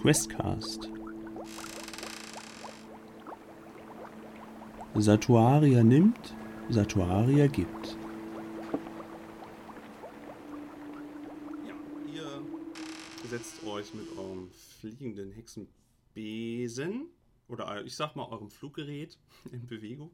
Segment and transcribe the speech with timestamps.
[0.00, 0.88] Questcast.
[4.94, 6.34] Satuaria nimmt,
[6.70, 7.96] Satuaria gibt.
[12.14, 12.40] Ja,
[13.22, 17.08] ihr setzt euch mit eurem fliegenden Hexenbesen
[17.48, 19.18] oder ich sag mal eurem Fluggerät
[19.52, 20.12] in Bewegung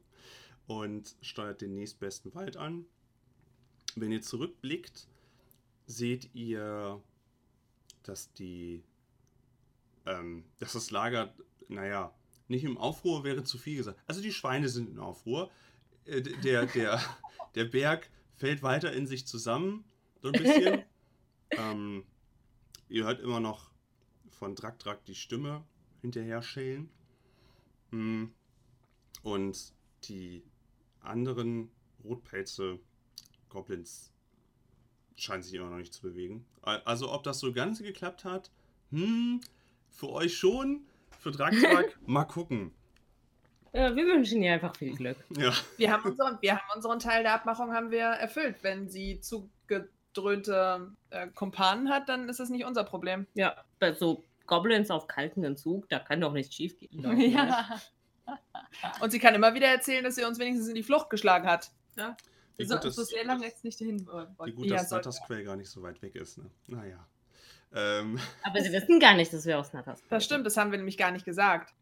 [0.65, 2.85] und steuert den nächstbesten Wald an.
[3.95, 5.07] Wenn ihr zurückblickt,
[5.85, 7.01] seht ihr,
[8.03, 8.83] dass die,
[10.05, 11.33] ähm, dass das Lager,
[11.67, 12.13] naja,
[12.47, 13.99] nicht im Aufruhr wäre zu viel gesagt.
[14.07, 15.49] Also die Schweine sind in Aufruhr.
[16.05, 17.01] Äh, der, der,
[17.55, 19.83] der Berg fällt weiter in sich zusammen,
[20.21, 20.83] so ein bisschen.
[21.51, 22.03] ähm,
[22.89, 23.71] ihr hört immer noch
[24.29, 25.63] von Drak Drak die Stimme
[26.01, 26.89] hinterher schälen.
[27.91, 28.25] Mm.
[29.23, 30.43] Und die
[30.99, 31.71] anderen
[32.03, 32.79] Rotpelze,
[33.49, 34.11] Goblins,
[35.15, 36.45] scheinen sich immer noch nicht zu bewegen.
[36.61, 38.51] Also ob das so ganz geklappt hat,
[38.91, 39.41] hm,
[39.95, 40.85] für euch schon,
[41.19, 42.71] für Drakdrak, mal gucken.
[43.73, 45.17] Ja, wir wünschen ihr einfach viel Glück.
[45.37, 45.51] Ja.
[45.77, 48.57] Wir haben, unseren, wir haben unseren Teil der Abmachung haben wir erfüllt.
[48.61, 53.27] Wenn sie zugedröhnte äh, Kumpanen hat, dann ist das nicht unser Problem.
[53.33, 53.55] Ja,
[53.97, 57.01] so Goblins auf kalten Entzug, da kann doch nichts schief gehen.
[57.31, 57.81] ja.
[59.01, 61.71] Und sie kann immer wieder erzählen, dass sie uns wenigstens in die Flucht geschlagen hat.
[61.97, 62.15] Ja?
[62.57, 64.33] Wie so, gut, so sehr lange jetzt nicht dahin wollen.
[64.45, 66.37] Wie gut, dass Natas Quell gar nicht so weit weg ist.
[66.37, 66.49] Ne?
[66.67, 67.05] Naja.
[67.73, 68.19] Ähm.
[68.43, 70.97] Aber sie wissen gar nicht, dass wir aus Natas Das stimmt, das haben wir nämlich
[70.97, 71.73] gar nicht gesagt.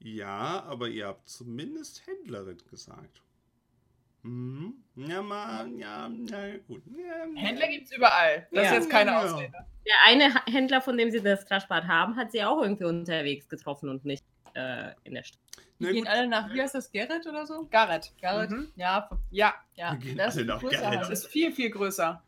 [0.00, 3.22] Ja, aber ihr habt zumindest Händlerin gesagt.
[4.22, 4.74] Mhm.
[4.96, 6.82] Ja, man, ja, ja, gut.
[6.86, 8.46] Ja, Händler gibt es überall.
[8.52, 8.70] Das ja.
[8.70, 9.22] ist jetzt keine ja.
[9.22, 9.52] Ausrede.
[9.86, 13.90] Der eine Händler, von dem sie das Trashbad haben, hat sie auch irgendwie unterwegs getroffen
[13.90, 15.40] und nicht äh, in der Stadt.
[15.78, 17.66] Die gehen alle nach, wie heißt das, Garrett oder so?
[17.70, 18.12] Garrett.
[18.20, 18.72] Garrett, mhm.
[18.76, 19.94] ja, ja, ja.
[19.94, 21.00] gehen das alle nach größer, Garrett.
[21.00, 22.22] Das ist viel, viel größer.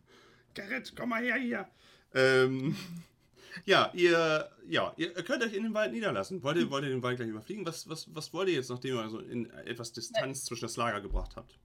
[0.56, 1.68] Garrett, komm mal her hier.
[2.14, 2.76] Ähm,
[3.64, 6.42] ja, ihr, ja, ihr könnt euch in den Wald niederlassen.
[6.42, 7.64] Wollt ihr, wollt ihr den Wald gleich überfliegen?
[7.66, 11.00] Was, was, was wollt ihr jetzt, nachdem ihr also in etwas Distanz zwischen das Lager
[11.00, 11.56] gebracht habt?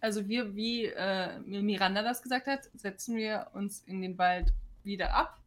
[0.00, 4.52] Also wir, wie äh, Miranda das gesagt hat, setzen wir uns in den Wald
[4.82, 5.38] wieder ab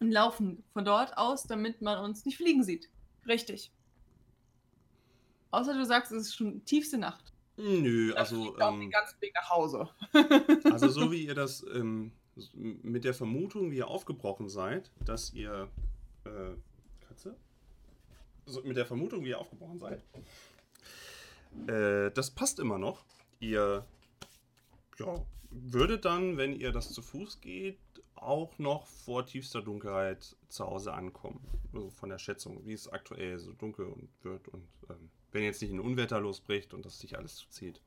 [0.00, 2.90] und laufen von dort aus, damit man uns nicht fliegen sieht.
[3.26, 3.70] Richtig.
[5.52, 7.32] Außer du sagst, es ist schon tiefste Nacht.
[7.56, 8.58] Nö, das also.
[8.58, 9.88] Ähm, den ganzen Weg nach Hause.
[10.64, 12.10] also, so wie ihr das ähm,
[12.54, 15.68] mit der Vermutung, wie ihr aufgebrochen seid, dass ihr.
[16.24, 16.54] Äh,
[17.06, 17.36] Katze?
[18.46, 20.02] So, mit der Vermutung, wie ihr aufgebrochen seid.
[21.68, 23.04] Äh, das passt immer noch.
[23.40, 23.84] Ihr.
[24.98, 27.78] Ja, würdet dann, wenn ihr das zu Fuß geht,
[28.16, 31.40] auch noch vor tiefster Dunkelheit zu Hause ankommen.
[31.72, 35.60] Also von der Schätzung, wie es aktuell so dunkel und wird und ähm, wenn jetzt
[35.62, 37.80] nicht ein Unwetter losbricht und das sich alles zuzieht.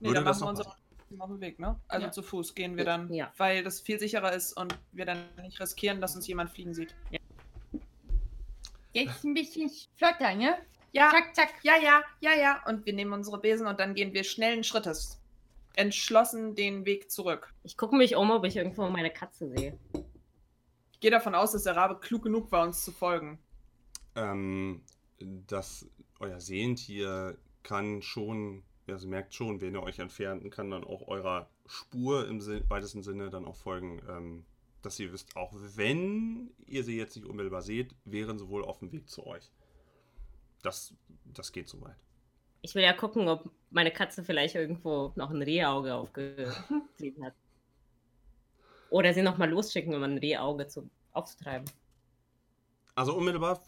[0.00, 0.76] Nee, dann machen wir
[1.10, 1.78] uns auf den Weg, ne?
[1.88, 2.12] Also ja.
[2.12, 3.32] zu Fuß gehen wir dann, ja.
[3.36, 6.94] weil das viel sicherer ist und wir dann nicht riskieren, dass uns jemand fliegen sieht.
[7.10, 7.18] Ja.
[8.92, 10.58] Jetzt ein bisschen flotter, ne?
[10.92, 11.54] Ja, zack, zack.
[11.62, 12.62] Ja, ja, ja, ja.
[12.66, 15.20] Und wir nehmen unsere Besen und dann gehen wir schnellen Schrittes.
[15.76, 17.52] Entschlossen den Weg zurück.
[17.62, 19.78] Ich gucke mich um, ob ich irgendwo meine Katze sehe.
[20.92, 23.38] Ich gehe davon aus, dass der Rabe klug genug war, uns zu folgen.
[24.16, 24.82] Ähm,
[25.20, 30.70] das euer Sehentier kann schon, ja, sie merkt schon, wenn ihr euch entfernt und kann
[30.70, 32.40] dann auch eurer Spur im
[32.70, 34.44] weitesten Sinne dann auch folgen, ähm,
[34.82, 38.78] dass ihr wisst, auch wenn ihr sie jetzt nicht unmittelbar seht, wären sie wohl auf
[38.78, 39.50] dem Weg zu euch.
[40.62, 40.94] Das,
[41.24, 41.96] das geht soweit.
[42.62, 47.34] Ich will ja gucken, ob meine Katze vielleicht irgendwo noch ein Rehauge aufgeblieben hat.
[48.90, 51.68] Oder sie nochmal losschicken, um ein Rehauge zu, aufzutreiben.
[52.98, 53.62] Also unmittelbar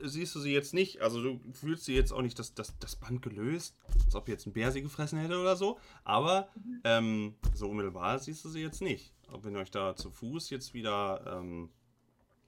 [0.00, 1.00] siehst du sie jetzt nicht.
[1.00, 4.46] Also du fühlst sie jetzt auch nicht das, das, das Band gelöst, als ob jetzt
[4.46, 5.78] ein Bär sie gefressen hätte oder so.
[6.02, 6.48] Aber
[6.82, 9.14] ähm, so unmittelbar siehst du sie jetzt nicht.
[9.30, 11.70] Ob wenn ihr euch da zu Fuß jetzt wieder ähm,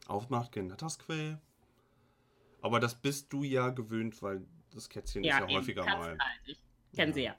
[0.08, 1.40] aufmacht, gegen Nattersquell.
[2.60, 4.44] Aber das bist du ja gewöhnt, weil
[4.74, 6.18] das Kätzchen ja, ist ja häufiger mal.
[6.18, 6.20] Halt.
[6.44, 6.58] Ich
[6.92, 7.14] kenne ja.
[7.14, 7.36] sie ja.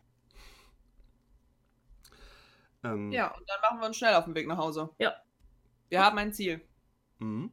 [2.83, 4.91] Ähm, ja, und dann machen wir uns schnell auf den Weg nach Hause.
[4.97, 5.13] Ja.
[5.89, 6.61] Wir haben ein Ziel.
[7.19, 7.51] Mhm.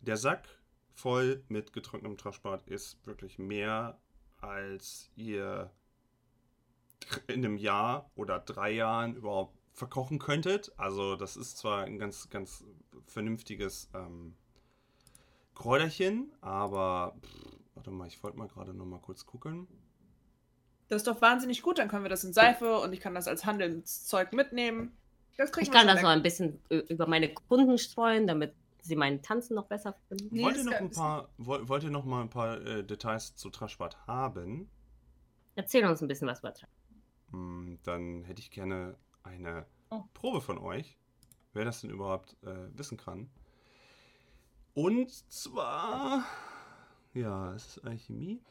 [0.00, 0.55] Der Sack
[0.96, 4.00] voll mit getrocknetem Traschbad ist wirklich mehr,
[4.40, 5.70] als ihr
[7.26, 10.72] in einem Jahr oder drei Jahren überhaupt verkochen könntet.
[10.78, 12.64] Also das ist zwar ein ganz, ganz
[13.06, 14.34] vernünftiges ähm,
[15.54, 19.68] Kräuterchen, aber pff, warte mal, ich wollte mal gerade noch mal kurz gucken.
[20.88, 23.28] Das ist doch wahnsinnig gut, dann können wir das in Seife und ich kann das
[23.28, 24.96] als Handelszeug mitnehmen.
[25.36, 28.54] ich kann das noch ein bisschen über meine Kunden streuen, damit
[28.86, 30.28] sie meinen Tanzen noch besser finden.
[30.30, 33.50] Nee, wollt, ihr noch ein paar, wollt, ihr noch mal ein paar äh, Details zu
[33.50, 34.70] Traschbad haben?
[35.54, 36.70] Erzähl uns ein bisschen was über Traschbad.
[37.30, 40.02] Hm, dann hätte ich gerne eine oh.
[40.14, 40.98] Probe von euch,
[41.52, 43.28] wer das denn überhaupt äh, wissen kann.
[44.74, 46.24] Und zwar,
[47.14, 48.42] ja, es ist Alchemie.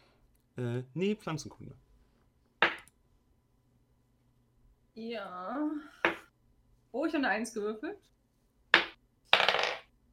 [0.57, 1.75] Äh, nee, Pflanzenkunde.
[4.95, 5.69] Ja.
[6.91, 7.99] Oh, ich habe eine 1 gewürfelt.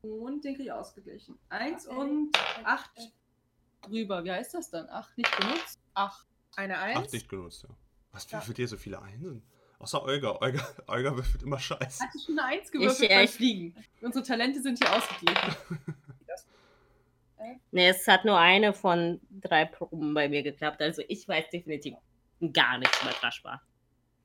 [0.03, 1.39] Und den kriege ich ausgeglichen.
[1.49, 2.31] 1 und
[2.65, 2.91] 8
[3.83, 4.25] drüber.
[4.25, 4.89] Wie heißt das dann?
[4.89, 5.81] 8 nicht benutzt.
[5.95, 6.27] 8.
[6.57, 6.99] Eine 1.
[6.99, 7.69] Acht nicht genutzt, ja.
[8.11, 8.39] Was Ja.
[8.39, 9.43] würfelt ihr so viele Einsen?
[9.79, 10.37] Außer Olga.
[10.41, 12.05] Olga, Olga würfelt immer Scheiße.
[12.05, 13.75] Hatte schon eine 1 gewürfelt Ich- beim ich- Fliegen.
[14.01, 15.57] Unsere Talente sind hier ausgeglichen.
[17.73, 20.81] Nee, es hat nur eine von drei Proben bei mir geklappt.
[20.81, 21.97] Also ich weiß definitiv
[22.53, 23.61] gar nichts über Traschbar.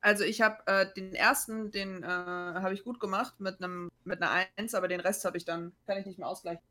[0.01, 4.21] Also ich habe äh, den ersten, den äh, habe ich gut gemacht mit einem mit
[4.21, 6.63] einer 1, aber den Rest habe ich dann, kann ich nicht mehr ausgleichen.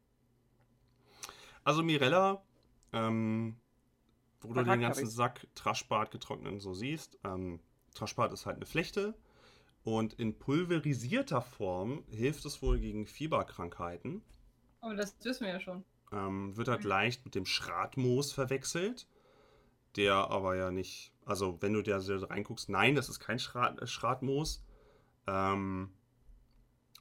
[1.65, 2.43] Also Mirella,
[2.93, 3.57] ähm,
[4.41, 5.07] wo du den ganzen.
[5.07, 7.61] Sack Traschbart getrocknet und so siehst, ähm,
[7.95, 9.15] Traschbart ist halt eine Flechte
[9.83, 14.23] und in pulverisierter Form hilft es wohl gegen Fieberkrankheiten.
[14.81, 15.85] Aber das wissen wir ja schon.
[16.13, 19.09] Ähm, wird halt leicht mit dem Schratmoos verwechselt,
[19.97, 23.87] der aber ja nicht, also wenn du da reinguckst, nein, das ist kein Schrat, äh,
[23.87, 24.65] Schratmoos.
[25.27, 25.91] Ähm,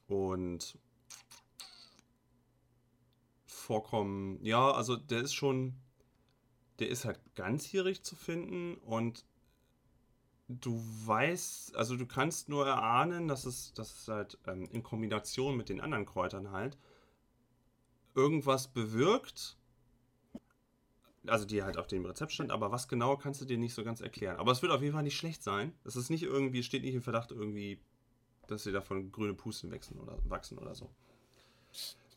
[0.08, 0.78] und
[3.46, 5.74] Vorkommen, ja, also der ist schon,
[6.78, 9.24] der ist halt ganzjährig zu finden und
[10.48, 15.56] du weißt, also du kannst nur erahnen, dass es, dass es halt ähm, in Kombination
[15.56, 16.78] mit den anderen Kräutern halt
[18.14, 19.56] irgendwas bewirkt.
[21.28, 23.84] Also die halt auf dem Rezept stand, aber was genau kannst du dir nicht so
[23.84, 24.36] ganz erklären.
[24.38, 25.72] Aber es wird auf jeden Fall nicht schlecht sein.
[25.84, 27.80] Es ist nicht irgendwie, steht nicht im Verdacht irgendwie,
[28.46, 30.90] dass sie davon grüne Pusten wachsen oder wachsen oder so.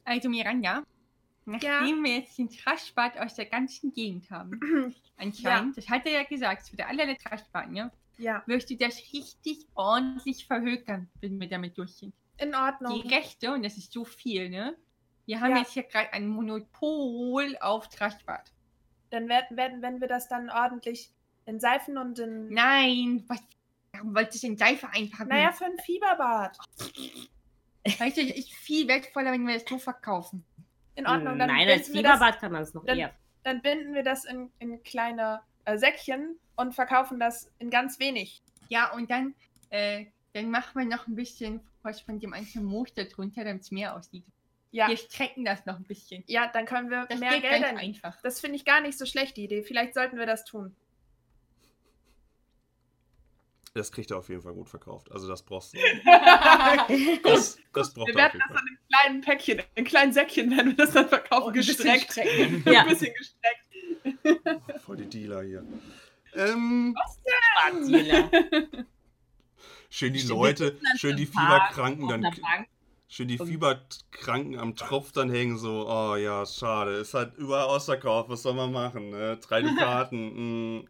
[0.06, 0.84] Also Miranda,
[1.46, 4.60] nachdem wir jetzt den Traschbad aus der ganzen Gegend haben,
[5.18, 7.92] anscheinend, das hat er ja gesagt, es wird der allerletzte Traschbad, ne?
[8.18, 12.14] Ja, Wirst du das richtig ordentlich verhökern, wenn wir damit durch sind.
[12.38, 13.02] in Ordnung.
[13.02, 14.76] Die Rechte, und das ist so viel, ne?
[15.26, 15.58] Wir haben Ja.
[15.60, 18.52] jetzt hier gerade ein Monopol auf Traschbad.
[19.12, 21.10] Dann werden, werden, wenn wir das dann ordentlich
[21.46, 22.50] in Seifen und in.
[22.50, 23.40] Nein, was,
[23.94, 25.30] warum wolltest du denn Seife einpacken?
[25.30, 26.58] Naja, für ein Fieberbad.
[28.00, 30.46] weißt du, ist viel wertvoller, wenn wir das so verkaufen.
[30.96, 31.40] In Ordnung.
[31.40, 33.14] Dann Nein, als wir das- Fieberbad kann man es noch dann- eher.
[33.44, 38.42] Dann binden wir das in, in kleine äh, Säckchen und verkaufen das in ganz wenig.
[38.68, 39.34] Ja, und dann,
[39.70, 43.62] äh, dann machen wir noch ein bisschen was von dem einzelnen Moos da drunter, damit
[43.64, 44.26] es mehr aussieht.
[44.72, 46.24] Ja, Wir strecken das noch ein bisschen.
[46.28, 47.78] ja dann können wir Das mehr geht Geld ganz ein.
[47.78, 48.22] einfach.
[48.22, 49.64] Das finde ich gar nicht so schlecht, die Idee.
[49.64, 50.76] Vielleicht sollten wir das tun.
[53.74, 55.12] Das kriegt er auf jeden Fall gut verkauft.
[55.12, 55.78] Also das brauchst du.
[55.78, 55.84] wir
[57.24, 60.78] Das, das braucht er auf werden das in einem kleinen Päckchen, in kleinen Säckchen werden
[60.78, 62.66] wir das dann verkaufen, Und ein bisschen gestreckt.
[62.68, 62.82] Ja.
[62.82, 64.82] Ein bisschen gestreckt.
[64.84, 65.64] Voll die Dealer hier.
[66.36, 66.96] Ähm,
[67.88, 68.30] Dealer.
[69.90, 72.68] schön die wir Leute, schön die Fieberkranken dann Bank.
[73.12, 78.30] Schön die Fieberkranken am Tropf dann hängen, so, oh ja, schade, ist halt überall ausverkauft,
[78.30, 79.36] was soll man machen, ne?
[79.38, 80.88] Drei Dukaten, mm.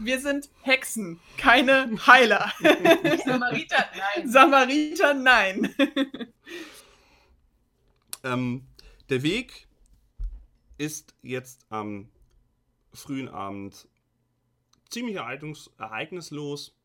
[0.00, 2.52] Wir sind Hexen, keine Heiler.
[3.24, 4.28] Samariter, nein.
[4.28, 5.74] Samariter, nein.
[8.24, 8.66] ähm,
[9.08, 9.68] Der Weg
[10.76, 12.08] ist jetzt am
[12.92, 13.86] frühen Abend
[14.88, 16.76] ziemlich ereignislos.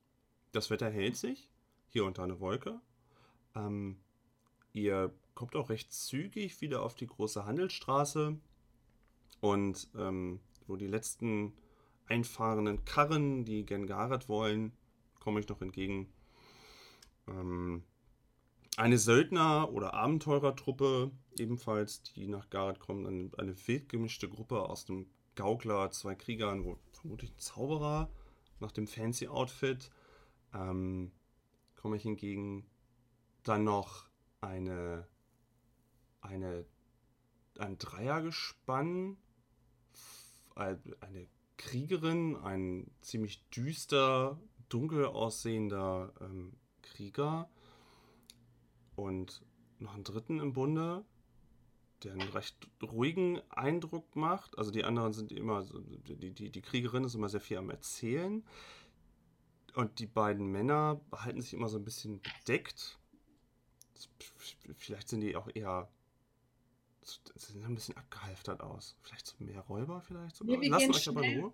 [0.51, 1.49] Das Wetter hält sich,
[1.89, 2.79] hier unter eine Wolke.
[3.55, 4.02] Ähm,
[4.73, 8.37] ihr kommt auch recht zügig wieder auf die große Handelsstraße
[9.41, 11.53] und ähm, wo die letzten
[12.07, 14.73] einfahrenden Karren, die gen Gareth wollen,
[15.19, 16.11] komme ich noch entgegen.
[17.27, 17.83] Ähm,
[18.75, 24.85] eine Söldner- oder Abenteurertruppe, ebenfalls, die nach Gareth kommt, eine, eine wild gemischte Gruppe aus
[24.85, 28.09] dem Gaukler, zwei Kriegern, wo vermutlich ein Zauberer
[28.59, 29.91] nach dem fancy Outfit,
[30.53, 31.11] ähm,
[31.75, 32.65] komme ich entgegen.
[33.43, 34.07] Dann noch
[34.43, 35.07] eine,
[36.21, 36.65] eine,
[37.57, 39.17] ein Dreiergespann,
[40.55, 47.49] eine Kriegerin, ein ziemlich düster, dunkel aussehender ähm, Krieger
[48.95, 49.41] und
[49.79, 51.05] noch einen dritten im Bunde,
[52.03, 54.57] der einen recht ruhigen Eindruck macht.
[54.57, 58.43] Also die anderen sind immer, die, die, die Kriegerin ist immer sehr viel am Erzählen.
[59.75, 62.99] Und die beiden Männer behalten sich immer so ein bisschen bedeckt.
[64.77, 65.89] Vielleicht sind die auch eher.
[67.35, 68.95] Sehen ein bisschen abgehalftert aus.
[69.01, 70.55] Vielleicht so mehr Räuber, vielleicht sogar.
[70.55, 71.39] Nee, wir Lassen gehen euch aber in.
[71.41, 71.53] Ruhe.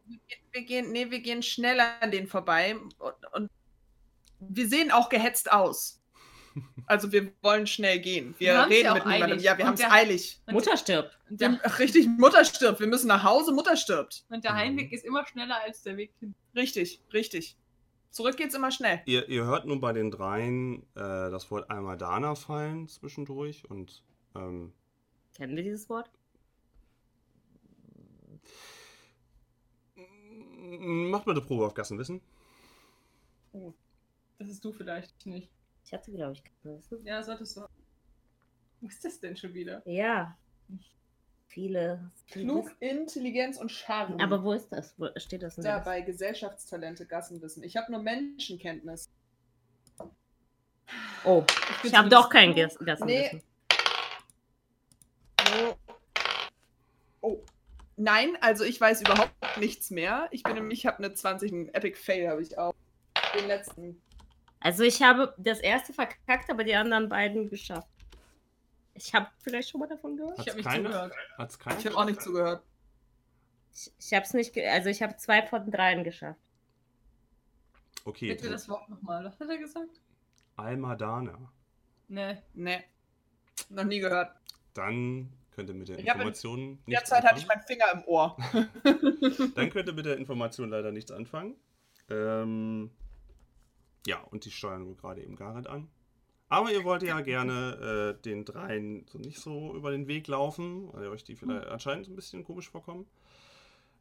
[0.51, 3.49] Wir gehen, nee, wir gehen schnell an denen vorbei und, und
[4.39, 5.99] wir sehen auch gehetzt aus.
[6.87, 8.35] Also wir wollen schnell gehen.
[8.37, 9.31] Wir, Wir reden ja mit niemandem.
[9.31, 9.43] eilig.
[9.43, 10.41] Ja, wir haben es eilig.
[10.51, 11.17] Mutter stirbt.
[11.29, 12.79] der, ach, richtig, Mutter stirbt.
[12.79, 14.25] Wir müssen nach Hause, Mutter stirbt.
[14.29, 16.35] und der Heimweg ist immer schneller als der Weg hin.
[16.55, 17.55] Richtig, richtig.
[18.11, 19.01] Zurück geht's immer schnell.
[19.05, 24.03] Ihr, ihr hört nun bei den dreien äh, das Wort einmal Dana fallen zwischendurch und
[24.35, 24.73] ähm,
[25.35, 26.09] Kennen wir dieses Wort?
[29.95, 32.21] Macht mal eine Probe auf Gassenwissen.
[34.37, 35.49] Das ist du vielleicht nicht.
[35.85, 37.05] Ich hatte, glaube ich, kein Wissen.
[37.05, 37.61] Ja, solltest du.
[38.81, 39.81] Was ist das denn schon wieder?
[39.85, 40.37] Ja.
[41.49, 42.11] Viele.
[42.29, 44.19] Klug, Intelligenz und Charme.
[44.21, 44.93] Aber wo ist das?
[44.97, 47.63] Wo steht das da bei Gesellschaftstalente, Gassenwissen.
[47.63, 49.09] Ich habe nur Menschenkenntnis.
[51.23, 51.43] Oh,
[51.83, 53.41] ich habe doch kein Gas Gassenwissen.
[55.41, 55.75] Oh.
[57.21, 57.43] oh.
[57.97, 60.27] Nein, also ich weiß überhaupt nichts mehr.
[60.29, 62.75] Ich bin nämlich, ich habe eine 20, einen Epic Fail habe ich auch.
[63.35, 63.99] Den letzten.
[64.59, 67.89] Also ich habe das erste verkackt, aber die anderen beiden geschafft.
[68.99, 70.39] Ich habe vielleicht schon mal davon gehört.
[70.39, 70.89] Ich habe Hat's nicht keiner?
[70.89, 71.13] zugehört.
[71.37, 71.79] Hat's keiner?
[71.79, 72.63] Ich habe auch nicht zugehört.
[73.73, 76.39] Ich, ich habe es nicht, ge also ich habe zwei von dreien geschafft.
[78.03, 79.23] Okay, Bitte das Wort nochmal.
[79.23, 80.01] Was hat er gesagt?
[80.57, 81.51] Almadana.
[82.09, 82.43] Ne.
[82.53, 82.83] Nee.
[83.69, 84.35] Noch nie gehört.
[84.73, 87.85] Dann könnt ihr mit der hab in Information In der Zeit hatte ich meinen Finger
[87.93, 88.35] im Ohr.
[89.55, 91.55] Dann könnt ihr mit der Information leider nichts anfangen.
[92.09, 92.91] Ähm,
[94.05, 95.89] ja, und die steuern wohl gerade eben Gareth an.
[96.49, 100.91] Aber ihr wollt ja gerne äh, den dreien so nicht so über den Weg laufen,
[100.93, 103.05] weil ihr euch die vielleicht anscheinend ein bisschen komisch vorkommen.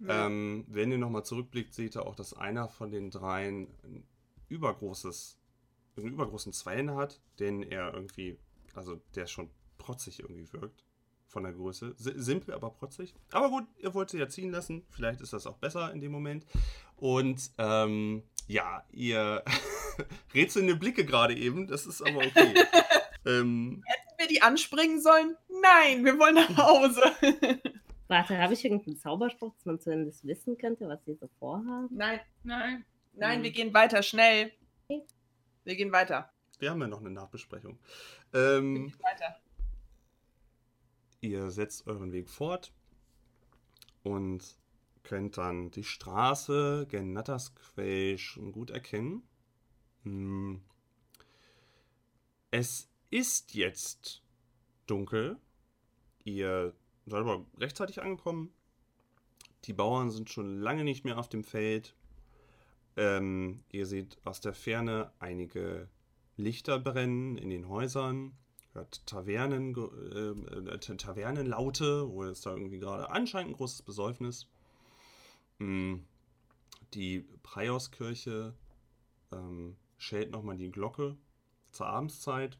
[0.06, 4.06] Ähm, wenn ihr nochmal zurückblickt, seht ihr auch, dass einer von den dreien ein
[4.48, 5.38] übergroßes,
[5.96, 8.38] einen übergroßen Zweien hat, den er irgendwie,
[8.74, 10.84] also der schon protzig irgendwie wirkt.
[11.26, 11.92] Von der Größe.
[11.98, 13.14] Si- Simpel, aber protzig.
[13.32, 14.86] Aber gut, ihr wollt sie ja ziehen lassen.
[14.88, 16.46] Vielleicht ist das auch besser in dem Moment.
[16.96, 19.44] Und ähm, ja, ihr
[20.34, 21.66] rätselnde Blicke gerade eben.
[21.66, 22.54] Das ist aber okay.
[23.26, 23.82] ähm,
[24.18, 25.36] wir die anspringen sollen?
[25.62, 27.02] Nein, wir wollen nach Hause.
[28.08, 31.88] Warte, habe ich irgendeinen Zauberspruch, dass man zumindest wissen könnte, was sie so vorhaben?
[31.90, 32.84] Nein, Nein.
[33.14, 33.44] nein, Mhm.
[33.44, 34.52] wir gehen weiter, schnell.
[34.88, 35.04] Okay.
[35.64, 36.32] Wir gehen weiter.
[36.58, 37.78] wir haben ja noch eine Nachbesprechung.
[38.32, 39.36] Ähm, Weiter.
[41.20, 42.72] Ihr setzt euren Weg fort
[44.02, 44.56] und
[45.02, 49.22] könnt dann die Straße gen Nattersquay schon gut erkennen.
[50.08, 50.60] Hm.
[52.50, 54.22] Es ist jetzt
[54.86, 55.38] dunkel.
[56.24, 56.74] Ihr
[57.06, 58.52] seid aber rechtzeitig angekommen.
[59.64, 61.94] Die Bauern sind schon lange nicht mehr auf dem Feld.
[62.96, 65.88] Ähm, ihr seht aus der Ferne einige
[66.36, 68.32] Lichter brennen in den Häusern
[68.78, 74.46] hört Tavernen, äh, äh, Tavernenlaute, wo es da irgendwie gerade anscheinend ein großes Besäufnis.
[75.58, 75.96] Mm,
[76.94, 78.54] Die Prioskirche
[79.32, 81.16] ähm, schält nochmal die Glocke
[81.70, 82.58] zur Abendszeit.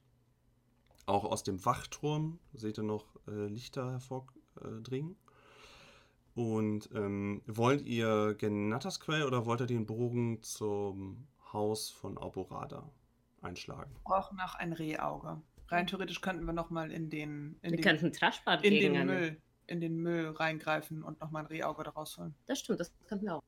[1.07, 5.16] Auch aus dem Wachturm seht ihr noch äh, Lichter hervordringen.
[6.35, 12.88] Und ähm, wollt ihr gen Nattersquell oder wollt ihr den Bogen zum Haus von Alborada
[13.40, 13.90] einschlagen?
[13.95, 15.40] Wir brauchen noch ein Rehauge.
[15.68, 19.07] Rein theoretisch könnten wir noch mal in den, in Wir den, könnten Traschbad in den
[19.07, 22.35] Müll, in den Müll reingreifen und noch mal ein Rehauge daraus holen.
[22.47, 23.42] Das stimmt, das könnten wir auch.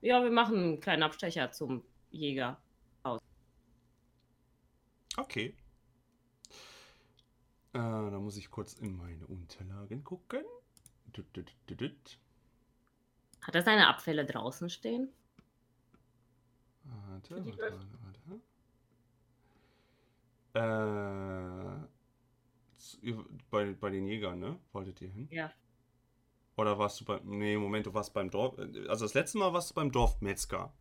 [0.00, 1.82] Ja, wir machen einen kleinen Abstecher zum
[2.14, 2.60] Jäger.
[5.16, 5.54] Okay.
[7.72, 10.44] Äh, da muss ich kurz in meine Unterlagen gucken.
[11.16, 12.18] Düt, düt, düt.
[13.42, 15.12] Hat er seine Abfälle draußen stehen?
[16.84, 18.40] Warte, warte, warte,
[20.52, 21.88] warte.
[23.02, 23.04] Äh,
[23.50, 24.58] bei, bei den Jägern, ne?
[24.72, 25.28] Wolltet ihr hin?
[25.30, 25.52] Ja.
[26.56, 27.20] Oder warst du beim.
[27.24, 28.58] Nee, Moment, du warst beim Dorf.
[28.58, 30.72] Also das letzte Mal warst du beim Dorfmetzger.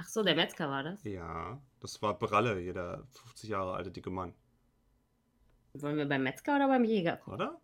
[0.00, 1.04] Ach so, der Metzger war das.
[1.04, 4.34] Ja, das war Bralle, hier der 50 Jahre alte dicke Mann,
[5.74, 7.34] Wollen wir beim Metzger oder beim Jäger gucken?
[7.34, 7.60] oder?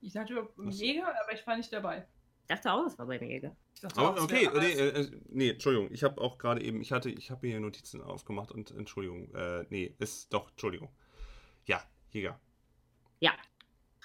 [0.00, 0.70] Ich dachte beim?
[0.70, 2.06] Jäger, aber ich war nicht dabei.
[2.42, 3.56] Ich dachte auch, das war beim Jäger.
[3.74, 6.92] Ich dachte es okay, nee, äh, äh, nee, Entschuldigung, ich habe auch gerade eben, ich
[6.92, 10.90] hatte, ich habe hier Notizen aufgemacht und Entschuldigung, äh, nee, ist doch, Entschuldigung.
[11.66, 12.40] Ja, Jäger.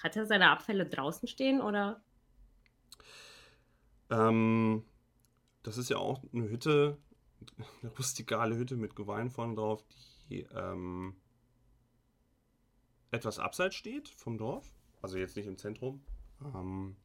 [0.02, 2.02] Hat er seine Abfälle draußen stehen oder?
[4.10, 4.84] Ähm,
[5.62, 6.98] das ist ja auch eine Hütte,
[7.82, 9.84] eine rustikale Hütte mit Geweih vorne drauf,
[10.28, 11.14] die ähm,
[13.10, 16.02] etwas abseits steht vom Dorf, also jetzt nicht im Zentrum.
[16.54, 16.96] Ähm,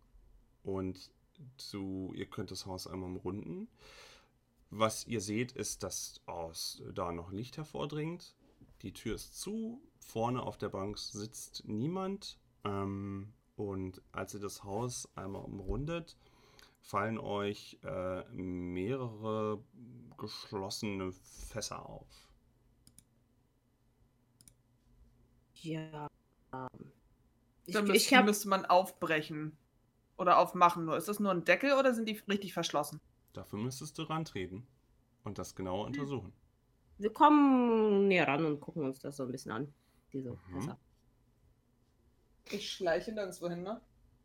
[0.63, 1.11] und
[1.57, 3.67] zu, ihr könnt das Haus einmal umrunden.
[4.69, 8.35] Was ihr seht, ist, dass aus da noch Licht hervordringt.
[8.81, 12.39] Die Tür ist zu, vorne auf der Bank sitzt niemand.
[12.63, 16.17] Ähm, und als ihr das Haus einmal umrundet,
[16.85, 19.63] fallen euch äh, mehrere
[20.17, 22.29] geschlossene Fässer auf.
[25.61, 26.07] Ja.
[27.65, 29.57] Ich, Dann ich müsste, hab, müsste man aufbrechen.
[30.17, 30.97] Oder aufmachen nur.
[30.97, 32.99] Ist das nur ein Deckel oder sind die richtig verschlossen?
[33.33, 34.65] Dafür müsstest du rantreten
[35.23, 36.33] und das genauer untersuchen.
[36.97, 39.73] wir kommen näher ran und gucken uns das so ein bisschen an.
[40.13, 40.51] Diese Mhm.
[40.51, 40.79] Fässer.
[42.49, 43.81] Ich schleiche nirgendwo hin, ne?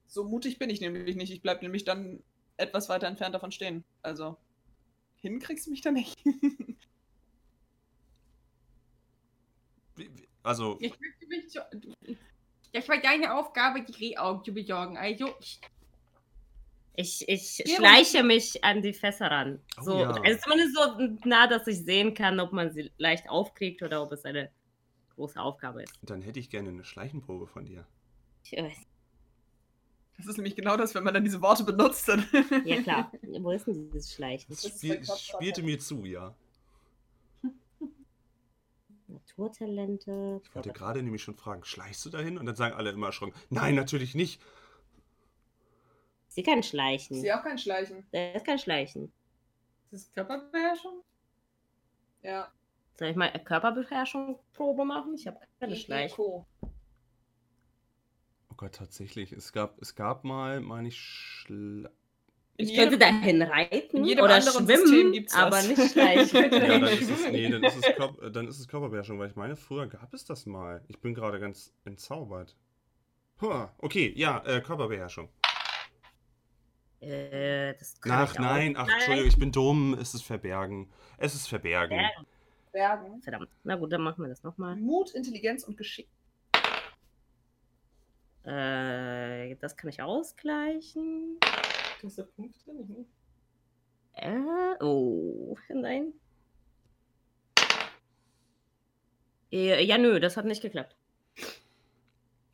[0.07, 1.31] So mutig bin ich nämlich nicht.
[1.33, 2.23] Ich bleib nämlich dann
[2.61, 3.85] etwas weiter entfernt davon stehen.
[4.03, 4.37] Also,
[5.17, 6.19] hinkriegst du mich da nicht.
[9.97, 11.61] Wie- wie- Also, Ich möchte mich so,
[12.73, 14.97] das war deine Aufgabe, die Rehaugen zu besorgen.
[14.97, 15.35] Also,
[16.97, 19.63] Ich, ich Ja, schleiche mich an die Fässer ran.
[19.79, 20.11] Oh So, ja.
[20.11, 24.13] Also zumindest so nah, dass ich sehen kann, ob man sie leicht aufkriegt oder ob
[24.13, 24.51] es eine
[25.15, 25.99] große Aufgabe ist.
[26.03, 27.87] dann hätte ich gerne eine Schleichenprobe von dir.
[28.45, 28.77] Ich weiß.
[30.21, 32.09] Das ist nämlich genau das, wenn man dann diese Worte benutzt.
[32.09, 32.25] Dann
[32.65, 33.13] Ja klar.
[33.41, 34.47] Wo ist denn dieses Schleichen?
[34.49, 36.35] Das Das ist spiel, spielte mir zu, ja.
[39.09, 40.41] Naturtalente.
[40.45, 42.39] Ich wollte gerade nämlich schon fragen, schleichst du dahin?
[42.39, 44.41] Und dann sagen alle immer erschrocken, nein, natürlich nicht.
[46.29, 47.21] Sie kann Ich schleichen.
[47.21, 48.07] sehe auch kein Schleichen.
[48.13, 49.13] Das kann schleichen.
[49.91, 51.03] Das ist Körperbeherrschung?
[52.23, 52.53] Ja.
[52.97, 55.15] Soll ich mal eine Körperbeherrschung Probe machen?
[55.15, 56.45] Ich habe keine Schleichen.
[58.61, 59.33] Gott, tatsächlich.
[59.33, 61.89] Es gab, es gab mal, meine ich, Schla
[62.59, 66.53] Ich könnte jedem- dahin reiten oder schwimmen, gibt's aber nicht schleichen.
[66.53, 69.35] Ja, dann ist es, nee, dann ist es, Körp dann ist es Körperbeherrschung, weil ich
[69.37, 70.85] meine, früher gab es das mal.
[70.89, 72.55] Ich bin gerade ganz entzaubert.
[73.41, 75.31] Huh, okay, ja, äh, Körperbeherrschung.
[77.01, 78.43] Äh, das kann Ach ich auch.
[78.43, 79.97] nein, ach Entschuldigung, ich bin dumm.
[79.99, 80.91] Es ist Verbergen.
[81.17, 81.97] Es ist Verbergen.
[81.97, 82.27] Bergen.
[82.73, 83.23] Bergen.
[83.23, 83.49] Verdammt.
[83.65, 84.77] Na gut, dann machen wir das nochmal.
[84.77, 86.09] Mut, Intelligenz und Geschick.
[88.45, 91.39] Äh, das kann ich ausgleichen.
[92.01, 93.11] Du hast da Punkte drin, nicht?
[94.15, 96.15] Äh, oh, nein.
[99.53, 100.97] Äh, ja, nö, das hat nicht geklappt.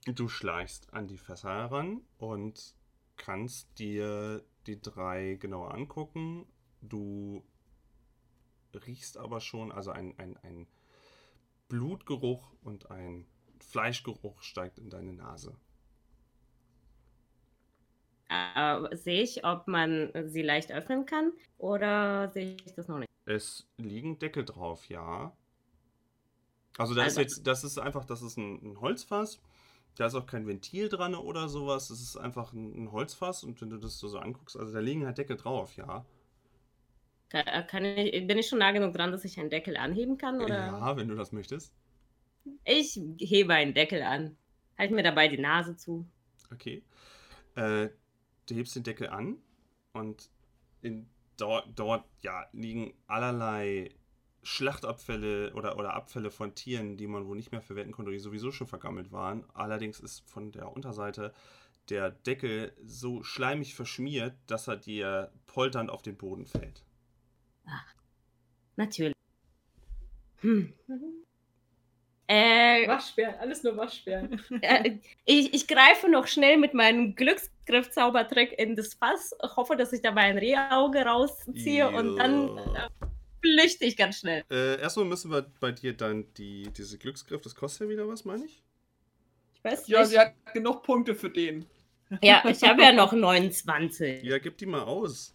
[0.06, 2.74] Du schleichst an die Fässer heran und
[3.16, 6.46] kannst dir die drei genauer angucken.
[6.80, 7.42] Du
[8.72, 10.66] riechst aber schon, also ein, ein, ein
[11.68, 13.26] Blutgeruch und ein
[13.58, 15.56] Fleischgeruch steigt in deine Nase.
[18.28, 23.08] Äh, sehe ich, ob man sie leicht öffnen kann oder sehe ich das noch nicht?
[23.24, 25.32] Es liegen Deckel drauf, ja.
[26.78, 29.40] Also da ist Also- jetzt, das ist einfach, das ist ein, ein Holzfass.
[29.96, 31.88] Da ist auch kein Ventil dran oder sowas.
[31.88, 34.80] Das ist einfach ein, ein Holzfass und wenn du das so, so anguckst, also da
[34.80, 36.04] liegen halt Deckel drauf, ja.
[37.30, 40.18] Kann, äh, kann ich, bin ich schon nah genug dran, dass ich einen Deckel anheben
[40.18, 40.40] kann?
[40.40, 40.54] Oder?
[40.54, 41.72] Ja, wenn du das möchtest.
[42.64, 44.36] Ich hebe einen Deckel an.
[44.78, 46.06] Halt mir dabei die Nase zu.
[46.52, 46.82] Okay.
[47.56, 47.88] Äh,
[48.46, 49.38] du hebst den Deckel an
[49.92, 50.30] und
[50.82, 53.94] in, dort, dort ja, liegen allerlei
[54.42, 58.52] Schlachtabfälle oder, oder Abfälle von Tieren, die man wohl nicht mehr verwerten konnte, die sowieso
[58.52, 59.44] schon vergammelt waren.
[59.54, 61.34] Allerdings ist von der Unterseite
[61.88, 66.84] der Deckel so schleimig verschmiert, dass er dir polternd auf den Boden fällt.
[68.76, 69.14] Natürlich.
[70.40, 70.72] Hm.
[72.28, 74.42] Äh, Waschbären, alles nur Waschbären.
[74.60, 80.02] äh, ich, ich greife noch schnell mit meinem Glücksgriff-Zaubertrick in das Fass, hoffe, dass ich
[80.02, 82.86] dabei ein Rehauge rausziehe und dann Ja.
[82.86, 83.06] äh,
[83.40, 84.42] flüchte ich ganz schnell.
[84.50, 88.24] Äh, erstmal müssen wir bei dir dann die, diese Glücksgriff, das kostet ja wieder was,
[88.24, 88.62] meine ich?
[89.54, 90.08] Ich weiß Ja, nicht.
[90.10, 91.64] sie hat genug Punkte für den.
[92.22, 94.22] Ja, ich habe ja noch 29.
[94.24, 95.32] Ja, gib die mal aus.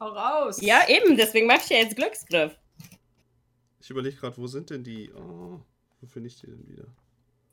[0.00, 0.60] Hau raus.
[0.60, 2.56] Ja, eben, deswegen mache ich ja jetzt Glücksgriff.
[3.80, 5.10] Ich überlege gerade, wo sind denn die?
[5.12, 5.60] Oh,
[6.00, 6.86] wo finde ich die denn wieder?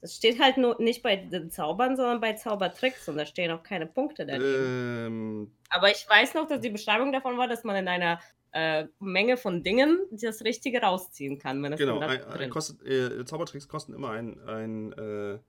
[0.01, 3.63] Das steht halt nur nicht bei den Zaubern, sondern bei Zaubertricks und da stehen auch
[3.63, 5.07] keine Punkte daneben.
[5.07, 8.19] Ähm, Aber ich weiß noch, dass die Beschreibung davon war, dass man in einer
[8.51, 13.67] äh, Menge von Dingen das Richtige rausziehen kann, es genau, ein, ein kostet, äh, Zaubertricks
[13.67, 15.39] kosten immer ein, ein äh,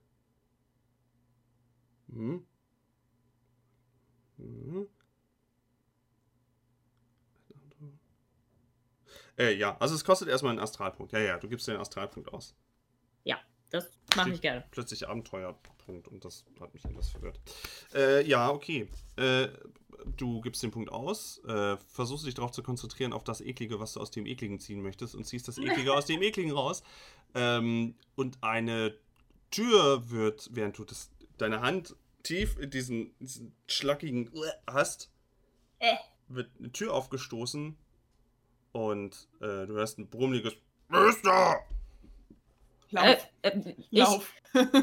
[2.08, 2.46] hm?
[4.38, 4.88] Mhm.
[9.38, 11.12] Äh, ja, also es kostet erstmal einen Astralpunkt.
[11.12, 12.56] Ja, ja, du gibst den Astralpunkt aus.
[13.70, 14.64] Das mache ich gerne.
[14.70, 17.40] Plötzlich Abenteuerpunkt und das hat mich etwas verwirrt.
[17.94, 18.88] Äh, ja, okay.
[19.16, 19.48] Äh,
[20.16, 23.94] du gibst den Punkt aus, äh, versuchst dich darauf zu konzentrieren, auf das Eklige, was
[23.94, 26.82] du aus dem Ekligen ziehen möchtest und ziehst das Eklige aus dem Ekligen raus.
[27.34, 28.96] Ähm, und eine
[29.50, 34.30] Tür wird, während du das, deine Hand tief in diesen, diesen schlackigen
[34.66, 35.10] hast,
[35.80, 35.96] Äh.
[36.28, 37.76] wird eine Tür aufgestoßen
[38.72, 40.54] und äh, du hörst ein brummeliges
[40.88, 41.56] Wer ist da?
[42.90, 43.28] Lauf.
[43.42, 44.32] Äh, äh, ich, Lauf.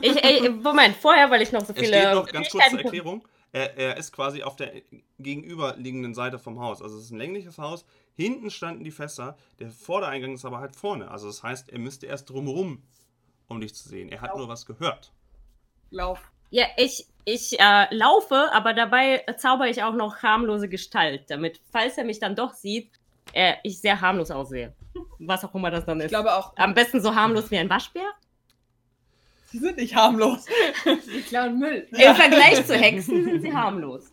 [0.02, 2.00] ich, äh, Moment, vorher, weil ich noch so Es viele.
[2.00, 3.28] steht noch ganz kurz zur Erklärung.
[3.52, 4.72] Er, er ist quasi auf der
[5.20, 6.82] gegenüberliegenden Seite vom Haus.
[6.82, 7.86] Also es ist ein längliches Haus.
[8.16, 9.38] Hinten standen die Fässer.
[9.60, 11.10] Der Vordereingang ist aber halt vorne.
[11.12, 12.82] Also das heißt, er müsste erst drumherum,
[13.48, 14.10] um dich zu sehen.
[14.10, 14.40] Er hat Lauf.
[14.40, 15.12] nur was gehört.
[15.92, 16.32] Lauf.
[16.50, 21.98] Ja, ich, ich äh, laufe, aber dabei zauber ich auch noch harmlose Gestalt, damit, falls
[21.98, 22.92] er mich dann doch sieht,
[23.34, 24.74] äh, ich sehr harmlos aussehe.
[25.28, 26.12] Was auch immer das dann Ich ist.
[26.12, 26.54] glaube auch.
[26.58, 28.10] Am besten so harmlos wie ein Waschbär.
[29.52, 30.46] Die sind nicht harmlos.
[31.06, 31.88] Sie klauen Müll.
[31.92, 34.12] Im Vergleich zu Hexen sind sie harmlos.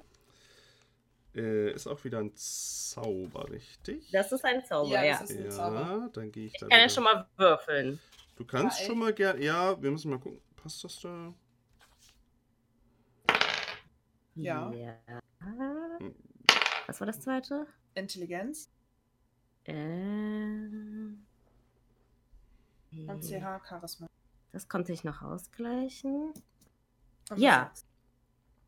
[1.35, 4.11] Äh, ist auch wieder ein Zauber, richtig?
[4.11, 5.18] Das ist ein Zauber, Ja, ja.
[5.20, 5.81] das ist ein Zauber.
[5.81, 7.99] ja, dann gehe ich da Ich kann ja schon mal würfeln.
[8.37, 9.42] Du kannst Ja, schon mal gerne.
[9.42, 10.40] Ja, wir müssen mal gucken.
[10.57, 11.33] Passt das da?
[14.35, 14.73] Ja.
[16.87, 17.66] Was war das zweite?
[17.94, 18.68] Intelligenz.
[19.66, 21.27] Ähm.
[22.92, 24.07] Und CH Charisma.
[24.53, 26.33] Das konnte ich noch ausgleichen.
[27.31, 27.73] Und Ja.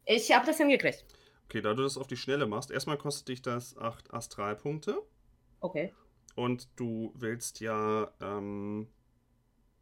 [0.05, 1.05] Ich habe das hingekriegt.
[1.46, 5.02] Okay, da du das auf die Schnelle machst, erstmal kostet dich das 8 Astralpunkte.
[5.61, 5.92] Okay.
[6.35, 8.88] Und du willst ja ähm,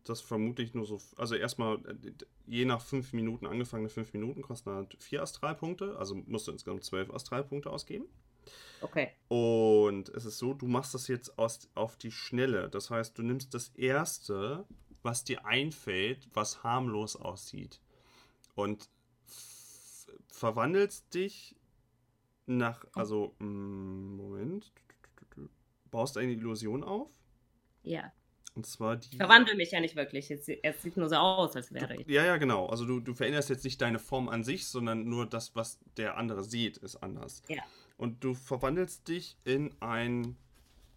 [0.05, 1.01] das vermutlich nur so.
[1.16, 2.12] Also erstmal, äh,
[2.46, 5.96] je nach 5 Minuten, angefangene 5 Minuten, kosten halt 4 Astralpunkte.
[5.96, 8.07] Also musst du insgesamt 12 Astralpunkte ausgeben.
[8.81, 9.11] Okay.
[9.29, 12.68] Und es ist so, du machst das jetzt aus, auf die Schnelle.
[12.68, 14.64] Das heißt, du nimmst das Erste,
[15.03, 17.81] was dir einfällt, was harmlos aussieht.
[18.55, 18.88] Und
[20.29, 21.57] verwandelst dich
[22.46, 24.72] nach, also, mm, Moment,
[25.90, 27.11] baust eine Illusion auf.
[27.83, 28.12] Ja.
[28.55, 29.11] Und zwar die.
[29.12, 30.31] Ich verwandle mich ja nicht wirklich.
[30.31, 32.07] Es, es sieht nur so aus, als wäre ich.
[32.09, 32.66] Ja, ja, genau.
[32.66, 36.16] Also du, du veränderst jetzt nicht deine Form an sich, sondern nur das, was der
[36.16, 37.42] andere sieht, ist anders.
[37.48, 37.62] Ja.
[38.01, 40.39] Und du verwandelst dich in ein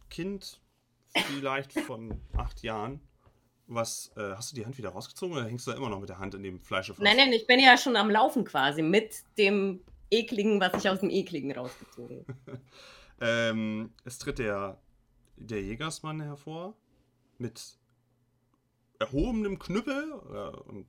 [0.09, 0.61] Kind,
[1.13, 3.01] vielleicht von acht Jahren.
[3.67, 6.07] Was, äh, hast du die Hand wieder rausgezogen oder hängst du da immer noch mit
[6.07, 7.01] der Hand in dem Fleisch fest?
[7.01, 11.01] Nein, nein, ich bin ja schon am Laufen quasi mit dem ekligen, was ich aus
[11.01, 12.61] dem ekligen rausgezogen habe.
[13.21, 14.81] Ähm, es tritt der,
[15.37, 16.75] der Jägersmann hervor
[17.37, 17.77] mit
[18.99, 20.87] erhobenem Knüppel äh, und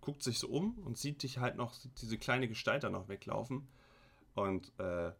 [0.00, 3.68] guckt sich so um und sieht dich halt noch, diese kleine Gestalt da noch weglaufen
[4.34, 5.12] und äh,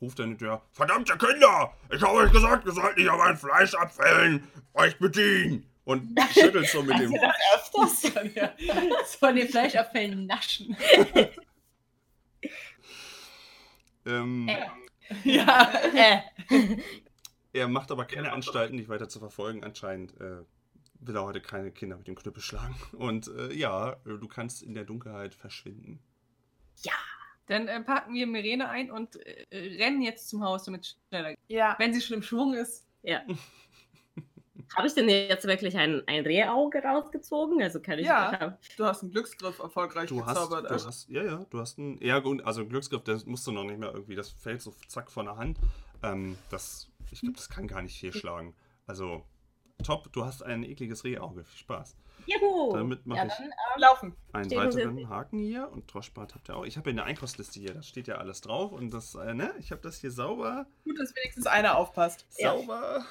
[0.00, 3.74] ruft dann hinterher, verdammte Kinder, ich habe euch gesagt, ihr sollt nicht auf mein Fleisch
[3.74, 5.66] abfällen, euch bedienen.
[5.84, 8.12] Und schüttelt so mit dem, Öfters?
[8.12, 8.56] Von, der,
[9.20, 10.76] von den Fleischabfällen naschen.
[14.04, 14.66] ähm, Äh.
[15.22, 15.72] Ja.
[15.94, 16.20] äh.
[17.52, 19.62] Er macht aber keine Anstalten, dich weiter zu verfolgen.
[19.62, 20.42] Anscheinend äh,
[20.98, 22.74] will er heute keine Kinder mit dem Knüppel schlagen.
[22.92, 26.00] Und äh, ja, äh, du kannst in der Dunkelheit verschwinden.
[27.46, 29.46] Dann äh, packen wir Mirene ein und äh,
[29.82, 31.38] rennen jetzt zum Haus, damit es schneller geht.
[31.48, 31.76] Ja.
[31.78, 32.86] Wenn sie schon im Schwung ist.
[33.02, 33.22] Ja.
[34.76, 37.62] Habe ich denn jetzt wirklich ein, ein Rehauge rausgezogen?
[37.62, 38.06] Also kann ich.
[38.06, 38.58] Ja.
[38.76, 40.64] Du hast einen Glücksgriff erfolgreich Du hast, gezaubert.
[40.64, 43.46] du also- hast, ja, ja, du hast einen, ja gut, also einen Glücksgriff, das musst
[43.46, 45.58] du noch nicht mehr irgendwie, das fällt so zack von der Hand.
[46.02, 48.54] Ähm, das, ich glaube, das kann gar nicht fehlschlagen.
[48.86, 49.24] Also,
[49.84, 51.96] top, du hast ein ekliges Rehauge, viel Spaß.
[52.26, 52.72] Juhu!
[52.72, 54.16] Damit mach ja, ich- dann, ähm, Laufen.
[54.32, 56.64] Einen Stehen weiteren Haken hier und Droschbart habt ihr auch.
[56.64, 59.54] Ich habe ja eine Einkaufsliste hier, da steht ja alles drauf und das, äh, ne,
[59.58, 62.26] ich habe das hier sauber, Gut, dass wenigstens einer aufpasst.
[62.38, 62.52] Ja.
[62.56, 63.04] sauber.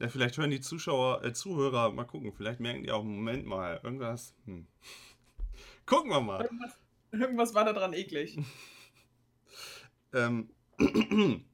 [0.00, 3.80] Ja, vielleicht hören die Zuschauer, äh, Zuhörer, mal gucken, vielleicht merken die auch, Moment mal,
[3.82, 4.66] irgendwas, hm.
[5.86, 6.42] Gucken wir mal.
[6.42, 6.78] Irgendwas,
[7.12, 8.38] irgendwas war da dran eklig.
[10.12, 10.48] Ähm,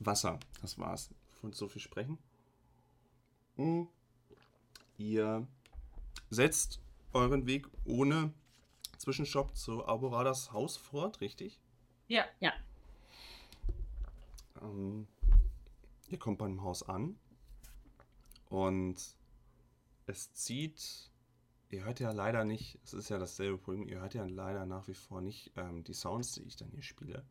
[0.00, 1.08] Wasser, das war's.
[1.40, 2.18] Von so viel sprechen.
[4.98, 5.46] Ihr
[6.30, 6.80] setzt
[7.12, 8.32] euren Weg ohne
[8.98, 11.60] Zwischenstopp zu Alboradas Haus fort, richtig?
[12.40, 12.52] Ja.
[14.60, 15.06] Ähm,
[16.08, 17.18] ihr kommt beim Haus an
[18.48, 18.96] und
[20.06, 21.10] es zieht.
[21.70, 24.86] Ihr hört ja leider nicht, es ist ja dasselbe Problem, ihr hört ja leider nach
[24.86, 27.24] wie vor nicht ähm, die Sounds, die ich dann hier spiele.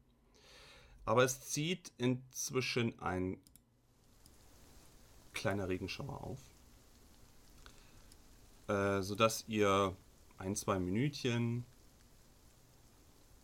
[1.05, 3.39] Aber es zieht inzwischen ein
[5.35, 6.39] kleiner Regenschauer auf,
[8.67, 9.95] äh, sodass ihr
[10.37, 11.65] ein, zwei Minütchen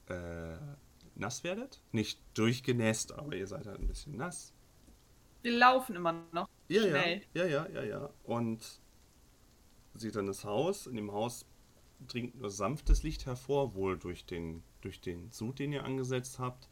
[0.07, 0.57] äh,
[1.15, 1.81] nass werdet.
[1.91, 4.53] Nicht durchgenässt, aber ihr seid halt ein bisschen nass.
[5.43, 6.47] Wir laufen immer noch.
[6.67, 7.21] Ja, Schnell.
[7.33, 8.09] ja, ja, ja, ja, ja.
[8.23, 8.79] Und
[9.95, 10.87] sieht dann das Haus.
[10.87, 11.45] In dem Haus
[12.07, 16.69] dringt nur sanftes Licht hervor, wohl durch den, durch den Sud, den ihr angesetzt habt.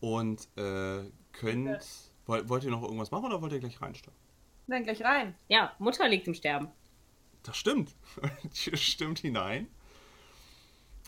[0.00, 2.12] Und äh, könnt.
[2.26, 4.18] Wollt, wollt ihr noch irgendwas machen oder wollt ihr gleich reinsteigen?
[4.66, 5.34] Dann gleich rein.
[5.48, 6.68] ja, Mutter liegt im Sterben.
[7.42, 7.94] Das stimmt.
[8.52, 9.68] Stimmt hinein.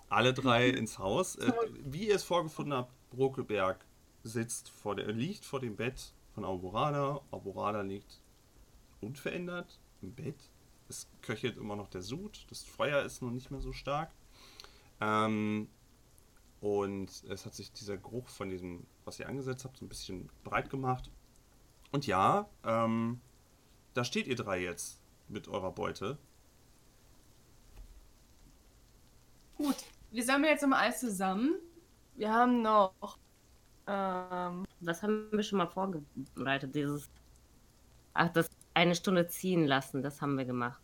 [0.08, 1.34] Alle drei ins Haus.
[1.36, 1.52] Äh,
[1.84, 3.84] wie ihr es vorgefunden habt, Brokelberg
[4.22, 7.20] sitzt vor der, liegt vor dem Bett von Alborada.
[7.32, 8.20] Alborada liegt
[9.00, 10.36] unverändert im Bett.
[10.88, 12.46] Es köchelt immer noch der Sud.
[12.50, 14.12] Das Feuer ist noch nicht mehr so stark.
[15.00, 15.68] Ähm,
[16.60, 20.28] und es hat sich dieser Geruch von diesem, was ihr angesetzt habt, so ein bisschen
[20.44, 21.10] breit gemacht.
[21.90, 23.20] Und ja, ähm,
[23.94, 26.18] da steht ihr drei jetzt mit eurer Beute.
[29.56, 29.76] Gut.
[30.10, 31.54] Wir sammeln jetzt nochmal alles zusammen.
[32.16, 32.92] Wir haben noch.
[33.86, 36.74] Ähm, Was haben wir schon mal vorbereitet?
[36.74, 37.10] Dieses.
[38.14, 40.80] Ach, das eine Stunde ziehen lassen, das haben wir gemacht.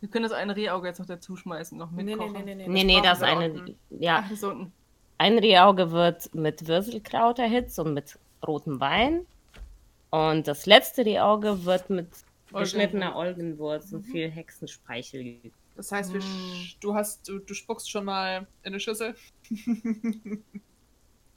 [0.00, 2.54] Wir können das eine Rehauge jetzt noch dazu schmeißen, noch Nee, mit nee, nee, nee,
[2.54, 2.68] nee.
[2.68, 3.50] Nee, nee, das brauchen wir da eine.
[3.52, 3.78] unten.
[3.90, 4.72] Ja, Ach, das ist unten.
[5.18, 9.26] ein Rehauge wird mit Würselkraut erhitzt und mit rotem Wein.
[10.10, 12.08] Und das letzte Rehauge wird mit
[12.52, 15.52] geschnittener Olgenwurz und viel Hexenspeichel.
[15.76, 19.14] Das heißt, wir, sch- du hast, du, du spuckst schon mal in eine Schüssel.
[19.50, 20.40] wir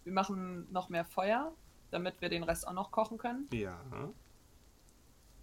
[0.06, 1.52] machen noch mehr Feuer,
[1.92, 3.48] damit wir den Rest auch noch kochen können.
[3.54, 3.80] Ja.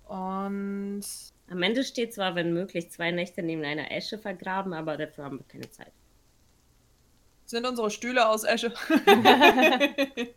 [0.06, 1.04] Und
[1.50, 5.38] Am Ende steht zwar, wenn möglich, zwei Nächte neben einer Esche vergraben, aber dafür haben
[5.38, 5.92] wir keine Zeit.
[7.44, 8.72] sind unsere Stühle aus Esche.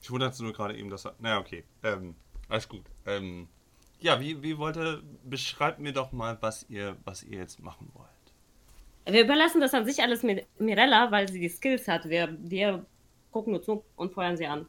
[0.00, 1.14] Ich wunderte nur gerade eben, dass er.
[1.18, 1.64] Naja, okay.
[1.82, 2.14] Ähm,
[2.48, 2.84] alles gut.
[3.06, 3.48] Ähm,
[4.00, 5.02] ja, wie, wie wollte.
[5.24, 8.08] Beschreibt mir doch mal, was ihr, was ihr jetzt machen wollt.
[9.06, 12.08] Wir überlassen das an sich alles mit Mirella, weil sie die Skills hat.
[12.08, 12.84] Wir, wir
[13.30, 14.66] gucken nur zu und feuern sie an.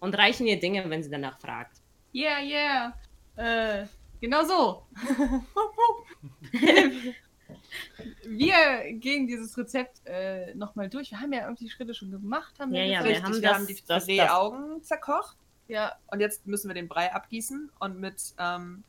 [0.00, 1.78] Und reichen ihr Dinge, wenn sie danach fragt.
[2.14, 2.94] Yeah, yeah.
[3.36, 3.86] Äh,
[4.20, 4.86] genau so.
[8.26, 11.10] wir gehen dieses Rezept äh, nochmal durch.
[11.10, 12.58] Wir haben ja irgendwie die Schritte schon gemacht.
[12.58, 15.36] Haben Ja, wir ja, wir haben wir das- haben die das- das- Filetaugen zerkocht.
[15.68, 18.84] ja, Und jetzt müssen wir den Brei abgießen und mit ähm,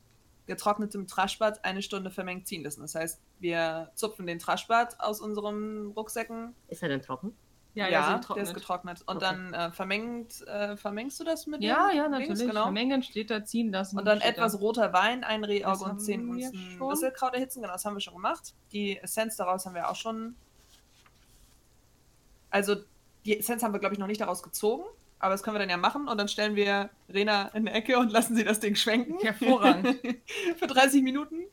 [0.46, 2.80] getrocknetem Traschbad eine Stunde vermengt ziehen lassen.
[2.82, 6.54] Das heißt, wir zupfen den Traschbad aus unseren Rucksäcken.
[6.68, 7.34] Ist er denn trocken?
[7.76, 8.46] Ja, Ja, ja, der getrocknet.
[8.48, 9.02] ist getrocknet.
[9.06, 9.24] Und Okay.
[9.26, 12.18] dann äh, vermengt, äh, vermengst du das mit Ja, dem ja, Dings?
[12.28, 12.48] natürlich.
[12.48, 12.62] Genau.
[12.64, 13.98] Vermengen steht da, ziehen lassen.
[13.98, 14.58] Und dann etwas da.
[14.58, 16.46] roter Wein, ein Das Rehauge und haben 10 wir
[16.80, 17.60] Unzen erhitzen.
[17.62, 18.54] Genau, das haben wir schon gemacht.
[18.72, 20.34] Die Essenz daraus haben wir auch schon.
[22.50, 22.76] Also,
[23.24, 24.84] die Essenz haben wir, glaube ich, noch nicht daraus gezogen.
[25.18, 26.08] Aber das können wir dann ja machen.
[26.08, 29.18] Und dann stellen wir Rena in eine Ecke und lassen sie das Ding schwenken.
[29.20, 29.98] Hervorragend.
[30.58, 31.44] Für 30 Minuten.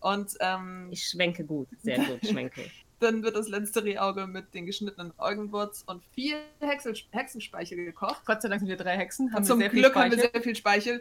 [0.00, 2.62] Und ähm, Ich schwenke gut, sehr gut schwenke.
[3.00, 8.22] dann wird das letzte Rehauge mit den geschnittenen Augenwurz und viel Hexel Hexenspeichel gekocht.
[8.24, 9.32] Gott sei Dank sind wir drei Hexen.
[9.32, 11.00] Haben zum Glück haben wir sehr viel Speichel.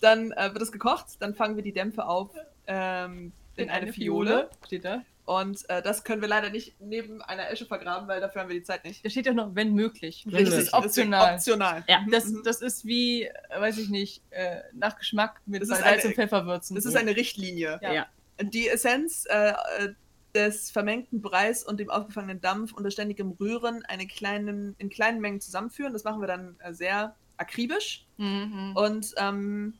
[0.00, 2.30] dann äh, wird es gekocht, dann fangen wir die Dämpfe auf
[2.66, 4.50] ähm, in, eine, Fiole.
[4.66, 5.02] Steht da.
[5.26, 8.56] Und äh, das können wir leider nicht neben einer Esche vergraben, weil dafür haben wir
[8.58, 9.02] die Zeit nicht.
[9.04, 10.24] Da steht ja noch, wenn möglich.
[10.28, 11.34] Wenn Das ist optional.
[11.34, 11.82] optional.
[11.88, 12.04] Ja.
[12.10, 12.42] Das, Mhm.
[12.44, 16.04] das ist wie, äh, weiß ich nicht, äh, nach Geschmack mit Das Salz ist eine-
[16.08, 16.74] und Pfeffer würzen.
[16.74, 17.78] Das ist eine Richtlinie.
[17.82, 17.92] Ja.
[17.92, 18.06] Ja.
[18.42, 19.94] Die Essenz äh, äh,
[20.34, 25.40] des vermengten Breis und dem aufgefangenen Dampf unter ständigem Rühren eine kleinen, in kleinen Mengen
[25.40, 25.92] zusammenführen.
[25.94, 28.04] Das machen wir dann äh, sehr akribisch.
[28.18, 28.72] Mhm.
[28.76, 29.74] Und ähm,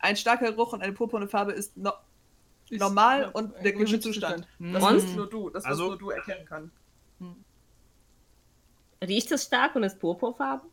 [0.00, 1.96] ein starker Geruch und eine purpurne Farbe ist no Ist-
[2.80, 4.46] normal ja, und der Gemüsezustand.
[4.58, 4.72] Mhm.
[4.72, 4.94] Das Und?
[4.94, 6.70] wirst nur du, das Also- nur du erkennen können.
[9.02, 10.68] Riecht es stark und ist purpurfarben?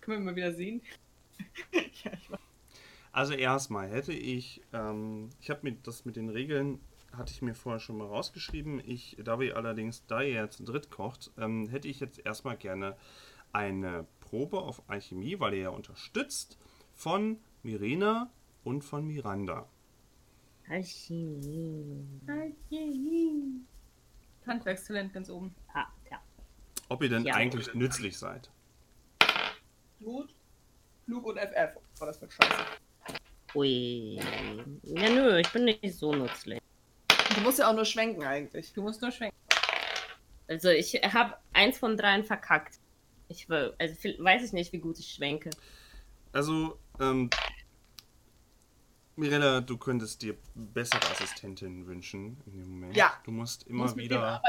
[0.00, 0.82] Können wir mal wieder sehen?
[1.72, 2.12] ja.
[3.12, 6.80] Also erstmal hätte ich, ähm, ich habe mir das mit den Regeln,
[7.12, 8.80] hatte ich mir vorher schon mal rausgeschrieben.
[8.84, 12.56] Ich, da wir allerdings, da ihr ja zu dritt kocht, ähm, hätte ich jetzt erstmal
[12.56, 12.96] gerne
[13.52, 16.58] eine Probe auf Alchemie, weil ihr ja unterstützt,
[16.92, 18.30] von Mirena
[18.64, 19.68] und von Miranda.
[20.68, 22.04] Alchemie.
[24.46, 25.54] Handwerkstalent ganz oben.
[25.72, 26.20] Ah, ja.
[26.88, 27.34] Ob ihr denn Ja.
[27.34, 28.50] eigentlich nützlich seid.
[30.02, 30.34] Gut.
[31.06, 31.76] Flug und FF.
[32.00, 32.64] Oh, das wird scheiße.
[33.54, 34.18] Ui.
[34.82, 36.60] Ja, nö, ich bin nicht so nützlich.
[37.34, 38.72] Du musst ja auch nur schwenken eigentlich.
[38.72, 39.36] Du musst nur schwenken.
[40.48, 42.78] Also ich habe eins von dreien verkackt.
[43.28, 45.50] Ich will, also weiß ich nicht, wie gut ich schwenke.
[46.32, 47.30] Also, ähm,
[49.16, 52.96] Mirella, du könntest dir bessere Assistentinnen wünschen in dem Moment.
[52.96, 53.12] Ja.
[53.24, 54.42] Du musst immer musst wieder.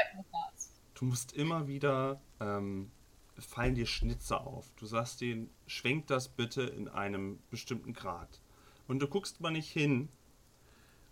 [0.96, 2.90] Du musst immer wieder, ähm,
[3.38, 4.72] fallen dir Schnitze auf.
[4.78, 8.40] Du sagst denen, schwenk das bitte in einem bestimmten Grad.
[8.88, 10.10] Und du guckst mal nicht hin.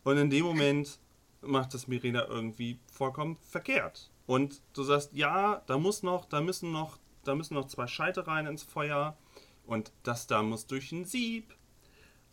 [0.03, 0.99] Und in dem Moment
[1.41, 4.09] macht das Mirena irgendwie vollkommen verkehrt.
[4.25, 8.25] Und du sagst, ja, da muss noch, da müssen noch, da müssen noch zwei Scheite
[8.25, 9.17] rein ins Feuer.
[9.65, 11.53] Und das da muss durch ein Sieb.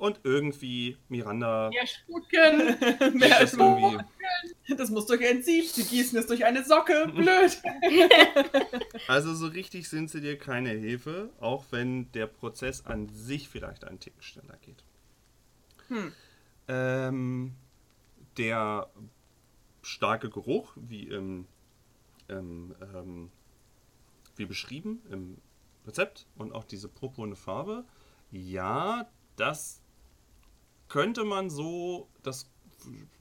[0.01, 3.15] Und irgendwie Miranda Ja, spucken.
[3.19, 4.03] Mehr das irgendwie.
[4.75, 5.67] Das muss durch ein Sieb.
[5.67, 7.07] Sie gießen es durch eine Socke.
[7.15, 7.61] Blöd.
[9.09, 13.85] Also so richtig sind sie dir keine Hilfe, auch wenn der Prozess an sich vielleicht
[13.85, 14.83] einen Ticken schneller geht.
[15.89, 16.13] Hm.
[16.69, 17.55] Ähm,
[18.39, 18.89] der
[19.83, 21.47] starke Geruch, wie im,
[22.29, 23.31] im ähm,
[24.37, 25.37] wie beschrieben im
[25.87, 27.85] Rezept und auch diese purpurne Farbe,
[28.31, 29.83] ja, das
[30.91, 32.51] könnte man so, das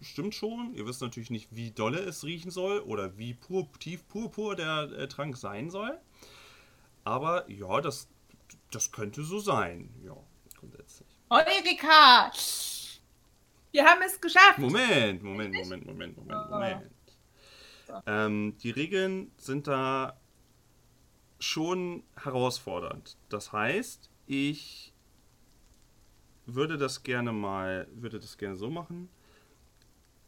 [0.02, 0.74] stimmt schon.
[0.74, 4.92] Ihr wisst natürlich nicht, wie dolle es riechen soll oder wie pur, tief purpur der
[4.92, 5.98] äh, Trank sein soll.
[7.06, 8.10] Aber ja, das,
[8.72, 9.90] das könnte so sein.
[10.04, 10.18] Ja,
[10.58, 11.08] grundsätzlich.
[11.30, 12.32] Eureka!
[13.72, 14.58] Wir haben es geschafft.
[14.58, 16.92] Moment, Moment, Moment, Moment, Moment, Moment.
[18.06, 20.20] Ähm, die Regeln sind da
[21.40, 23.18] schon herausfordernd.
[23.30, 24.89] Das heißt, ich
[26.56, 29.10] würde das gerne mal, würde das gerne so machen.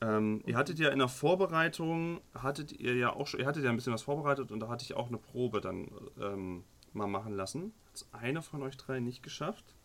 [0.01, 3.69] Ähm, ihr hattet ja in der Vorbereitung, hattet ihr ja auch schon, ihr hattet ja
[3.69, 7.33] ein bisschen was vorbereitet und da hatte ich auch eine Probe dann ähm, mal machen
[7.33, 7.73] lassen.
[7.91, 9.75] Hat einer von euch drei nicht geschafft?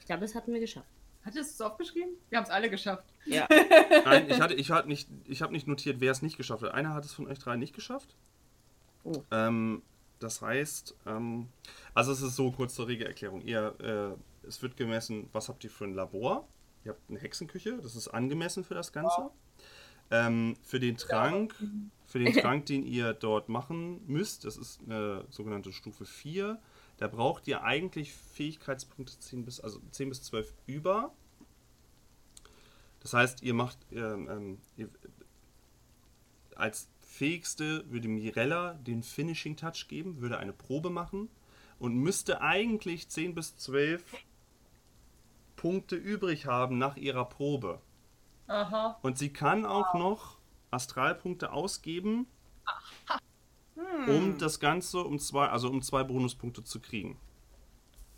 [0.00, 0.88] Ich glaube, das hatten wir geschafft.
[1.24, 2.10] Hattest du es aufgeschrieben?
[2.28, 3.04] Wir haben es alle geschafft.
[3.24, 3.46] Ja.
[4.04, 6.72] Nein, ich hatte, ich hatte nicht, ich habe nicht notiert, wer es nicht geschafft hat.
[6.72, 8.14] Einer hat es von euch drei nicht geschafft.
[9.04, 9.22] Oh.
[9.30, 9.82] Ähm,
[10.18, 11.48] das heißt, ähm,
[11.94, 13.42] also es ist so kurz zur Regelerklärung.
[13.42, 16.48] Ihr, äh, es wird gemessen, was habt ihr für ein Labor?
[16.84, 19.30] Ihr habt eine Hexenküche, das ist angemessen für das Ganze.
[20.10, 21.54] Ähm, für den Trank,
[22.06, 26.58] für den Trank, den ihr dort machen müsst, das ist eine sogenannte Stufe 4.
[26.96, 31.12] Da braucht ihr eigentlich Fähigkeitspunkte 10 bis, also 10 bis 12 über.
[33.00, 34.88] Das heißt, ihr macht ähm, ähm, ihr,
[36.56, 41.28] als fähigste würde Mirella den Finishing Touch geben, würde eine Probe machen
[41.78, 44.02] und müsste eigentlich 10 bis 12
[45.58, 47.80] Punkte übrig haben nach ihrer Probe.
[48.46, 48.98] Aha.
[49.02, 50.38] Und sie kann auch noch
[50.70, 52.26] Astralpunkte ausgeben,
[53.74, 54.08] Hm.
[54.08, 57.18] um das Ganze um zwei, also um zwei Bonuspunkte zu kriegen.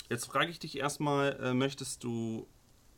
[0.08, 2.46] Jetzt frage ich dich erstmal, äh, möchtest du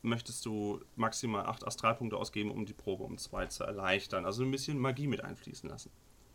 [0.02, 4.26] möchtest du maximal acht Astralpunkte ausgeben, um die Probe um zwei zu erleichtern?
[4.26, 5.90] Also ein bisschen Magie mit einfließen lassen.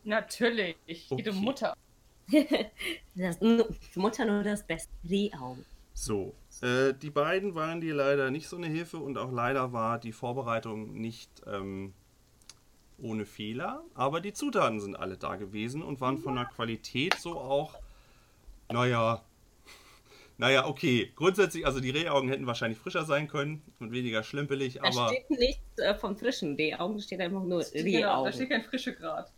[0.06, 0.78] Natürlich.
[1.10, 1.30] Okay.
[1.30, 1.76] um Mutter.
[3.16, 3.40] Das,
[3.96, 4.92] Mutter nur das Beste.
[5.04, 5.66] Die Augen.
[6.00, 9.98] So, äh, die beiden waren dir leider nicht so eine Hilfe und auch leider war
[9.98, 11.96] die Vorbereitung nicht ähm,
[13.00, 17.40] ohne Fehler, aber die Zutaten sind alle da gewesen und waren von der Qualität so
[17.40, 17.82] auch,
[18.72, 19.26] naja,
[20.38, 24.90] naja, okay, grundsätzlich, also die Rehaugen hätten wahrscheinlich frischer sein können und weniger schlimpelig, Da
[24.90, 26.56] aber steht nichts äh, vom frischen.
[26.58, 29.34] D-Augen, steht einfach nur Genau, da steht kein frische Grad.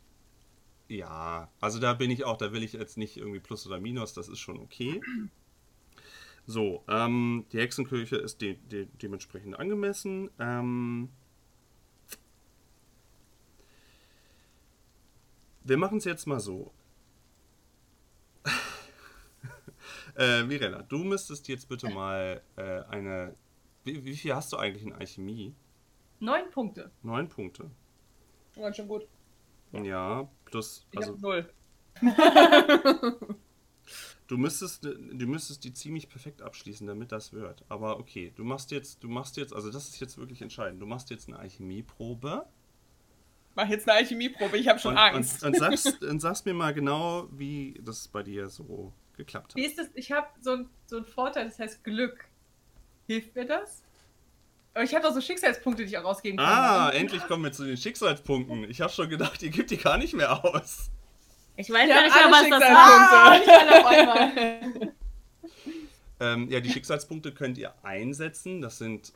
[0.89, 4.13] ja, also da bin ich auch, da will ich jetzt nicht irgendwie Plus oder Minus,
[4.13, 5.01] das ist schon okay.
[6.49, 10.31] So, ähm, die Hexenkirche ist de de dementsprechend angemessen.
[10.39, 11.09] Ähm,
[15.63, 16.73] wir machen es jetzt mal so.
[20.17, 23.35] äh, Mirella, du müsstest jetzt bitte mal äh, eine.
[23.83, 25.53] Wie, wie viel hast du eigentlich in Alchemie?
[26.19, 26.89] Neun Punkte.
[27.03, 27.69] Neun Punkte.
[28.55, 29.07] War schon gut.
[29.71, 30.87] Ja, plus.
[30.93, 31.47] Ich Also, null.
[34.29, 37.65] Du müsstest, du müsstest die ziemlich perfekt abschließen, damit das wird.
[37.67, 40.81] Aber okay, du machst jetzt, du machst jetzt, also das ist jetzt wirklich entscheidend.
[40.81, 42.45] Du machst jetzt eine Alchemieprobe
[43.55, 45.43] Mach jetzt eine Alchemieprobe, ich habe schon und, Angst.
[45.43, 49.63] Und, und, sagst, und sagst mir mal genau, wie das bei dir so geklappt Wie
[49.63, 49.69] hat.
[49.71, 49.87] ist das?
[49.95, 52.25] Ich habe so, ein- so einen Vorteil, das heißt Glück.
[53.07, 53.83] Hilft mir das?
[54.73, 56.45] Aber ich habe doch so Schicksalspunkte, die ich auch ausgeben kann.
[56.47, 58.69] Ah, endlich kommen wir zu den Schicksalspunkten.
[58.69, 60.91] Ich habe schon gedacht, ihr gebt die gar nicht mehr aus.
[61.59, 64.15] Ich weiß gar nicht mehr, was das war.
[64.15, 64.89] Ah.
[66.21, 68.59] Ähm, ja, die Schicksalspunkte könnt ihr einsetzen.
[68.59, 69.13] Das sind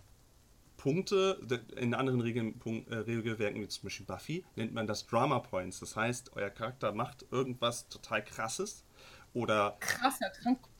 [0.77, 1.37] Punkte.
[1.75, 5.81] In anderen Regeln, Punkt, äh, Regelwerken, wie zum Beispiel Buffy, nennt man das Drama Points.
[5.81, 8.85] Das heißt, euer Charakter macht irgendwas total Krasses
[9.33, 10.31] oder Krasser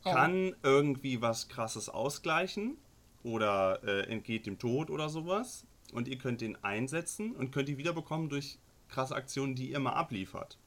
[0.06, 2.78] kann irgendwie was Krasses ausgleichen
[3.24, 5.66] oder äh, entgeht dem Tod oder sowas.
[5.92, 9.92] Und ihr könnt den einsetzen und könnt die wiederbekommen durch krasse Aktionen, die ihr mal
[9.92, 10.58] abliefert.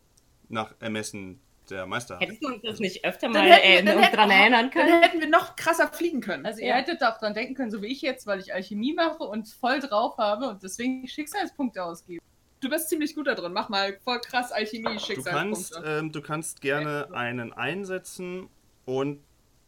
[0.48, 2.22] Nach Ermessen der Meisterhaft.
[2.22, 4.70] Hättest du uns das nicht öfter Dann mal wir- äh, dann hätten- dran erinnern Dann
[4.70, 5.02] können?
[5.02, 6.46] hätten wir noch krasser fliegen können.
[6.46, 6.74] Also ihr Ja.
[6.76, 9.80] hättet auch dran denken können, so wie ich jetzt, weil ich Alchemie mache und voll
[9.80, 12.22] drauf habe und deswegen Schicksalspunkte ausgebe.
[12.60, 13.52] Du bist ziemlich gut da drin.
[13.52, 15.74] Mach mal voll krass Du Alchemie-Schicksalspunkte.
[15.74, 18.48] kannst, ähm, du kannst gerne einen einsetzen
[18.84, 19.20] und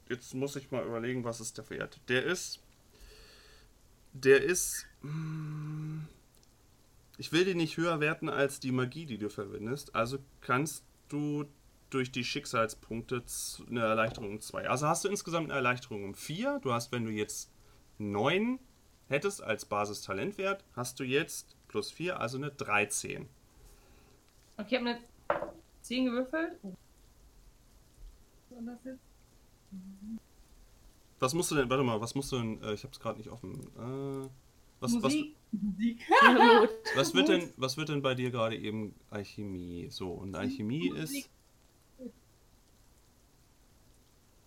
[0.08, 1.98] jetzt muss ich mal überlegen, was ist der Wert.
[2.08, 2.60] Der ist.
[4.12, 4.86] Der ist.
[5.02, 6.00] mm,
[7.18, 9.94] Ich will den nicht höher werten als die Magie, die du verwendest.
[9.94, 11.46] Also kannst du
[11.90, 13.24] durch die Schicksalspunkte
[13.68, 14.68] eine Erleichterung um 2.
[14.68, 16.60] Also hast du insgesamt eine Erleichterung um 4.
[16.62, 17.50] Du hast, wenn du jetzt
[17.98, 18.60] 9
[19.08, 23.28] hättest als Basistalentwert, hast du jetzt plus 4, also eine 13.
[24.56, 25.00] Okay, ich habe eine
[25.82, 26.52] 10 gewürfelt.
[31.18, 33.30] Was musst du denn, warte mal, was musst du denn, äh, ich hab's gerade nicht
[33.30, 33.58] offen.
[33.76, 34.28] Äh,
[34.80, 35.34] was, Musik.
[35.52, 36.00] Musik.
[36.96, 39.88] Was, wird denn, was wird denn bei dir gerade eben Alchemie?
[39.90, 41.28] So, und Alchemie ist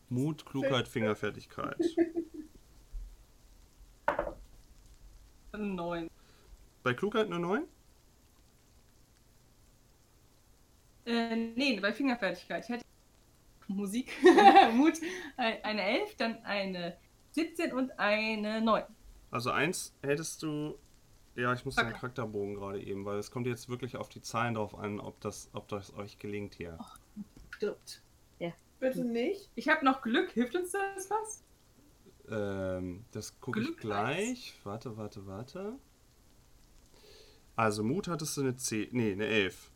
[0.09, 1.77] Mut, Klugheit, Fingerfertigkeit.
[5.57, 6.09] 9.
[6.83, 7.63] Bei Klugheit eine 9?
[11.05, 12.63] Äh, nee, bei Fingerfertigkeit.
[12.63, 12.85] Ich hätte
[13.67, 14.11] Musik,
[14.73, 14.93] Mut,
[15.37, 16.97] ein- eine 11, dann eine
[17.31, 18.83] 17 und eine 9.
[19.31, 20.77] Also eins hättest du
[21.35, 21.87] Ja, ich muss Okay.
[21.87, 25.19] den Charakterbogen gerade eben, weil es kommt jetzt wirklich auf die Zahlen drauf an, ob
[25.21, 26.77] das, ob das euch gelingt hier.
[27.51, 28.01] Stirbt.
[28.39, 28.51] Ja.
[28.79, 29.49] Bitte nicht.
[29.55, 30.31] Ich habe noch Glück.
[30.31, 31.43] Hilft uns das was?
[32.29, 34.59] Ähm, das gucke ich gleich.
[34.63, 35.77] Warte, warte, warte.
[37.55, 39.71] Also Mut hattest du eine 10, nee, eine 11.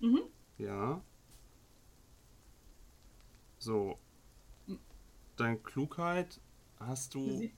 [0.00, 0.20] Mhm.
[0.58, 1.02] Ja.
[3.58, 3.98] So.
[5.36, 6.40] Dein Klugheit
[6.78, 7.20] hast du.
[7.38, 7.50] 17.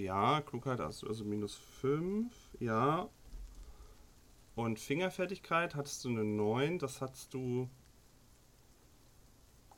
[0.00, 2.32] Ja, Klugheit hast du also minus 5.
[2.58, 3.08] Ja.
[4.54, 6.78] Und Fingerfertigkeit hattest du eine 9.
[6.78, 7.68] Das hast du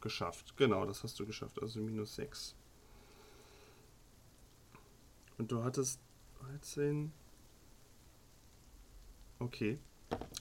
[0.00, 0.56] geschafft.
[0.56, 1.60] Genau, das hast du geschafft.
[1.60, 2.54] Also minus 6.
[5.38, 6.00] Und du hattest
[6.40, 7.12] 13.
[9.40, 9.78] Okay.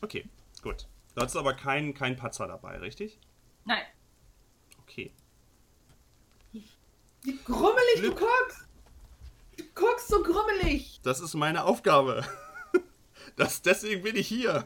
[0.01, 0.29] Okay,
[0.61, 0.88] gut.
[1.15, 3.19] Du hattest aber keinen kein Patzer dabei, richtig?
[3.65, 3.84] Nein.
[4.84, 5.11] Okay.
[7.23, 8.19] Wie grummelig Glück.
[8.19, 8.70] du guckst.
[10.12, 10.99] So grummelig.
[11.03, 12.26] Das ist meine Aufgabe.
[13.38, 14.66] Das, deswegen bin ich hier.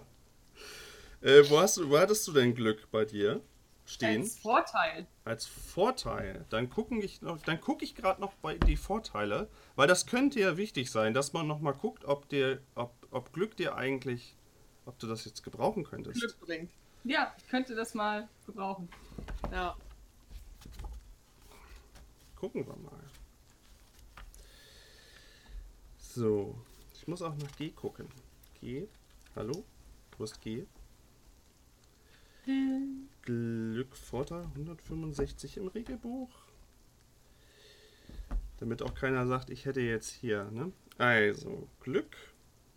[1.21, 3.41] Äh, wo, hast du, wo hattest du denn Glück bei dir
[3.85, 4.23] stehen?
[4.23, 5.07] Als Vorteil.
[5.23, 6.45] Als Vorteil.
[6.49, 10.39] Dann gucken ich noch, dann gucke ich gerade noch bei die Vorteile, weil das könnte
[10.39, 14.35] ja wichtig sein, dass man noch mal guckt, ob dir, ob, ob Glück dir eigentlich,
[14.85, 16.19] ob du das jetzt gebrauchen könntest.
[16.19, 16.71] Glück bringt.
[17.03, 18.89] Ja, ich könnte das mal gebrauchen.
[19.51, 19.77] Ja.
[22.35, 23.03] Gucken wir mal.
[26.15, 26.55] So,
[26.93, 28.07] ich muss auch nach G gucken.
[28.61, 28.87] G,
[29.35, 29.65] hallo?
[30.17, 30.65] Wo ist G?
[33.21, 36.29] Glück Vorteil 165 im Regelbuch.
[38.59, 40.71] Damit auch keiner sagt, ich hätte jetzt hier, ne?
[40.97, 42.15] Also, Glück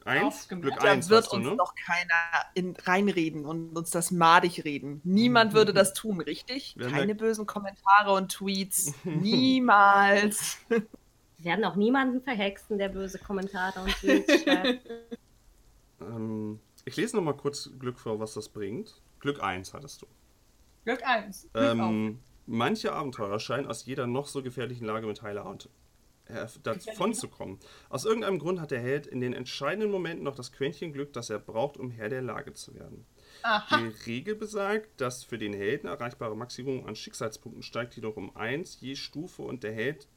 [0.04, 0.24] 1.
[0.24, 0.70] Aufgemerkt.
[0.70, 1.56] Glück Da 1 wird du, uns ne?
[1.56, 5.00] doch keiner in, reinreden und uns das madig reden.
[5.04, 6.74] Niemand würde das tun, richtig?
[6.76, 8.94] Keine bösen Kommentare und Tweets.
[9.04, 10.58] Niemals.
[11.38, 14.90] Wir werden auch niemanden verhexen, der böse Kommentare und Tweets schreibt.
[16.00, 19.00] Ähm, ich lese noch mal kurz Glück vor, was das bringt.
[19.20, 20.06] Glück 1 hattest du.
[20.84, 21.48] Glück 1.
[21.52, 21.72] Glück auf.
[21.72, 25.68] Ähm, manche Abenteurer scheinen aus jeder noch so gefährlichen Lage mit heiler Hand
[26.26, 27.58] äh, davon zu kommen.
[27.88, 31.30] Aus irgendeinem Grund hat der Held in den entscheidenden Momenten noch das Quäntchen Glück, das
[31.30, 33.06] er braucht, um Herr der Lage zu werden.
[33.42, 33.78] Aha.
[33.78, 38.80] Die Regel besagt, das für den Helden erreichbare Maximum an Schicksalspunkten steigt jedoch um 1
[38.80, 40.08] je Stufe und der Held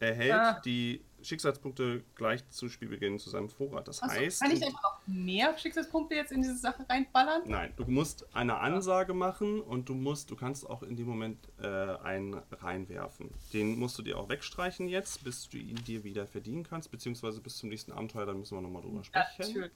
[0.00, 0.60] erhält Ah.
[0.64, 3.88] die Schicksalspunkte gleich zu Spielbeginn zu seinem Vorrat.
[3.88, 7.42] Das Achso, heißt, kann ich einfach noch mehr Schicksalspunkte jetzt in diese Sache reinballern?
[7.46, 11.48] Nein, du musst eine Ansage machen und du musst, du kannst auch in dem Moment
[11.60, 13.30] äh, einen reinwerfen.
[13.52, 17.40] Den musst du dir auch wegstreichen jetzt, bis du ihn dir wieder verdienen kannst, beziehungsweise
[17.40, 19.26] bis zum nächsten Abenteuer, da müssen wir nochmal drüber sprechen.
[19.38, 19.72] natürlich.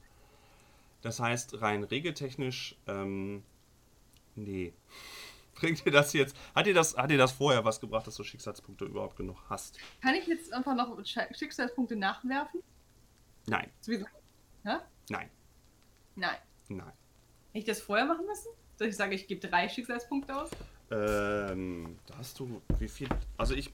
[1.02, 3.42] das heißt, rein regeltechnisch, ähm,
[4.36, 4.72] nee.
[5.55, 8.24] Bringt dir das jetzt, hat dir das, hat dir das vorher was gebracht, dass du
[8.24, 9.78] Schicksalspunkte überhaupt genug hast?
[10.00, 12.62] Kann ich jetzt einfach noch Sch- Schicksalspunkte nachwerfen?
[13.46, 14.07] Nein, Sowieso.
[14.64, 14.82] Ja?
[15.11, 15.28] nein,
[16.14, 16.36] Nein.
[16.68, 16.86] nein.
[16.86, 18.48] Hätte ich das vorher machen müssen?
[18.76, 20.50] Soll ich sagen, ich gebe drei Schicksalspunkte aus?
[20.90, 23.72] Ähm, da hast du, wie viel, also ich,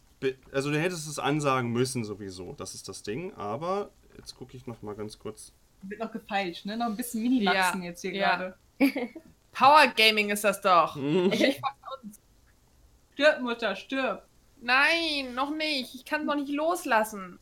[0.53, 4.67] also du hättest es ansagen müssen sowieso, das ist das Ding, aber jetzt gucke ich
[4.67, 5.53] noch mal ganz kurz.
[5.83, 6.77] Wird noch gefeilscht, ne?
[6.77, 8.37] Noch ein bisschen Minimaxen Ja, jetzt hier ja.
[8.37, 8.59] gerade.
[9.53, 10.97] Power Gaming ist das doch.
[13.15, 14.25] Stirb, Mutter, stirb.
[14.61, 15.95] Nein, noch nicht.
[15.95, 17.41] Ich kann es noch nicht loslassen.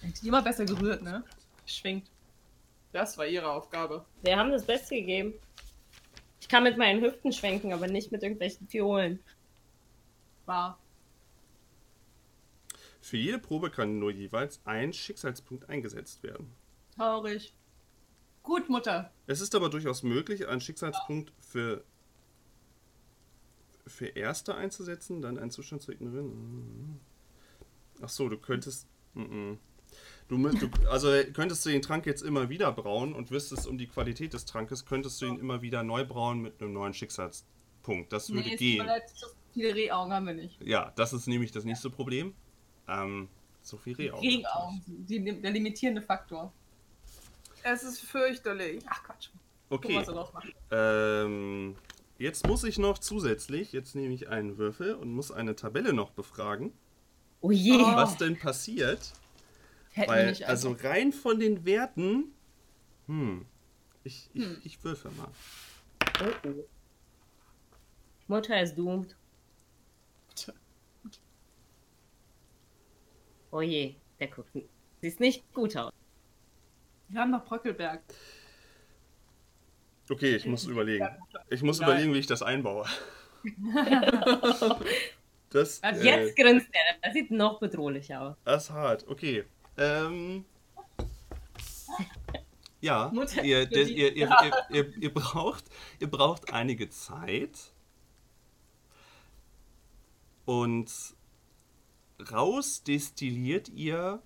[0.00, 1.24] Hätte die immer besser gerührt, ne?
[1.66, 2.10] Schwingt.
[2.92, 4.04] Das war ihre Aufgabe.
[4.22, 5.34] Wir haben das Beste gegeben.
[6.40, 9.20] Ich kann mit meinen Hüften schwenken, aber nicht mit irgendwelchen Fiolen.
[10.44, 10.78] War.
[13.00, 16.52] Für jede Probe kann nur jeweils ein Schicksalspunkt eingesetzt werden.
[16.96, 17.54] Traurig.
[18.42, 19.10] Gut, Mutter.
[19.26, 21.84] Es ist aber durchaus möglich, einen Schicksalspunkt für,
[23.86, 26.98] für Erste einzusetzen, dann einen Zustand zu ignorieren.
[28.00, 28.86] Ach so, du könntest.
[29.14, 29.58] mhm.
[30.28, 33.76] Du, mü- du, also könntest du den Trank jetzt immer wieder brauen und wüsstest um
[33.76, 38.10] die Qualität des Trankes, könntest du ihn immer wieder neu brauen mit einem neuen Schicksalspunkt.
[38.10, 38.88] Das würde Nee, gehen.
[39.14, 40.58] so viele Rehaugen haben wir nicht.
[40.62, 42.32] Ja, das ist nämlich das nächste Problem.
[42.88, 43.28] Ähm,
[43.60, 44.26] so viel Rehaugen.
[44.26, 46.50] Rehaugen, der limitierende Faktor.
[47.62, 48.84] Es ist fürchterlich.
[48.88, 49.28] Ach Quatsch.
[49.70, 50.04] Okay.
[50.70, 51.76] Ähm,
[52.18, 56.10] jetzt muss ich noch zusätzlich, jetzt nehme ich einen Würfel und muss eine Tabelle noch
[56.10, 56.72] befragen,
[57.40, 57.72] Oh je.
[57.76, 57.96] Oh.
[57.96, 59.12] was denn passiert.
[59.92, 62.34] Hätten wir Weil, nicht also rein von den Werten,
[63.06, 63.46] hm,
[64.04, 64.60] ich, ich, Hm.
[64.64, 65.28] ich würfel mal.
[66.22, 66.64] Oh, oh.
[68.28, 69.16] Mutter ist doomed.
[73.50, 74.50] Oh je, der guckt.
[75.02, 75.92] Sieht nicht gut aus.
[77.12, 78.00] Wir haben noch Bröckelberg.
[80.10, 81.06] Okay, ich muss überlegen.
[81.50, 81.90] Ich muss Nein.
[81.90, 82.86] überlegen, wie ich das einbaue.
[85.50, 86.80] Das, Also äh, Jetzt grinst er.
[87.02, 88.36] Das sieht noch bedrohlicher aus.
[88.42, 89.06] das ist hart.
[89.06, 89.44] Okay.
[89.76, 90.46] Ähm,
[92.80, 94.30] ja, Mutter ihr, ihr, ihr, ihr,
[94.70, 95.64] ihr, ihr, braucht,
[96.00, 97.74] ihr braucht einige Zeit.
[100.46, 100.90] Und
[102.30, 104.22] raus destilliert ihr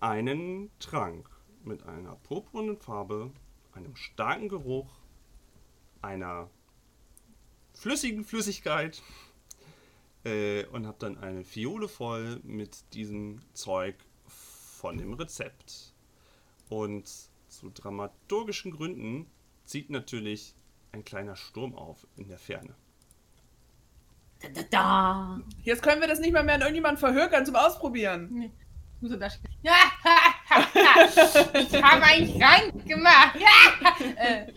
[0.00, 1.33] einen Trank
[1.66, 3.30] mit einer purpurnen Farbe,
[3.72, 4.90] einem starken Geruch,
[6.02, 6.50] einer
[7.72, 9.02] flüssigen Flüssigkeit
[10.24, 13.96] äh, und habt dann eine Fiole voll mit diesem Zeug
[14.26, 15.94] von dem Rezept.
[16.68, 17.08] Und
[17.48, 19.26] zu dramaturgischen Gründen
[19.64, 20.54] zieht natürlich
[20.92, 22.74] ein kleiner Sturm auf in der Ferne.
[24.40, 25.40] Da, da, da.
[25.62, 28.52] Jetzt können wir das nicht mal mehr an irgendjemanden verhökern zum Ausprobieren.
[29.02, 29.54] Er da stehen.
[29.62, 29.74] Ja,
[30.96, 33.38] ich habe einen Schrank gemacht.
[33.38, 33.96] Ja.
[34.16, 34.52] Äh,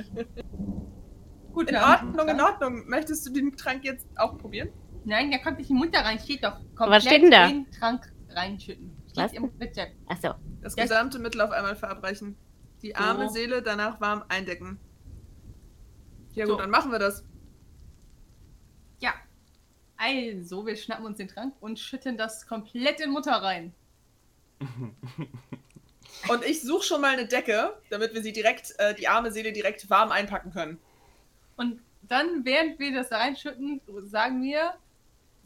[1.51, 2.88] gut, In Ordnung, in Ordnung.
[2.88, 4.69] Möchtest du den Trank jetzt auch probieren?
[5.05, 6.19] Nein, da kommt nicht die Mutter rein.
[6.19, 6.59] Steht doch.
[6.75, 7.47] Was steht denn da?
[7.47, 8.91] in den Trank reinschütten.
[9.09, 9.33] Steht Was?
[9.33, 9.95] im Rezept.
[10.07, 10.33] Achso.
[10.61, 12.35] Das Das- gesamte Mittel auf einmal verabreichen.
[12.81, 13.33] Die arme So.
[13.35, 14.79] Seele danach warm eindecken.
[16.33, 16.57] Ja gut, So.
[16.59, 17.23] dann machen wir das.
[18.99, 19.13] Ja.
[19.97, 23.73] Also, wir schnappen uns den Trank und schütten das komplett in Mutter rein.
[26.28, 29.51] Und ich suche schon mal eine Decke, damit wir sie direkt, äh, die arme Seele
[29.53, 30.80] direkt warm einpacken können.
[31.55, 34.74] Und dann, während wir das da reinschütten, sagen wir,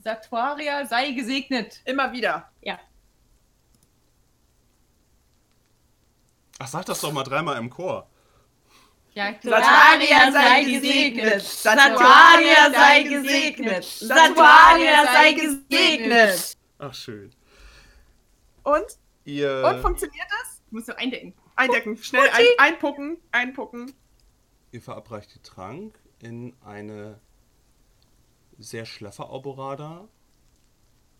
[0.03, 1.81] Satuaria sei gesegnet.
[1.85, 2.51] Immer wieder.
[6.63, 8.07] Ach, sag das doch mal dreimal im Chor.
[9.13, 11.41] Ja, Satuaria sei gesegnet.
[11.41, 13.83] Satuaria sei gesegnet.
[13.83, 16.57] Satuaria sei gesegnet.
[16.77, 17.31] Ach, schön.
[18.63, 18.85] Und?
[19.25, 19.63] Ihr.
[19.65, 20.50] Und funktioniert das?
[20.71, 21.33] Du musst noch eindecken.
[21.57, 21.97] Eindecken.
[21.97, 23.17] Schnell ein, einpucken.
[23.31, 23.93] Einpucken.
[24.71, 27.19] Ihr verabreicht den Trank in eine
[28.57, 30.07] sehr schlaffe Alborada.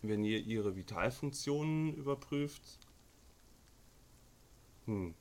[0.00, 2.78] Wenn ihr ihre Vitalfunktionen überprüft,
[4.86, 5.14] hm,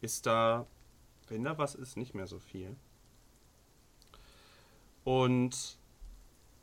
[0.00, 0.66] ist da,
[1.28, 2.76] wenn da was ist, nicht mehr so viel.
[5.04, 5.78] Und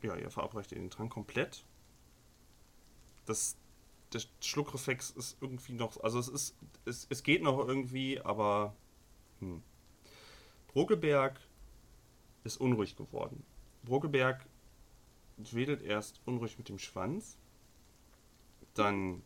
[0.02, 1.64] ja, ihr verabreicht den Trank komplett.
[3.24, 3.56] Das,
[4.14, 8.74] der Schluckreflex ist irgendwie noch, also es ist, es, es geht noch irgendwie, aber
[9.40, 9.62] hm.
[10.68, 11.40] Brokelberg
[12.44, 13.44] ist unruhig geworden.
[13.84, 14.46] Brokelberg
[15.36, 17.38] wedelt erst unruhig mit dem Schwanz,
[18.74, 19.22] dann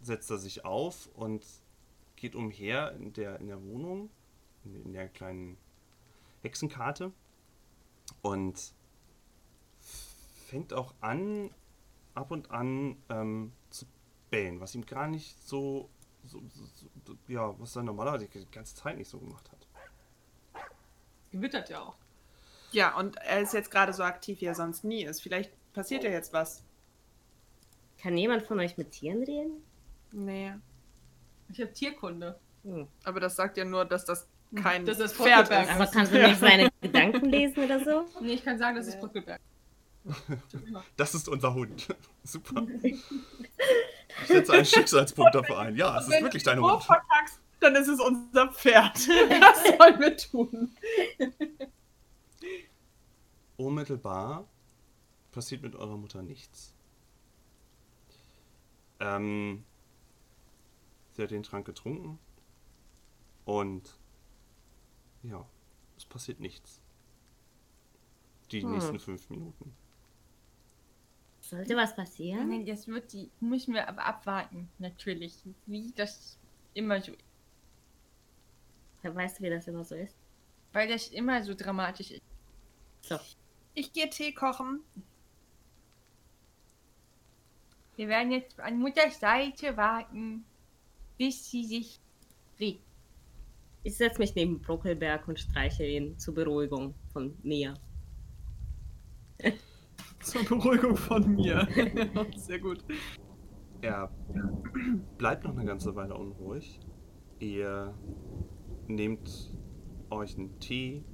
[0.00, 1.44] setzt er sich auf und
[2.16, 4.10] geht umher in der, in der Wohnung,
[4.64, 5.56] in, der kleinen
[6.42, 7.12] Hexenkarte
[8.20, 8.72] und
[10.48, 11.50] fängt auch an,
[12.14, 13.52] ab und an ähm,
[14.32, 15.88] bellen, was ihm gar nicht so,
[16.24, 16.64] so, so,
[17.04, 19.68] so ja, was er normalerweise die ganze Zeit nicht so gemacht hat.
[21.30, 21.96] Gewittert ja auch.
[22.72, 25.20] Ja, und er ist jetzt gerade so aktiv, wie er sonst nie ist.
[25.20, 26.64] Vielleicht passiert ja jetzt was.
[27.98, 29.62] Kann jemand von euch mit Tieren reden?
[30.10, 30.54] Nee.
[31.50, 32.38] Ich habe Tierkunde.
[32.64, 32.88] Hm.
[33.04, 35.70] Aber das sagt ja nur, dass das kein Das ist Pferd ist.
[35.70, 38.06] Aber kannst du nicht seine Gedanken lesen oder so?
[38.20, 39.40] Nee, ich kann sagen, das ist Brückelberg.
[40.96, 41.94] Das ist unser Hund.
[42.24, 42.66] Super.
[44.22, 45.76] Ich setze einen Schicksalspunkt dafür ein.
[45.76, 46.82] Ja, es ist wirklich du dein so Hund.
[46.84, 48.96] verkackst, dann ist es unser Pferd.
[49.08, 50.76] Was sollen wir tun?
[53.56, 54.48] Unmittelbar
[55.30, 56.74] passiert mit eurer Mutter nichts.
[59.00, 59.64] Ähm,
[61.12, 62.18] sie hat den Trank getrunken
[63.44, 63.98] und
[65.22, 65.44] ja,
[65.96, 66.80] es passiert nichts.
[68.50, 68.72] Die Hm.
[68.72, 69.74] nächsten fünf Minuten.
[71.52, 72.48] Sollte was passieren?
[72.48, 75.34] Nein, das wird die, müssen wir aber abwarten, natürlich.
[75.66, 76.38] Wie das
[76.72, 77.12] immer so,
[79.02, 80.16] Weißt du, wie das immer so ist?
[80.72, 82.22] weil das immer so dramatisch ist.
[83.02, 83.18] So.
[83.74, 84.80] Ich gehe Tee kochen.
[87.96, 90.46] Wir werden jetzt an Mutters Seite warten,
[91.18, 92.00] bis sie sich
[92.58, 92.80] regt.
[93.82, 97.74] Ich setze mich neben Brockelberg und streiche ihn zur Beruhigung von mir.
[100.22, 101.66] Zur Beruhigung von mir.
[102.36, 102.84] Sehr gut.
[103.80, 104.10] Er
[105.18, 106.80] bleibt noch eine ganze Weile unruhig.
[107.40, 107.94] Ihr
[108.86, 109.50] nehmt
[110.10, 111.04] euch einen Tee,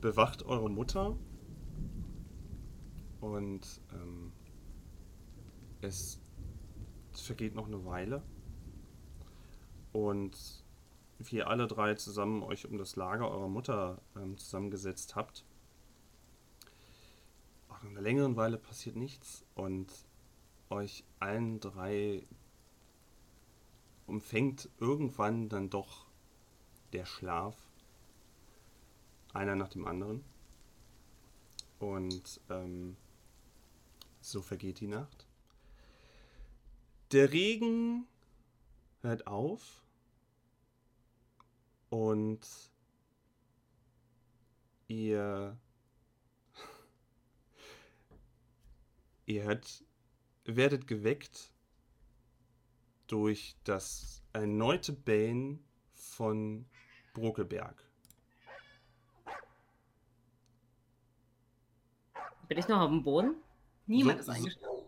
[0.00, 1.16] bewacht eure Mutter
[3.20, 4.32] und ähm,
[5.80, 6.20] es
[7.12, 8.22] vergeht noch eine Weile.
[9.92, 10.64] Und
[11.18, 15.44] wie ihr alle drei zusammen euch um das Lager eurer Mutter ähm, zusammengesetzt habt,
[17.78, 19.92] nach einer längeren Weile passiert nichts und
[20.68, 22.26] euch allen drei
[24.06, 26.06] umfängt irgendwann dann doch
[26.92, 27.56] der Schlaf.
[29.32, 30.24] Einer nach dem anderen.
[31.78, 32.96] Und ähm,
[34.20, 35.28] so vergeht die Nacht.
[37.12, 38.06] Der Regen
[39.02, 39.84] hört auf
[41.90, 42.40] und
[44.88, 45.56] ihr
[49.28, 49.84] ihr hört,
[50.44, 51.52] werdet geweckt
[53.06, 55.62] durch das erneute Bellen
[55.92, 56.66] von
[57.12, 57.84] Brokelberg.
[62.48, 63.34] Bin ich noch auf dem Boden?
[63.86, 64.84] Niemand So- ist eingeschlafen.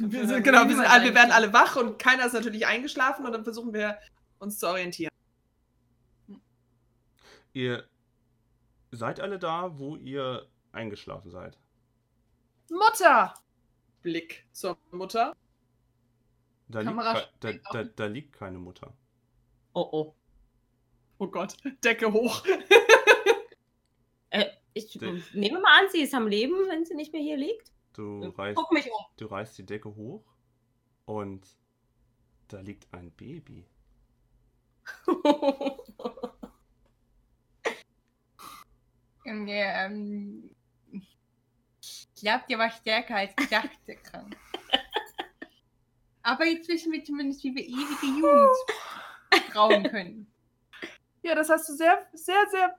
[0.00, 3.24] Wir sind, genau, wir, sind, alle- wir werden alle wach und keiner ist natürlich eingeschlafen
[3.26, 3.98] und dann versuchen wir
[4.38, 5.10] uns zu orientieren.
[7.52, 7.88] Ihr
[8.92, 11.58] seid alle da, wo ihr eingeschlafen seid.
[12.70, 13.34] Mutter!
[14.02, 15.34] Blick zur Mutter.
[16.68, 18.92] Da, liegt, Kamera kei- da, da, da liegt keine Mutter.
[19.72, 20.14] Oh, oh.
[21.18, 22.44] Oh Gott, Decke hoch.
[24.30, 24.44] Äh,
[24.74, 27.72] ich Der- nehme mal an, sie ist am Leben, wenn sie nicht mehr hier liegt.
[27.94, 29.06] Du reißt, Guck mich um.
[29.16, 30.22] du reißt die Decke hoch
[31.06, 31.48] und
[32.48, 33.66] da liegt ein Baby.
[39.24, 40.50] Ähm, ja, ähm,
[42.20, 44.36] glaube, der war stärker als gedacht, der Krank.
[46.22, 50.32] Aber jetzt wissen wir zumindest, wie wir ewige Jugend brauen können.
[51.22, 52.78] Ja, das hast du sehr, sehr, sehr,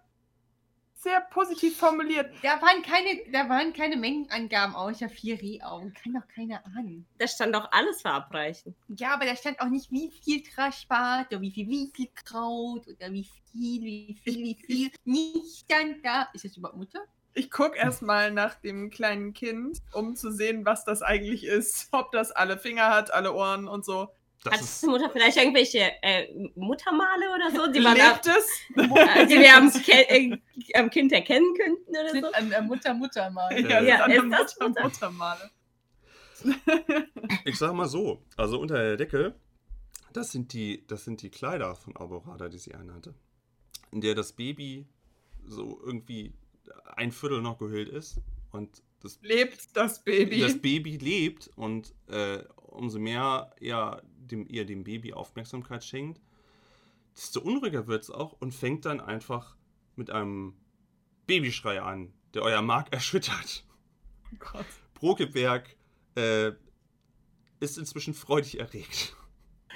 [0.93, 2.31] sehr positiv formuliert.
[2.43, 5.93] Da waren keine, da waren keine Mengenangaben außer vier Rehaugen.
[5.93, 7.07] Kann doch keiner ahnen.
[7.17, 8.75] Da stand doch alles verabreichen.
[8.87, 13.27] Ja, aber da stand auch nicht, wie viel Traschbart oder wie viel Wieselkraut oder wie
[13.51, 14.91] viel, wie viel, wie viel.
[15.05, 16.29] Nicht stand da.
[16.33, 16.99] Ist das überhaupt Mutter?
[17.33, 21.89] Ich gucke erstmal nach dem kleinen Kind, um zu sehen, was das eigentlich ist.
[21.91, 24.09] Ob das alle Finger hat, alle Ohren und so.
[24.43, 28.37] Das Hat ist, die Mutter vielleicht irgendwelche äh, Muttermale oder so, die, man ab, Lebt
[28.37, 28.61] es?
[29.17, 30.37] äh, die wir am, äh,
[30.75, 32.31] am Kind erkennen könnten oder Sind so?
[32.31, 33.51] an der Mutter, Mutter mal.
[33.59, 34.83] Ja, Ja, ist das Mutter, Mutter?
[34.83, 35.51] Muttermale.
[37.43, 39.35] ich sag mal so, also unter der Decke,
[40.13, 43.13] das sind die, das sind die Kleider von Alborada, die sie anhatte.
[43.91, 44.87] In der das Baby
[45.45, 46.33] so irgendwie
[46.95, 50.39] ein Viertel noch gehüllt ist und das Lebt das Baby?
[50.39, 56.21] das Baby lebt und äh, umso mehr er dem, ihr dem Baby Aufmerksamkeit schenkt,
[57.15, 59.55] desto unruhiger wird es auch und fängt dann einfach
[59.95, 60.55] mit einem
[61.27, 63.65] Babyschrei an, der euer Mark erschüttert.
[64.33, 64.65] oh Gott.
[64.95, 65.75] Brokeberg
[66.15, 66.51] äh,
[67.59, 69.15] ist inzwischen freudig erregt.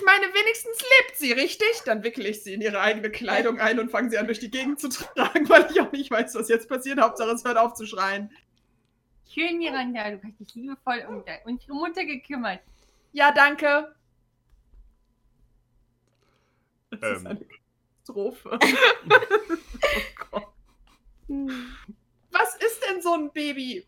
[0.00, 1.82] Ich meine, wenigstens lebt sie, richtig?
[1.84, 4.50] Dann wickele ich sie in ihre eigene Kleidung ein und fange sie an, durch die
[4.50, 6.98] Gegend zu tragen, weil ich auch nicht weiß, was jetzt passiert.
[6.98, 8.30] Hauptsache, es hört auf zu schreien.
[9.28, 12.60] Schön, Miranda, du hast dich liebevoll um unsere Mutter gekümmert.
[13.12, 13.94] Ja, danke.
[16.90, 17.26] Das ist Ähm.
[17.26, 18.58] eine Katastrophe.
[19.10, 20.46] oh Gott.
[21.26, 21.76] Hm.
[22.30, 23.84] Was ist denn so ein Baby?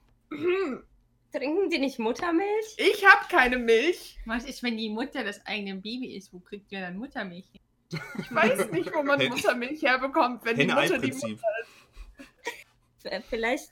[1.33, 2.77] Trinken die nicht Muttermilch?
[2.77, 4.19] Ich habe keine Milch.
[4.27, 6.33] Was ist, wenn die Mutter das eigene Baby ist?
[6.33, 7.47] Wo kriegt ihr dann Muttermilch?
[7.53, 7.61] hin?
[8.21, 11.41] Ich weiß nicht, wo man Hen- Muttermilch herbekommt, wenn die Mutter die Henne-Ei-Prinzip.
[13.05, 13.71] Äh, Vielleicht,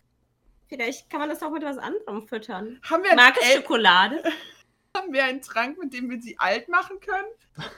[0.69, 2.81] vielleicht kann man das auch mit was anderem füttern.
[2.89, 4.23] Haben wir, Mag es einen, Schokolade?
[4.97, 7.29] haben wir einen Trank, mit dem wir sie alt machen können?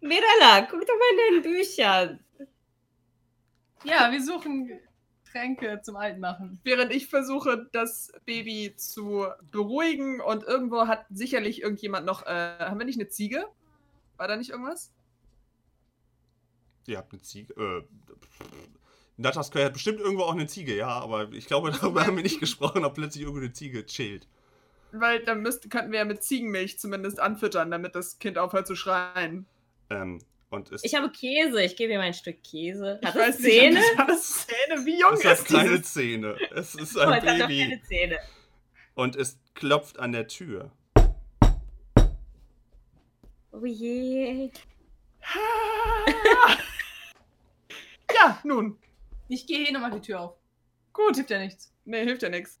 [0.00, 2.21] Mirella, guck doch mal in deinen Büchern.
[3.84, 4.70] Ja, wir suchen
[5.32, 6.60] Tränke zum Altmachen.
[6.62, 12.24] Während ich versuche, das Baby zu beruhigen und irgendwo hat sicherlich irgendjemand noch.
[12.26, 13.46] Äh, haben wir nicht eine Ziege?
[14.16, 14.92] War da nicht irgendwas?
[16.86, 17.54] Ihr habt eine Ziege.
[17.54, 17.82] Äh,
[19.16, 22.40] Nataskai hat bestimmt irgendwo auch eine Ziege, ja, aber ich glaube, darüber haben wir nicht
[22.40, 24.28] gesprochen, ob plötzlich irgendwo eine Ziege chillt.
[24.92, 28.76] Weil dann müsste, könnten wir ja mit Ziegenmilch zumindest anfüttern, damit das Kind aufhört zu
[28.76, 29.46] schreien.
[29.88, 30.18] Ähm,
[30.82, 31.62] Ich habe Käse.
[31.62, 33.00] Ich gebe ihm ein Stück Käse.
[33.04, 33.80] Hat ich es weiß Zähne?
[33.80, 34.86] nicht, hat das Zähne?
[34.86, 35.92] Wie jung es hat ist keine dieses?
[35.92, 36.36] Zähne.
[36.54, 37.60] Es ist Oh, ein es hat doch Baby.
[37.62, 38.18] keine Zähne.
[38.94, 40.70] Und es klopft an der Tür.
[43.52, 44.50] Oh je.
[48.14, 48.78] ja, nun.
[49.28, 50.36] Ich gehe hier nochmal die Tür auf.
[50.92, 51.14] Gut.
[51.16, 51.72] Hilft ja nichts.
[51.84, 52.60] Nee, hilft ja nichts.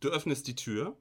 [0.00, 0.96] Du öffnest die Tür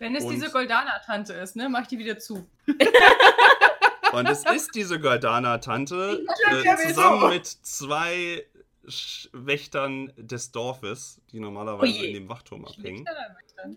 [0.00, 2.48] Wenn es Und- diese Goldana-Tante ist, ne, mach ich die wieder zu.
[4.12, 8.46] und es ist diese Goldana-Tante äh, zusammen mit zwei
[8.88, 12.06] Sch Wächtern des Dorfes, die normalerweise Oje.
[12.06, 13.04] in dem Wachturm abhängen.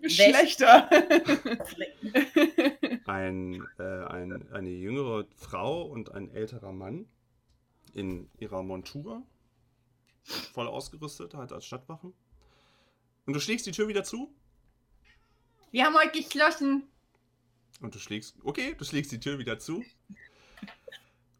[0.08, 0.88] Schlechter.
[3.06, 7.06] Ein, äh, ein, eine jüngere Frau und ein älterer Mann
[7.92, 9.22] in ihrer Montur,
[10.54, 12.14] voll ausgerüstet, halt als Stadtwachen.
[13.26, 14.34] Und du schlägst die Tür wieder zu
[15.74, 16.84] Wir haben heute geschlossen.
[17.80, 19.84] Und du schlägst, okay, du schlägst die Tür wieder zu.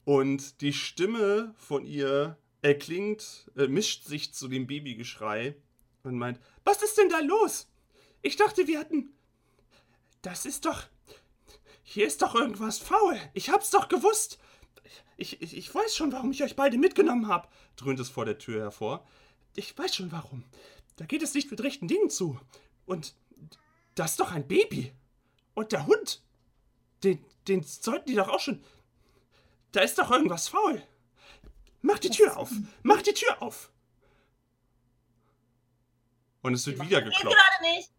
[0.04, 5.54] Und die Stimme von ihr erklingt, äh, mischt sich zu dem Babygeschrei
[6.02, 7.68] und meint, was ist denn da los?
[8.22, 9.14] Ich dachte, wir hatten...
[10.20, 10.82] Das ist doch...
[11.84, 13.16] Hier ist doch irgendwas faul.
[13.34, 14.40] Ich hab's doch gewusst.
[15.16, 18.38] Ich, ich, ich weiß schon, warum ich euch beide mitgenommen habe, dröhnt es vor der
[18.38, 19.06] Tür hervor.
[19.54, 20.42] Ich weiß schon warum.
[20.96, 22.36] Da geht es nicht mit rechten Dingen zu.
[22.84, 23.14] Und
[23.94, 24.92] das ist doch ein Baby.
[25.54, 26.22] Und der Hund.
[27.02, 28.64] Den, den sollten die doch auch schon.
[29.72, 30.82] Da ist doch irgendwas faul.
[31.82, 32.50] Mach die Tür auf.
[32.82, 33.70] Mach die Tür auf.
[36.42, 37.36] Und es wird wieder Geht geklopft.
[37.36, 37.90] gerade nicht.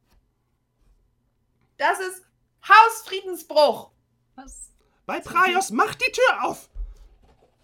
[1.77, 2.23] Das ist
[2.67, 3.91] Hausfriedensbruch.
[4.35, 4.71] Was?
[5.05, 6.69] Bei Praios, mach die Tür auf.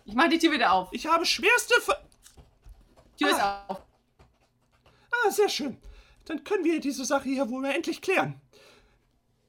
[0.05, 0.89] Ich mach die Tür wieder auf.
[0.91, 2.03] Ich habe schwerste Ver
[3.17, 3.81] Tür ist auf.
[5.11, 5.81] Ah, sehr schön.
[6.31, 8.39] Dann können wir diese Sache hier wohl mal endlich klären.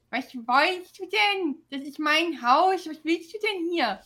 [0.09, 1.55] Was wolltest du denn?
[1.69, 2.85] Das ist mein Haus.
[2.89, 4.01] Was willst du denn hier?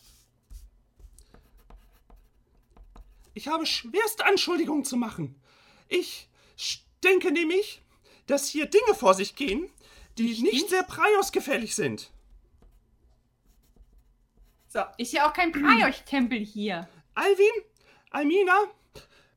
[3.34, 5.42] Ich habe schwerste Anschuldigungen zu machen.
[5.88, 6.30] Ich
[7.04, 7.82] denke nämlich,
[8.28, 9.72] dass hier Dinge vor sich gehen,
[10.20, 12.12] die nicht sehr Praios-gefällig sind.
[14.68, 16.88] So, Ist ja auch kein Praios-Tempel hier.
[17.16, 17.64] Alvin,
[18.12, 18.66] Almina,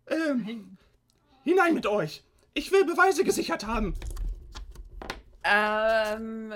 [0.09, 0.76] ähm,
[1.43, 2.22] hinein mit euch.
[2.55, 3.94] Ich will Beweise gesichert haben.
[5.44, 6.51] ähm,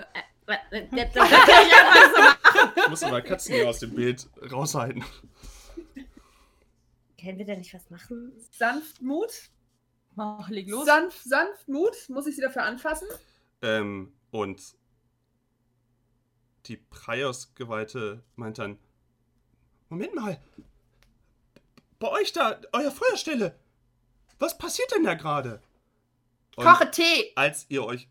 [0.47, 0.59] Das
[0.90, 2.72] das- das kann ich einfach so machen.
[2.76, 5.03] Ich muss aber Katzen hier aus dem Bild raushalten.
[7.20, 8.32] Können wir da nicht was machen?
[8.51, 9.49] Sanftmut.
[10.14, 10.84] Mach, leg los.
[10.84, 12.09] Sanft, Sanftmut.
[12.09, 13.09] Muss ich sie dafür anfassen?
[13.62, 14.61] Ähm, und
[16.66, 18.78] die Praios-Geweihte meint dann,
[19.88, 20.38] Moment mal,
[21.99, 23.59] bei euch da, euer Feuerstelle,
[24.38, 25.62] was passiert denn da gerade?
[26.57, 27.33] Und Koche Tee.
[27.37, 28.09] als ihr euch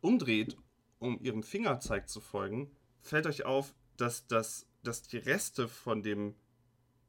[0.00, 0.56] umdreht,
[0.98, 2.70] um ihrem Fingerzeig zu folgen,
[3.00, 6.34] fällt euch auf, dass, das, dass die Reste von dem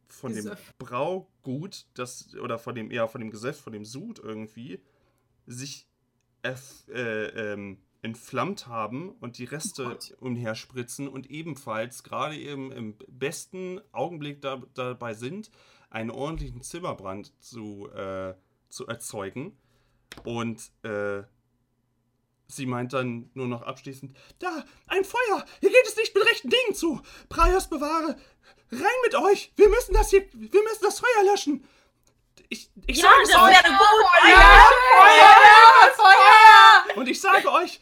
[0.10, 0.50] von dem.
[0.78, 4.80] Braugut, das, oder von dem, ja, von dem Gesöff, von dem Sud irgendwie,
[5.46, 5.86] sich
[6.44, 10.16] erf- äh, ähm, entflammt haben und die Reste Gott.
[10.22, 15.52] umherspritzen und ebenfalls gerade eben im besten Augenblick da, dabei sind,
[15.90, 18.36] einen ordentlichen Zimmerbrand zu, äh,
[18.70, 19.58] zu erzeugen.
[20.24, 21.24] Und äh,
[22.48, 25.46] sie meint dann nur noch abschließend: Da, ein Feuer!
[25.60, 27.02] Hier geht es nicht mit rechten Dingen zu!
[27.30, 28.18] Praios bewahre!
[28.72, 29.52] Rein mit euch!
[29.56, 31.66] Wir müssen das hier, wir müssen das Feuer löschen!
[32.50, 33.64] Ich, ich Ja, sage es euch!
[33.64, 34.30] wäre gut.
[34.30, 36.98] Ja, Feuer, Feuer.
[36.98, 37.82] Und ich sage euch,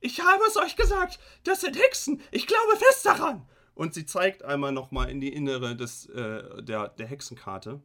[0.00, 2.20] ich habe es euch gesagt, das sind Hexen.
[2.30, 3.46] Ich glaube fest daran.
[3.74, 7.80] Und sie zeigt einmal nochmal in die Innere des, äh, der, der Hexenkarte.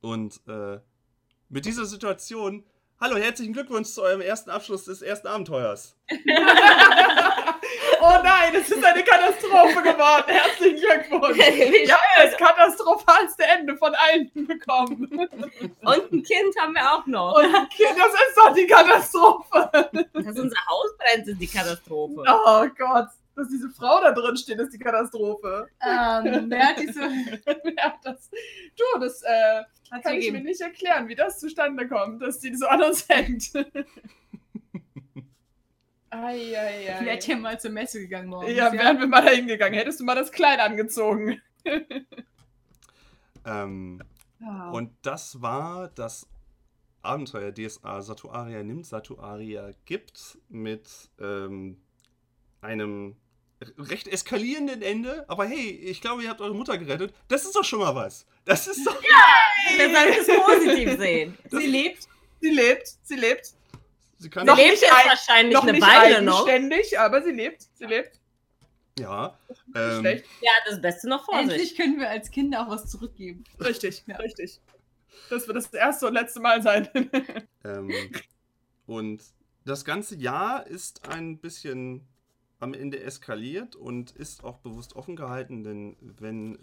[0.00, 0.80] Und äh,
[1.48, 2.64] mit dieser Situation,
[3.02, 5.96] hallo, herzlichen Glückwunsch zu eurem ersten Abschluss des ersten Abenteuers.
[8.04, 10.24] Oh nein, es ist eine Katastrophe geworden.
[10.26, 11.38] Herzlichen Glückwunsch.
[11.86, 15.08] Ja, das katastrophalste Ende von allen bekommen.
[15.82, 17.36] Und ein Kind haben wir auch noch.
[17.36, 19.70] Und Kind, das ist doch die Katastrophe.
[20.14, 22.24] Dass unser Haus brennt, ist die Katastrophe.
[22.26, 25.68] Oh Gott, dass diese Frau da drin steht, ist die Katastrophe.
[25.80, 27.00] Ähm, wer hat diese.
[27.76, 28.30] ja, das,
[28.76, 30.44] du, das äh, Hat kann sie ich mir gegeben.
[30.44, 33.52] nicht erklären, wie das zustande kommt, dass die so an uns hängt.
[36.10, 36.94] Eieiei.
[37.00, 38.54] Ich wäre hier mal zur Messe gegangen morgens.
[38.54, 39.78] Ja, wären wir mal da hingegangen.
[39.78, 41.40] Hättest du mal das Kleid angezogen.
[43.44, 44.00] Ähm,
[44.38, 44.70] Ja.
[44.70, 46.28] Und das war das
[47.02, 51.80] Abenteuer DSA Satuaria nimmt, Satuaria gibt mit ähm,
[52.60, 53.16] einem
[53.78, 55.24] recht eskalierenden Ende.
[55.28, 57.14] Aber hey, ich glaube, ihr habt eure Mutter gerettet.
[57.28, 58.26] Das ist doch schon mal was.
[58.44, 59.00] Das ist doch.
[59.76, 61.38] Wir sollten es positiv sehen.
[61.50, 62.08] Sie lebt.
[62.40, 63.52] sie lebt, sie lebt.
[64.18, 66.46] Sie kann Noch Sie lebt nicht jetzt ein- wahrscheinlich Noch eine nicht Weile noch.
[66.46, 68.20] eigenständig, aber sie lebt, sie lebt.
[68.98, 69.36] Ja.
[69.48, 70.24] Nicht Ähm, schlecht.
[70.42, 71.50] Ja, das Beste noch vor sich.
[71.50, 73.42] Endlich können wir als Kinder auch was zurückgeben.
[73.58, 74.16] Richtig, Ja.
[74.16, 74.60] richtig.
[75.30, 76.88] Das wird das erste und letzte Mal sein.
[77.64, 77.90] Ähm,
[78.86, 79.22] und
[79.64, 82.06] das ganze Jahr ist ein bisschen
[82.62, 86.58] am Ende eskaliert und ist auch bewusst offen gehalten, denn wenn,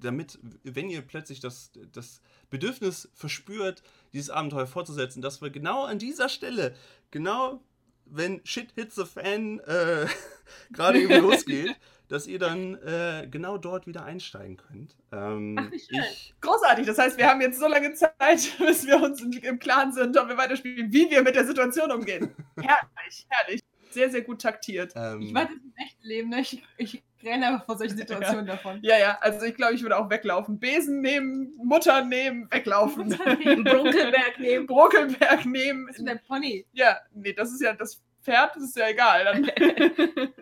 [0.00, 2.20] damit, wenn ihr plötzlich das, das
[2.50, 6.74] Bedürfnis verspürt, dieses Abenteuer fortzusetzen, dass wir genau an dieser Stelle,
[7.12, 7.62] genau
[8.06, 10.06] wenn Shit hits the Fan äh,
[10.72, 11.76] gerade eben losgeht,
[12.08, 14.96] dass ihr dann äh, genau dort wieder einsteigen könnt.
[15.12, 16.00] Ähm, Ach, wie schön.
[16.10, 18.10] ich Großartig, das heißt, wir haben jetzt so lange Zeit,
[18.58, 21.92] bis wir uns im, im Klaren sind, ob wir weiterspielen, wie wir mit der Situation
[21.92, 22.34] umgehen.
[22.56, 23.60] herrlich, herrlich.
[23.90, 24.92] Sehr, sehr gut taktiert.
[24.96, 26.40] ähm, Ich weiß das im echten Leben, ne?
[26.40, 28.78] ich, ich renne einfach vor solchen Situationen davon.
[28.82, 30.58] Ja, ja, also ich glaube, ich würde auch weglaufen.
[30.58, 33.12] Besen nehmen, Mutter nehmen, weglaufen.
[33.12, 34.66] Im Brunkelberg nehmen.
[34.68, 35.86] Brokelberg nehmen.
[35.88, 36.66] Das ist der Pony.
[36.72, 39.24] Ja, nee, das ist ja das Pferd, das ist ja egal.
[39.24, 39.44] Dann.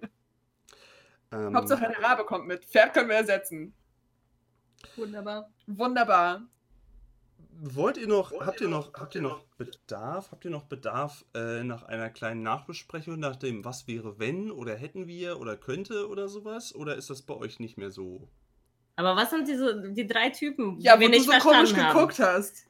[1.32, 2.64] ähm, Hauptsache eine Rabe kommt mit.
[2.64, 3.74] Pferd können wir ersetzen.
[4.96, 5.50] Wunderbar.
[5.66, 6.42] Wunderbar.
[7.60, 11.64] Wollt ihr noch, habt ihr noch, habt ihr noch Bedarf, habt ihr noch Bedarf äh,
[11.64, 16.28] nach einer kleinen Nachbesprechung, nach dem, was wäre wenn oder hätten wir oder könnte oder
[16.28, 16.74] sowas?
[16.74, 18.28] Oder ist das bei euch nicht mehr so?
[18.96, 21.42] Aber was sind diese, die drei Typen, Ja, die wir wo du nicht so komisch
[21.70, 21.94] verstanden haben?
[21.94, 22.66] geguckt hast.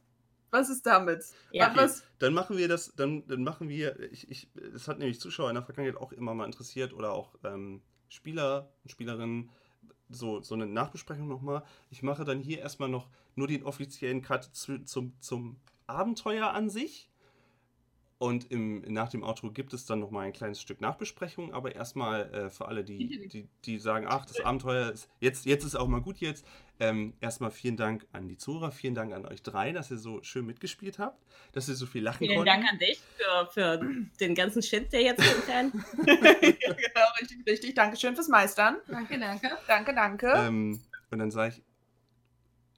[0.50, 1.24] Was ist damit?
[1.52, 1.72] Ja.
[1.74, 2.04] Was?
[2.18, 5.54] Dann machen wir das, dann, dann machen wir, ich, ich, das hat nämlich Zuschauer in
[5.56, 9.50] der Vergangenheit auch immer mal interessiert oder auch ähm, Spieler und Spielerinnen,
[10.10, 11.62] so, so eine Nachbesprechung nochmal.
[11.90, 13.08] Ich mache dann hier erstmal noch
[13.38, 17.08] nur den offiziellen Cut zu, zum, zum Abenteuer an sich.
[18.18, 22.34] Und im, nach dem Outro gibt es dann nochmal ein kleines Stück Nachbesprechung, aber erstmal
[22.34, 25.86] äh, für alle, die, die, die sagen, ach, das Abenteuer ist, jetzt, jetzt ist auch
[25.86, 26.44] mal gut jetzt.
[26.80, 30.20] Ähm, erstmal vielen Dank an die Zuhörer, vielen Dank an euch drei, dass ihr so
[30.24, 32.50] schön mitgespielt habt, dass ihr so viel lachen Vielen konnten.
[32.50, 35.70] Dank an dich für, für den ganzen Shit, der jetzt intern.
[36.04, 37.74] genau, richtig, richtig.
[37.76, 38.78] Dankeschön fürs Meistern.
[38.88, 39.48] Danke, danke.
[39.68, 40.32] Danke, danke.
[40.36, 40.80] Ähm,
[41.12, 41.67] und dann sage ich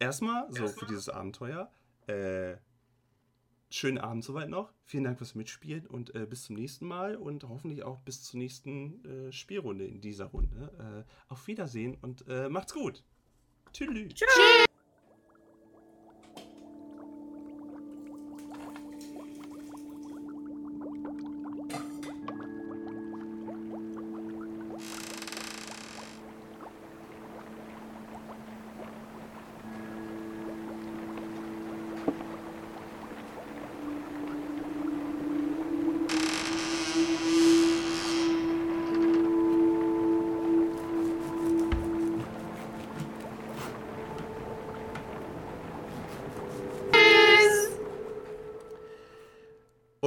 [0.00, 1.70] erstmal so für dieses Abenteuer,
[2.06, 2.56] äh,
[3.70, 4.72] schönen Abend soweit noch.
[4.84, 8.38] Vielen Dank fürs Mitspielen und äh, bis zum nächsten Mal und hoffentlich auch bis zur
[8.38, 11.06] nächsten äh, Spielrunde in dieser Runde.
[11.08, 13.04] Äh, auf Wiedersehen und äh, macht's gut.
[13.72, 14.66] Tschüss.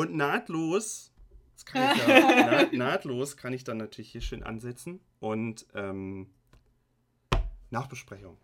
[0.03, 1.13] Und nahtlos,
[1.55, 6.29] das kann ich ja, naht, nahtlos kann ich dann natürlich hier schön ansetzen und ähm,
[7.69, 8.37] Nachbesprechung.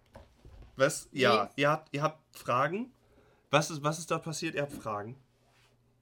[0.78, 1.10] Was?
[1.12, 2.94] Ja, ihr habt, ihr habt Fragen?
[3.52, 4.56] Was ist, was ist da passiert?
[4.56, 5.18] Ihr habt Fragen?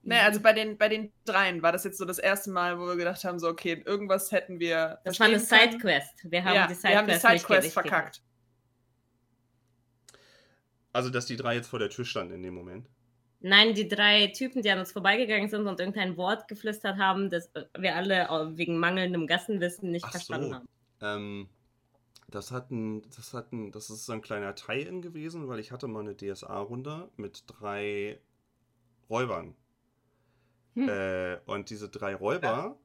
[0.04, 2.86] Naja, also bei den, bei den dreien war das jetzt so das erste Mal, wo
[2.86, 5.00] wir gedacht haben, so, okay, irgendwas hätten wir.
[5.04, 5.40] Das war eine.
[5.40, 6.24] Sidequest.
[6.24, 7.74] Wir haben ja, die wir haben die Sidequest, nicht Sidequest gerichtet.
[7.74, 8.22] verkackt.
[10.94, 12.88] Also, dass die drei jetzt vor der Tür standen in dem Moment.
[13.40, 17.52] Nein, die drei Typen, die an uns vorbeigegangen sind und irgendein Wort geflüstert haben, das
[17.78, 20.56] wir alle äh, wegen mangelndem Gassenwissen nicht Ach verstanden so.
[20.56, 20.68] haben.
[21.02, 21.50] Ähm,
[22.30, 26.00] das hatten, das hatten, das ist so ein kleiner Tie-In gewesen, weil ich hatte mal
[26.00, 28.20] eine DSA-Runde mit drei
[29.10, 29.56] Räubern.
[30.74, 30.90] Hm.
[30.90, 32.78] Äh, und diese drei Räuber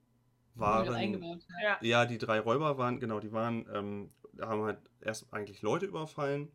[0.55, 0.95] wir waren.
[0.95, 1.47] eingebaut.
[1.63, 1.79] Ja.
[1.81, 6.53] Ja, die drei Räuber waren, genau, die waren, ähm, haben halt erst eigentlich Leute überfallen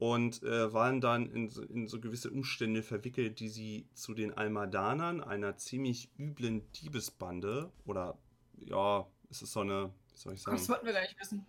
[0.00, 4.32] und äh, waren dann in so, in so gewisse Umstände verwickelt, die sie zu den
[4.32, 8.16] Almadanern, einer ziemlich üblen Diebesbande, oder
[8.56, 10.56] ja, es ist so eine, wie soll ich sagen?
[10.56, 11.46] Das wollten wir gar nicht wissen.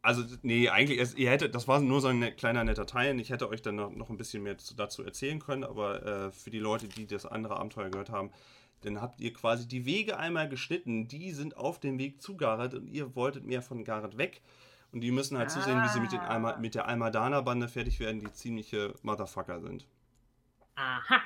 [0.00, 3.20] Also, nee, eigentlich, es, ihr hättet, das war nur so ein ne- kleiner netter Teil.
[3.20, 6.32] Ich hätte euch dann noch, noch ein bisschen mehr zu, dazu erzählen können, aber äh,
[6.32, 8.30] für die Leute, die das andere Abenteuer gehört haben,
[8.80, 11.08] dann habt ihr quasi die Wege einmal geschnitten.
[11.08, 14.40] Die sind auf dem Weg zu Gareth und ihr wolltet mehr von Gareth weg.
[14.94, 18.20] Und die müssen halt zusehen, wie sie mit, den Alma, mit der Almadana-Bande fertig werden,
[18.20, 19.88] die ziemliche Motherfucker sind.
[20.76, 21.20] Aha.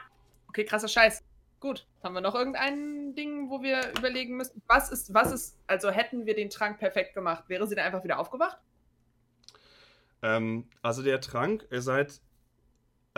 [0.49, 1.23] Okay, krasser Scheiß.
[1.61, 1.87] Gut.
[2.03, 4.63] Haben wir noch irgendein Ding, wo wir überlegen müssen?
[4.69, 8.03] Was ist, was ist, also hätten wir den Trank perfekt gemacht, wäre sie dann einfach
[8.03, 8.57] wieder aufgewacht?
[10.23, 12.23] Ähm, also der Trank, ihr seid,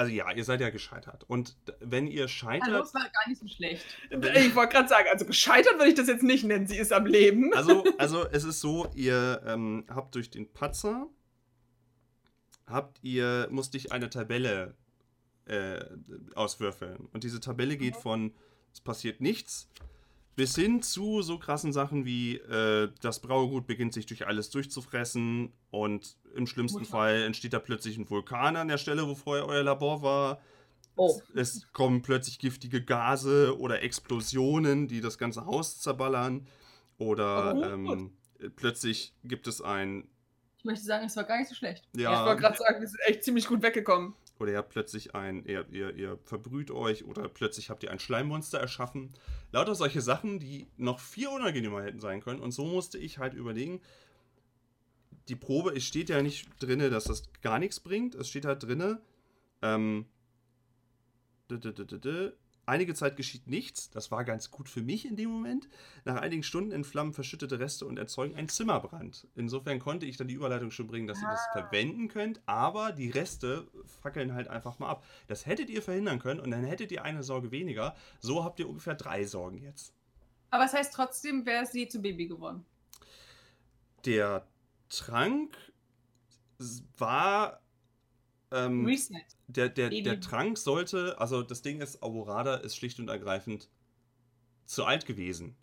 [0.01, 1.25] also ja, ihr seid ja gescheitert.
[1.29, 3.85] Und wenn ihr scheitert, Hallo, es war gar nicht so schlecht.
[4.09, 6.67] Ich wollte gerade sagen, also gescheitert würde ich das jetzt nicht nennen.
[6.67, 7.53] Sie ist am Leben.
[7.53, 11.07] Also, also es ist so, ihr ähm, habt durch den Patzer,
[12.67, 14.75] habt ihr, musste ich eine Tabelle
[15.45, 15.85] äh,
[16.35, 17.07] auswürfeln.
[17.13, 18.33] Und diese Tabelle geht von,
[18.73, 19.69] es passiert nichts,
[20.41, 25.53] bis hin zu so krassen Sachen wie, äh, das Braugut beginnt sich durch alles durchzufressen
[25.71, 26.87] und im schlimmsten.
[26.87, 30.41] Fall entsteht da plötzlich ein Vulkan an der Stelle, wo vorher euer Labor war.
[30.97, 31.21] Oh.
[31.35, 36.47] Es kommen plötzlich giftige Gase oder Explosionen, die das ganze Haus zerballern.
[36.97, 37.63] Oder Oh.
[37.63, 38.13] ähm,
[38.57, 40.09] plötzlich gibt es ein.
[40.57, 41.87] Ich möchte sagen, es war gar nicht so schlecht.
[41.93, 44.15] Ich Ja, wollte gerade sagen, wir sind echt ziemlich gut weggekommen.
[44.41, 45.45] Oder ihr habt plötzlich ein.
[45.45, 49.13] Ihr, ihr, ihr verbrüht euch oder plötzlich habt ihr ein Schleimmonster erschaffen.
[49.53, 52.41] Lauter solche Sachen, die noch viel unangenehmer hätten sein können.
[52.41, 53.81] Und so musste ich halt überlegen.
[55.29, 58.15] Die Probe, es steht ja nicht drinne, dass das gar nichts bringt.
[58.15, 59.01] Es steht halt drinne,
[59.63, 60.07] ähm,
[62.71, 63.91] Einige Zeit geschieht nichts.
[63.91, 65.69] Das war ganz gut für mich in dem Moment.
[66.05, 69.27] Nach einigen Stunden entflammen verschüttete Reste und erzeugen einen Zimmerbrand.
[69.35, 73.11] Insofern konnte ich dann die Überleitung schon bringen, dass ihr das verwenden könnt, aber die
[73.11, 73.67] Reste
[74.01, 75.05] fackeln halt einfach mal ab.
[75.27, 77.97] Das hättet ihr verhindern können und dann hättet ihr eine Sorge weniger.
[78.21, 79.93] So habt ihr ungefähr drei Sorgen jetzt.
[80.51, 82.65] Aber es heißt trotzdem, wäre sie zu Baby geworden.
[84.05, 84.47] Der
[84.91, 85.57] Trank
[86.99, 87.61] war
[88.53, 89.15] ähm, Reset.
[89.49, 93.69] der, der, Baby- der Trank sollte, also das Ding ist, Alborada ist schlicht und ergreifend
[94.67, 95.57] zu alt gewesen.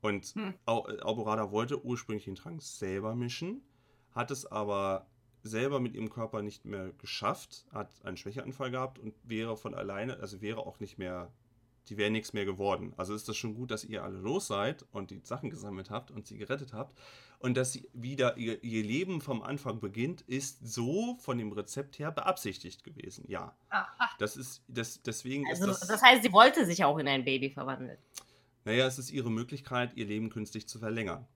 [0.00, 0.54] Und Hm.
[0.66, 3.62] Alborada wollte ursprünglich den Trank selber mischen,
[4.12, 5.06] hat es aber
[5.42, 10.18] selber mit ihrem Körper nicht mehr geschafft, hat einen Schwächeanfall gehabt und wäre von alleine,
[10.20, 11.32] also wäre auch nicht mehr,
[11.88, 12.92] die wäre nichts mehr geworden.
[12.96, 16.10] Also ist das schon gut, dass ihr alle los seid und die Sachen gesammelt habt
[16.10, 16.94] und sie gerettet habt.
[17.40, 21.98] Und dass sie wieder ihr, ihr Leben vom Anfang beginnt, ist so von dem Rezept
[21.98, 23.24] her beabsichtigt gewesen.
[23.28, 23.54] Ja.
[23.70, 24.10] Aha.
[24.18, 27.24] Das ist, das, deswegen Also, ist das, das heißt, sie wollte sich auch in ein
[27.24, 27.98] Baby verwandeln.
[28.64, 31.26] naja, es ist ihre Möglichkeit, ihr Leben künstlich zu verlängern.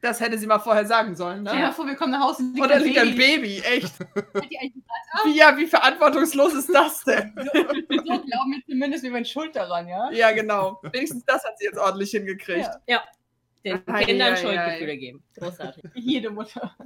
[0.00, 1.72] Das hätte sie mal vorher sagen sollen, Stell dir mal ne?
[1.74, 3.98] vor, wir kommen nach Hause und Oder liegt ein Baby, echt.
[4.34, 4.84] Hat die eigentlich
[5.24, 7.34] Wie, ja, wie verantwortungslos ist das denn?
[7.52, 10.10] so, so glauben wir zumindest, wir waren schuld daran, ja?
[10.12, 10.80] Ja, genau.
[10.92, 12.68] Wenigstens das hat sie jetzt ordentlich hingekriegt.
[12.86, 13.02] Ja.
[13.64, 15.24] Den Ei, Kindern ei, Schuldgefühle geben.
[15.38, 15.84] Großartig.
[15.94, 16.76] Jede Mutter.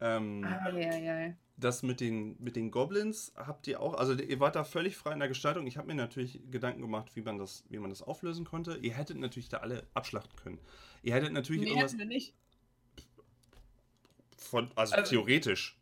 [0.00, 1.36] Ähm, Eieiei.
[1.58, 5.12] Das mit den, mit den Goblins habt ihr auch, also ihr wart da völlig frei
[5.12, 5.66] in der Gestaltung.
[5.66, 8.76] Ich habe mir natürlich Gedanken gemacht, wie man, das, wie man das auflösen konnte.
[8.82, 10.58] Ihr hättet natürlich da alle abschlachten können.
[11.02, 12.34] Ihr hättet natürlich Nee, irgendwas hätten wir nicht.
[14.38, 15.78] von, also, Also- theoretisch.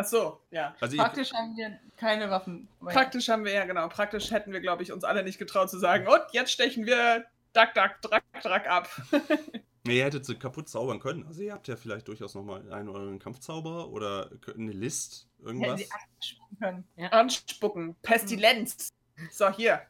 [0.00, 0.76] Ach so, ja.
[0.80, 2.68] Also ihr, Praktisch haben wir keine Waffen.
[2.78, 5.78] Praktisch haben wir, ja genau, praktisch hätten wir, glaube ich, uns alle nicht getraut zu
[5.80, 8.88] sagen, und jetzt stechen wir Duck, Duck, Drack, Drack ab.
[9.88, 11.26] nee, ihr hättet sie kaputt zaubern können.
[11.26, 15.48] Also ihr habt ja vielleicht durchaus nochmal einen oder anderen Kampfzauber oder eine List, Hätten
[15.48, 15.80] irgendwas.
[15.80, 16.84] sie abspucken können.
[17.12, 17.94] Anspucken.
[18.02, 18.88] Pestilenz.
[19.30, 19.82] So, hier.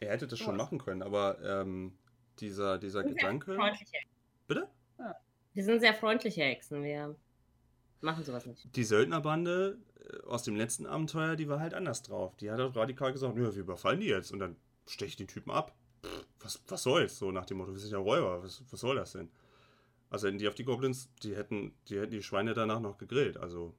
[0.00, 1.92] Ihr hättet das schon machen können, aber ähm,
[2.38, 3.52] dieser, dieser Wir Gedanke.
[3.52, 4.10] sehr freundliche Hexen.
[4.48, 4.68] Bitte?
[5.52, 6.82] Wir sind sehr freundliche Hexen.
[6.82, 7.16] Wir
[8.00, 8.74] machen sowas nicht.
[8.74, 12.36] Die Söldnerbande äh, aus dem letzten Abenteuer, die war halt anders drauf.
[12.36, 15.28] Die hat halt radikal gesagt, ja, wir überfallen die jetzt und dann steche ich den
[15.28, 15.74] Typen ab.
[16.04, 17.18] Pff, was, was soll's?
[17.18, 19.28] So nach dem Motto, wir sind ja Räuber, was, was soll das denn?
[20.10, 23.36] Also hätten die auf die Goblins, die hätten, die hätten die Schweine danach noch gegrillt.
[23.36, 23.74] Also,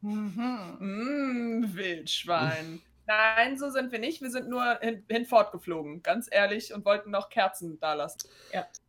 [0.00, 0.76] Mhm.
[0.80, 2.82] Mmm, Wildschwein.
[3.06, 4.20] Nein, so sind wir nicht.
[4.22, 8.28] Wir sind nur hin, hinfortgeflogen, ganz ehrlich, und wollten noch Kerzen da lassen.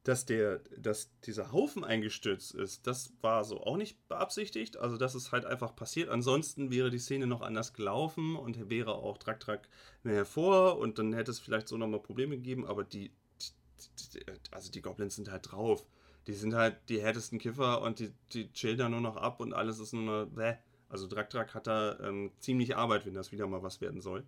[0.03, 4.77] dass der, dass dieser Haufen eingestürzt ist, das war so auch nicht beabsichtigt.
[4.77, 6.09] Also das ist halt einfach passiert.
[6.09, 9.69] Ansonsten wäre die Szene noch anders gelaufen und wäre auch Track
[10.03, 13.11] mehr hervor und dann hätte es vielleicht so nochmal Probleme gegeben, aber die,
[13.41, 15.85] die, die, also die Goblins sind halt drauf.
[16.27, 19.53] Die sind halt die härtesten Kiffer und die, die chillen da nur noch ab und
[19.53, 20.55] alles ist nur noch, bäh.
[20.89, 24.23] Also Drak Drak hat da ähm, ziemlich Arbeit, wenn das wieder mal was werden soll.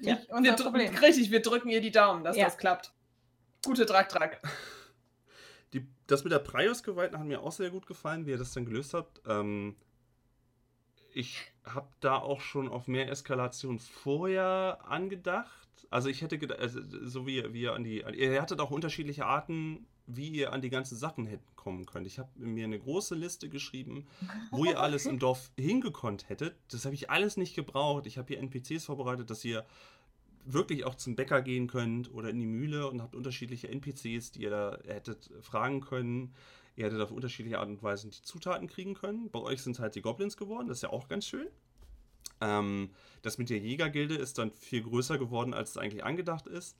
[0.00, 0.18] Ja.
[0.40, 0.94] Wir Problem.
[0.96, 2.44] richtig, wir drücken ihr die Daumen, dass Ja.
[2.44, 2.92] das klappt.
[3.64, 4.40] Gute Drack, Drack.
[5.72, 8.64] Die, das mit der Prius-Gewalt hat mir auch sehr gut gefallen, wie ihr das dann
[8.64, 9.20] gelöst habt.
[9.26, 9.76] Ähm,
[11.12, 15.68] ich habe da auch schon auf mehr Eskalation vorher angedacht.
[15.90, 19.26] Also ich hätte gedacht, also so wie, wie ihr an die, ihr hattet auch unterschiedliche
[19.26, 22.06] Arten, wie ihr an die ganzen Sachen hätten kommen könnt.
[22.06, 24.06] Ich habe mir eine große Liste geschrieben,
[24.50, 26.56] wo ihr alles im Dorf hingekonnt hättet.
[26.68, 28.06] Das habe ich alles nicht gebraucht.
[28.06, 29.64] Ich habe hier NPCs vorbereitet, dass ihr
[30.44, 34.42] wirklich auch zum Bäcker gehen könnt oder in die Mühle und habt unterschiedliche NPCs, die
[34.42, 36.34] ihr da hättet fragen können.
[36.76, 39.30] Ihr hättet auf unterschiedliche Art und Weise die Zutaten kriegen können.
[39.30, 41.46] Bei euch sind es halt die Goblins geworden, das ist ja auch ganz schön.
[42.40, 42.90] Ähm,
[43.22, 46.76] das mit der Jägergilde ist dann viel größer geworden, als es eigentlich angedacht ist.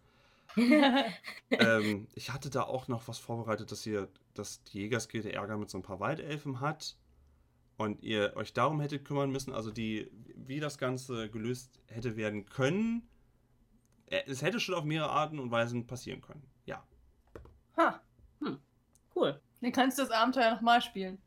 [1.51, 5.71] ähm, ich hatte da auch noch was vorbereitet, dass ihr, dass die Jägersgilde Ärger mit
[5.71, 6.97] so ein paar Waldelfen hat
[7.77, 12.47] und ihr euch darum hättet kümmern müssen, also die, wie das Ganze gelöst hätte werden
[12.47, 13.09] können.
[14.07, 16.43] Äh, Es hätte schon auf mehrere Arten und Weisen passieren können.
[16.67, 16.85] Ja.
[17.77, 18.01] Ha,
[19.15, 19.41] Cool.
[19.61, 21.21] dann kannst du das Abenteuer nochmal spielen.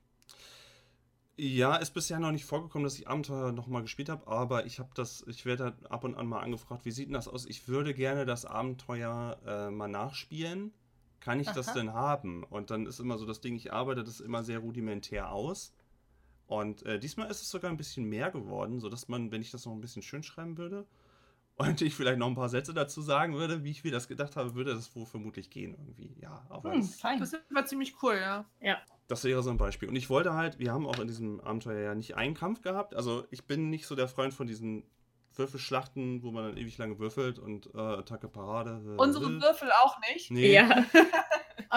[1.36, 4.90] Ja, ist bisher noch nicht vorgekommen, dass ich Abenteuer nochmal gespielt habe, aber ich habe
[4.94, 7.48] das, ich werde da ab und an mal angefragt, wie sieht denn das aus?
[7.48, 10.74] Ich würde gerne das Abenteuer äh, mal nachspielen.
[11.20, 11.80] Kann ich das Aha.
[11.80, 12.44] denn haben?
[12.44, 15.74] Und dann ist immer so das Ding, ich arbeite das immer sehr rudimentär aus.
[16.48, 19.66] Und äh, diesmal ist es sogar ein bisschen mehr geworden, sodass man, wenn ich das
[19.66, 20.86] noch ein bisschen schön schreiben würde
[21.58, 24.36] und ich vielleicht noch ein paar Sätze dazu sagen würde, wie ich mir das gedacht
[24.36, 26.16] habe, würde das wohl vermutlich gehen irgendwie.
[26.22, 27.20] Ja, aber Hm, das, fein.
[27.20, 28.46] Das war ziemlich cool, ja.
[29.08, 29.90] Das wäre so ein Beispiel.
[29.90, 32.96] Und ich wollte halt, wir haben auch in diesem Abenteuer ja nicht einen Kampf gehabt.
[32.96, 34.84] Also ich bin nicht so der Freund von diesen
[35.36, 38.82] Würfelschlachten, wo man dann ewig lange würfelt und äh, Attacke Parade.
[38.86, 39.42] äh, Unsere äh.
[39.42, 40.32] Würfel auch nicht.
[40.32, 40.54] Nee.
[40.54, 40.86] Ja.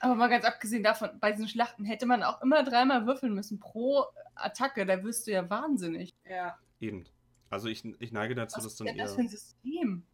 [0.00, 3.58] Aber mal ganz abgesehen davon, bei diesen Schlachten hätte man auch immer dreimal würfeln müssen
[3.58, 4.04] pro
[4.36, 4.86] Attacke.
[4.86, 6.14] Da wirst du ja wahnsinnig.
[6.28, 6.56] Ja.
[6.78, 7.04] Eben.
[7.48, 9.16] Also ich, ich neige dazu, Was dass ist dann denn das eher.
[9.16, 10.06] für ein System?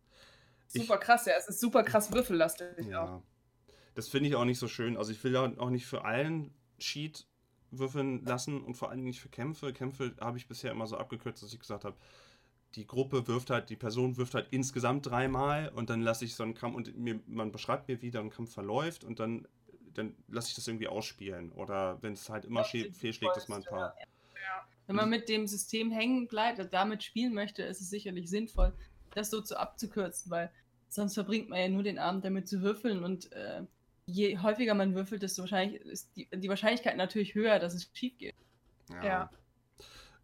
[0.73, 1.35] Ich- Super krass, ja.
[1.39, 2.95] Es ist super krass würfellastig.
[2.97, 3.23] auch.
[3.97, 4.03] Ja.
[4.03, 4.97] Das finde ich auch nicht so schön.
[4.97, 7.27] Also ich will ja auch nicht für allen Cheat
[7.71, 9.73] würfeln lassen und vor allem nicht für Kämpfe.
[9.73, 11.97] Kämpfe habe ich bisher immer so abgekürzt, dass ich gesagt habe,
[12.75, 16.43] die Gruppe wirft halt, die Person wirft halt insgesamt dreimal und dann lasse ich so
[16.43, 19.47] einen Kampf und mir, man beschreibt mir, wie dann ein Kampf verläuft und dann
[19.97, 21.53] dann lasse ich das irgendwie ausspielen.
[21.53, 23.95] Oder wenn es halt immer fehlschlägt, dass man ein paar.
[24.87, 28.73] Wenn man mit dem System hängen bleibt und damit spielen möchte, ist es sicherlich sinnvoll,
[29.15, 30.53] das so zu abzukürzen, weil
[30.89, 33.63] sonst verbringt man ja nur den Abend damit zu würfeln und äh,
[34.07, 38.17] je häufiger man würfelt, desto wahrscheinlich ist die, die Wahrscheinlichkeit natürlich höher, dass es schief
[38.19, 38.35] geht.
[39.03, 39.29] Ja.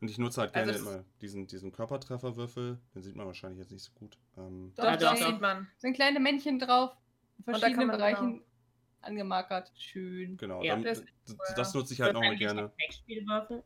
[0.01, 2.79] Und ich nutze halt Also gerne das- immer diesen, diesen Körpertrefferwürfel.
[2.95, 4.17] Den sieht man wahrscheinlich jetzt nicht so gut.
[4.37, 5.69] Ähm, Doch, Ja, doch, sieht man.
[5.79, 6.91] sind kleine Männchen drauf,
[7.39, 8.43] in verschiedenen Bereichen
[9.01, 9.73] angemarkert.
[9.77, 10.37] Schön.
[10.37, 10.63] genau.
[10.63, 12.73] Ja, dann, das- das, das nutze ich halt nochmal gerne.
[12.81, 13.63] Sexspielwürfel.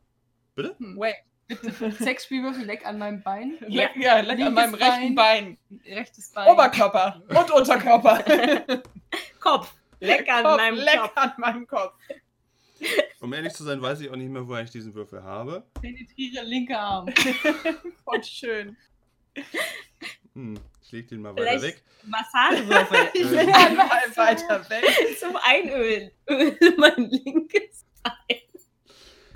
[0.57, 0.97] Hm.
[0.99, 1.15] Wait.
[1.99, 3.57] Sexspielwürfel leck an meinem Bein.
[3.67, 5.57] Leck, ja, leck an meinem rechten Bein.
[5.85, 6.51] Rechtes Bein.
[6.51, 8.23] Oberkörper und Unterkörper.
[9.39, 9.73] Kopf.
[9.99, 11.11] Leck an Kopf, meinem leck Kopf.
[11.15, 11.93] an meinem Kopf.
[13.19, 15.65] Um ehrlich zu sein, weiß ich auch nicht mehr, woher ich diesen Würfel habe.
[15.81, 17.07] Penetriere linker Arm.
[18.05, 18.77] Voll schön.
[20.33, 21.83] Hm, ich leg den mal weiter Vielleicht- weg.
[22.03, 22.97] Massagewürfel.
[23.15, 23.31] Ich Äh.
[23.31, 25.17] will einmal weiter weg.
[25.19, 26.11] Zum Einölen.
[26.29, 28.37] Öl mein linkes Bein.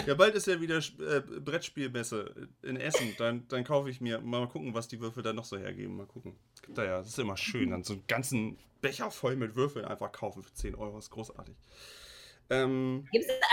[0.05, 3.14] Ja, bald ist ja wieder äh, Brettspielmesse in Essen.
[3.18, 5.95] Dann, dann kaufe ich mir mal gucken, was die Würfel dann noch so hergeben.
[5.97, 6.36] Mal gucken.
[6.64, 9.86] Gibt da ja, das ist immer schön, dann so einen ganzen Becher voll mit Würfeln
[9.86, 10.95] einfach kaufen für 10 Euro.
[10.95, 11.55] Das ist großartig.
[12.49, 13.07] Ähm,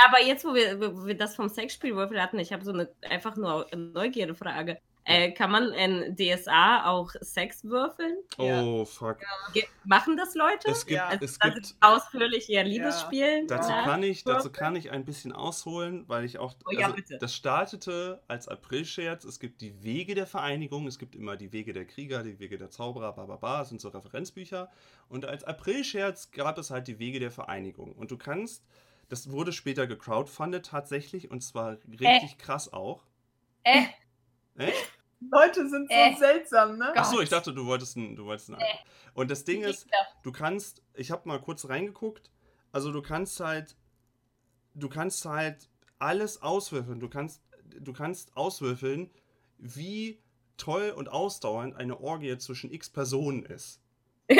[0.06, 3.36] aber jetzt, wo wir, wo wir das vom Sexspielwürfel hatten, ich habe so eine einfach
[3.36, 4.78] nur Neugierfrage.
[5.08, 8.18] Äh, kann man in DSA auch Sex würfeln?
[8.36, 8.62] Ja.
[8.62, 9.18] oh, fuck.
[9.54, 10.70] Ge machen das Leute?
[10.70, 11.06] Es gibt, Ja.
[11.06, 13.46] also, es gibt ausführlich ihr Liebesspielen?
[13.46, 13.84] Dazu Ja.
[13.84, 16.54] kann, ich, dazu kann ich ein bisschen ausholen, weil ich auch.
[16.66, 17.16] Oh ja, also, bitte.
[17.16, 19.24] Das startete als Aprilscherz.
[19.24, 22.58] Es gibt die Wege der Vereinigung, es gibt immer die Wege der Krieger, die Wege
[22.58, 24.70] der Zauberer, bla bla bla, das sind so Referenzbücher.
[25.08, 27.92] Und als Aprilscherz gab es halt die Wege der Vereinigung.
[27.92, 28.62] Und du kannst,
[29.08, 33.06] das wurde später gecrowdfundet tatsächlich und zwar richtig krass auch.
[33.64, 33.84] Äh,
[34.58, 34.97] Echt?
[35.20, 36.14] Leute sind so Äh.
[36.16, 36.96] seltsam, ne?
[36.96, 38.14] Achso, ich dachte, du wolltest einen.
[38.16, 38.78] Du wolltest einen anderen.
[39.14, 39.86] Und das Ding ist,
[40.22, 42.30] du kannst, ich habe mal kurz reingeguckt,
[42.70, 43.76] also du kannst halt,
[44.74, 47.00] du kannst halt alles auswürfeln.
[47.00, 47.42] Du kannst,
[47.80, 49.10] du kannst auswürfeln,
[49.58, 50.22] wie
[50.56, 53.80] toll und ausdauernd eine Orgie zwischen x Personen ist.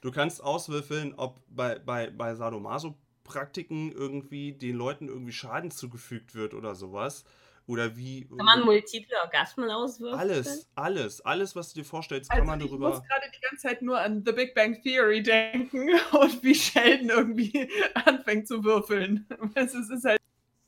[0.00, 6.54] Du kannst auswürfeln, ob bei, bei, bei Sadomaso-Praktiken irgendwie den Leuten irgendwie Schaden zugefügt wird
[6.54, 7.24] oder sowas.
[7.68, 8.26] Oder wie.
[8.26, 10.18] Kann man multiple Orgasmen auswürfeln?
[10.18, 12.88] alles, alles, alles, was du dir vorstellst, kann Also man ich darüber.
[12.88, 17.10] muss gerade die ganze Zeit nur an The Big Bang Theory denken und wie Sheldon
[17.10, 19.26] irgendwie anfängt zu würfeln.
[19.54, 20.18] Es ist, halt,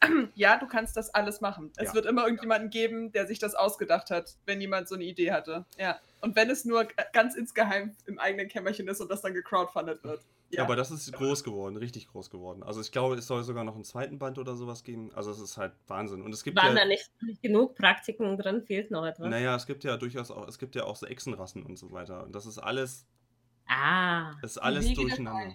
[0.34, 1.72] ja, du kannst das alles machen.
[1.76, 1.94] Es Ja.
[1.94, 5.64] wird immer irgendjemanden geben, der sich das ausgedacht hat, wenn jemand so eine Idee hatte.
[5.78, 5.98] Ja.
[6.20, 10.20] Und wenn es nur ganz insgeheim im eigenen Kämmerchen ist und das dann gecrowdfundet wird.
[10.52, 12.62] Ja, aber das ist groß geworden, richtig groß geworden.
[12.64, 15.10] Also ich glaube, es soll sogar noch einen zweiten Band oder sowas geben.
[15.14, 16.22] Also es ist halt Wahnsinn.
[16.22, 18.62] Und es gibt Waren ja, da nicht, nicht genug Praktiken drin?
[18.66, 19.28] Fehlt noch etwas?
[19.28, 22.24] naja, es gibt ja durchaus auch, es gibt ja auch so Echsenrassen und so weiter.
[22.24, 23.06] Und das ist alles,
[23.68, 24.32] Ah.
[24.42, 25.54] das ist alles der durcheinander.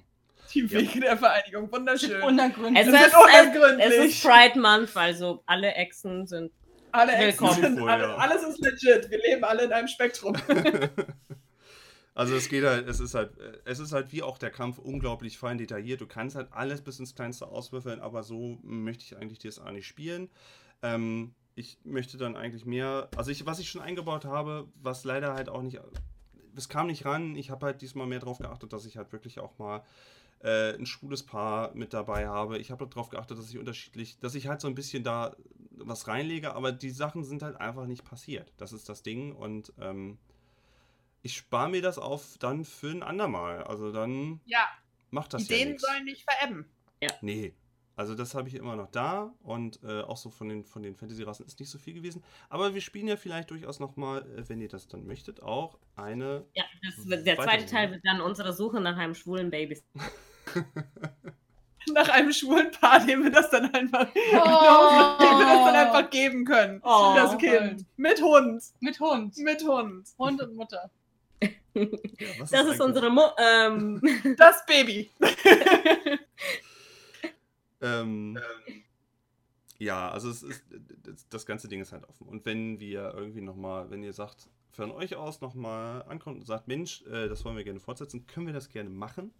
[0.53, 2.21] Die Wege der Vereinigung, wunderschön.
[2.23, 2.87] Unergründlich.
[2.87, 6.51] Es ist, ist auch es, ist Pride Month, also alle Echsen sind.
[6.91, 7.61] alle Echsen Willkommen.
[7.61, 8.15] sind, Voll, alle, ja.
[8.15, 9.09] alles ist legit.
[9.09, 10.35] Wir leben alle in einem Spektrum.
[12.15, 13.31] also es geht halt, es ist halt,
[13.65, 15.99] es ist halt wie auch der Kampf unglaublich fein detailliert.
[15.99, 19.85] Du kannst halt alles bis ins Kleinste auswürfeln, aber so möchte ich eigentlich DSA nicht
[19.85, 20.29] spielen.
[20.81, 25.33] Ähm, ich möchte dann eigentlich mehr, also ich, was ich schon eingebaut habe, was leider
[25.33, 25.79] halt auch nicht,
[26.55, 27.35] es kam nicht ran.
[27.35, 29.83] Ich habe halt diesmal mehr darauf geachtet, dass ich halt wirklich auch mal
[30.39, 32.59] äh, ein schwules Paar mit dabei habe.
[32.59, 35.35] Ich habe darauf geachtet, dass ich unterschiedlich, dass ich halt so ein bisschen da
[35.71, 38.53] was reinlege, aber die Sachen sind halt einfach nicht passiert.
[38.55, 40.17] Das ist das Ding und ähm,
[41.25, 43.63] ich spare mir das auf dann für ein andermal.
[43.63, 44.67] Also dann Ja,
[45.09, 45.83] macht das ja Ideen nichts.
[45.83, 46.69] sollen nicht verebben.
[47.21, 47.55] Nee.
[47.97, 50.95] Also das habe ich immer noch da und äh, auch so von den, von den
[50.95, 52.23] Fantasy-Rassen ist nicht so viel gewesen.
[52.49, 56.45] Aber wir spielen ja vielleicht durchaus nochmal, äh, wenn ihr das dann möchtet, auch eine
[56.53, 57.65] Ja, das wird, der zweite.
[57.65, 59.81] Teil wird dann unsere Suche nach einem schwulen Baby.
[61.93, 64.15] Nach einem schwulen Paar, dem wir das dann einfach, Oh.
[65.19, 66.81] dem wir das dann einfach geben können.
[66.83, 67.13] Oh.
[67.15, 67.85] das Kind.
[67.95, 68.63] Mit Hund.
[68.79, 69.37] Mit Hund.
[69.37, 70.07] Mit Hund.
[70.17, 70.89] Hund und Mutter.
[71.73, 71.85] Ja,
[72.39, 74.01] Das ist eigentlich- unsere Mu ähm,
[74.37, 75.09] Das Baby.
[77.81, 78.39] Ähm,
[79.77, 80.63] ja, also es ist,
[81.03, 82.27] das, das ganze Ding ist halt offen.
[82.27, 86.67] Und wenn wir irgendwie nochmal, wenn ihr sagt, von euch aus nochmal ankommt und sagt,
[86.67, 89.33] Mensch, äh, das wollen wir gerne fortsetzen, können wir das gerne machen.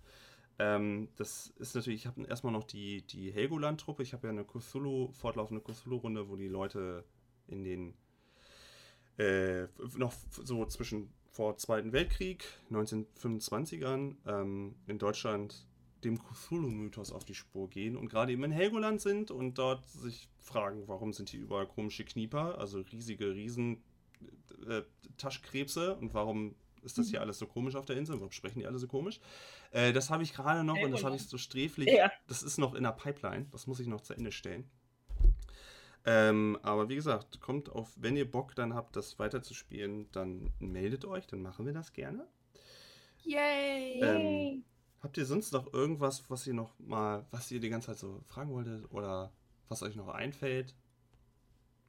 [0.60, 4.04] Ähm, das ist natürlich, ich habe erstmal noch die, die Helgoland-Truppe.
[4.04, 7.04] Ich habe ja eine Cthulhu, fortlaufende Cthulhu-Runde, wo die Leute
[7.48, 7.94] in den
[9.18, 9.68] äh,
[9.98, 15.68] noch so zwischen vor Zweiten Weltkrieg, 1925ern, ähm, in Deutschland
[16.06, 20.30] dem Cthulhu-Mythos auf die Spur gehen und gerade eben in Helgoland sind und dort sich
[20.40, 23.84] fragen, warum sind hier überall komische Knieper, also riesige Riesen
[24.66, 24.84] äh,
[25.18, 28.16] Taschkrebse und warum ist das hier alles so komisch auf der Insel?
[28.16, 29.20] Warum sprechen die alle so komisch?
[29.72, 31.90] Äh, das habe ich gerade noch Ey, und das habe ich so sträflich.
[31.92, 32.12] Ja.
[32.28, 33.48] Das ist noch in der Pipeline.
[33.52, 34.70] Das muss ich noch zu Ende stellen.
[36.06, 41.04] Ähm, aber wie gesagt, kommt auf, wenn ihr Bock dann habt, das weiterzuspielen, dann meldet
[41.04, 42.28] euch, dann machen wir das gerne.
[43.24, 44.02] Yay!
[44.02, 44.64] Ähm,
[45.02, 48.22] habt ihr sonst noch irgendwas, was ihr noch mal, was ihr die ganze Zeit so
[48.26, 49.32] fragen wolltet oder
[49.68, 50.76] was euch noch einfällt?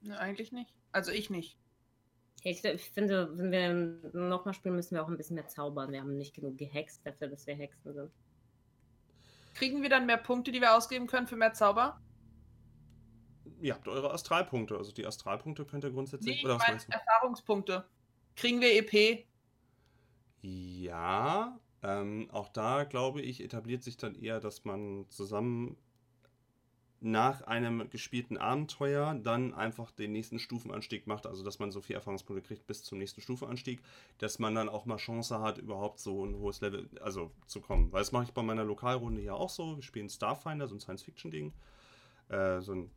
[0.01, 0.72] Ne, eigentlich nicht.
[0.93, 1.59] Also ich nicht.
[2.43, 5.93] Ich, ich finde, wenn wir nochmal spielen, müssen wir auch ein bisschen mehr zaubern.
[5.93, 8.10] Wir haben nicht genug gehext dafür, dass wir Hexen sind.
[9.55, 12.01] Kriegen wir dann mehr Punkte, die wir ausgeben können für mehr Zauber?
[13.60, 16.34] Ihr habt eure Astralpunkte, also die Astralpunkte könnt ihr grundsätzlich.
[16.34, 16.92] Nee, ich oder was meine meinst du?
[16.92, 17.84] Erfahrungspunkte.
[18.34, 19.24] Kriegen wir EP?
[20.42, 25.76] Ja, ähm, auch da glaube ich, etabliert sich dann eher, dass man zusammen
[27.00, 31.94] nach einem gespielten Abenteuer dann einfach den nächsten Stufenanstieg macht, also dass man so viel
[31.94, 33.80] Erfahrungspunkte kriegt bis zum nächsten Stufenanstieg,
[34.18, 37.92] dass man dann auch mal Chance hat, überhaupt so ein hohes Level, also zu kommen.
[37.92, 39.76] Weil das mache ich bei meiner Lokalrunde ja auch so.
[39.76, 41.52] Wir spielen Starfinder, so ein Science-Fiction-Ding,
[42.28, 42.90] äh, so ein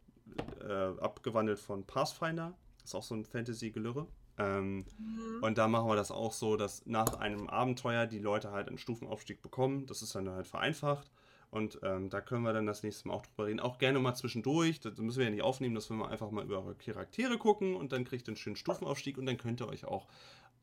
[0.61, 4.07] äh, abgewandelt von Pathfinder, ist auch so ein Fantasy-Gelürre.
[4.37, 5.43] Ähm, Mhm.
[5.43, 8.77] und da machen wir das auch so, dass nach einem Abenteuer die Leute halt einen
[8.77, 9.85] Stufenaufstieg bekommen.
[9.85, 11.11] Das ist dann halt vereinfacht.
[11.51, 13.59] Und ähm, da können wir dann das nächste Mal auch drüber reden.
[13.59, 14.79] Auch gerne mal zwischendurch.
[14.81, 17.75] Das müssen wir ja nicht aufnehmen, dass wir mal einfach mal über eure Charaktere gucken
[17.75, 20.07] und dann kriegt ihr einen schönen Stufenaufstieg und dann könnt ihr euch auch,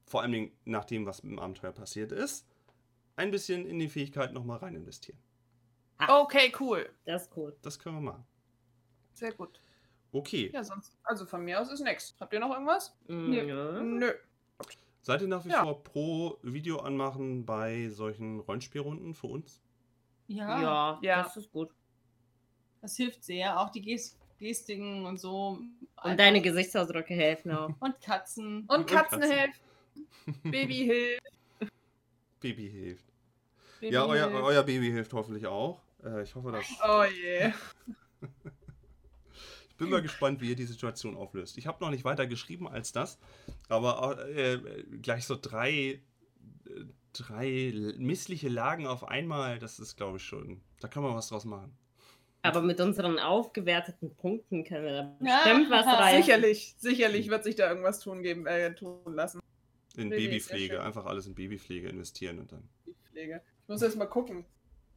[0.04, 2.46] vor allem Dingen nach dem, was im Abenteuer passiert ist,
[3.16, 5.18] ein bisschen in die Fähigkeit nochmal rein investieren.
[6.08, 6.88] Okay, cool.
[7.04, 7.56] Das ist cool.
[7.62, 8.24] Das können wir machen.
[9.16, 9.60] Sehr gut.
[10.12, 10.50] Okay.
[10.52, 10.96] Ja, sonst.
[11.04, 12.14] Also von mir aus ist nix.
[12.20, 12.94] Habt ihr noch irgendwas?
[13.08, 13.82] Nö.
[13.82, 14.12] Nö.
[15.02, 15.62] Seid ihr nach wie Ja.
[15.62, 19.62] vor pro Video anmachen bei solchen Rollenspielrunden für uns?
[20.26, 21.22] Ja, Ja, Ja.
[21.22, 21.70] das ist gut.
[22.82, 23.58] das hilft sehr.
[23.60, 25.60] Auch die Ges Gestiken und so.
[26.04, 27.70] Und deine Gesichtsausdrücke helfen auch.
[27.80, 28.60] Und Katzen.
[28.68, 29.34] Und Und Katzen Katzen.
[29.34, 29.60] hilft.
[30.44, 31.72] Baby hilft.
[32.40, 33.04] Baby hilft.
[33.80, 34.42] Baby ja, euer, hilft.
[34.44, 35.80] euer Baby hilft hoffentlich auch.
[36.04, 36.66] Äh, ich hoffe, dass.
[36.86, 37.48] Oh je.
[37.48, 37.94] Ich
[39.76, 41.58] bin mal gespannt, wie ihr die Situation auflöst.
[41.58, 43.18] Ich habe noch nicht weiter geschrieben als das,
[43.68, 44.58] aber äh,
[45.02, 46.00] gleich so drei, äh,
[47.12, 50.60] drei missliche Lagen auf einmal, das ist, glaube ich, schon.
[50.80, 51.76] Da kann man was draus machen.
[52.42, 55.42] Aber mit unseren aufgewerteten Punkten können wir da Ja.
[55.42, 56.22] bestimmt was reißen.
[56.22, 59.40] Sicherlich, sicherlich wird sich da irgendwas tun geben, äh, tun lassen.
[59.96, 62.68] In sehr Babypflege, einfach alles in Babypflege investieren und dann.
[62.86, 63.42] Die Pflege.
[63.62, 64.44] Ich muss jetzt mal gucken.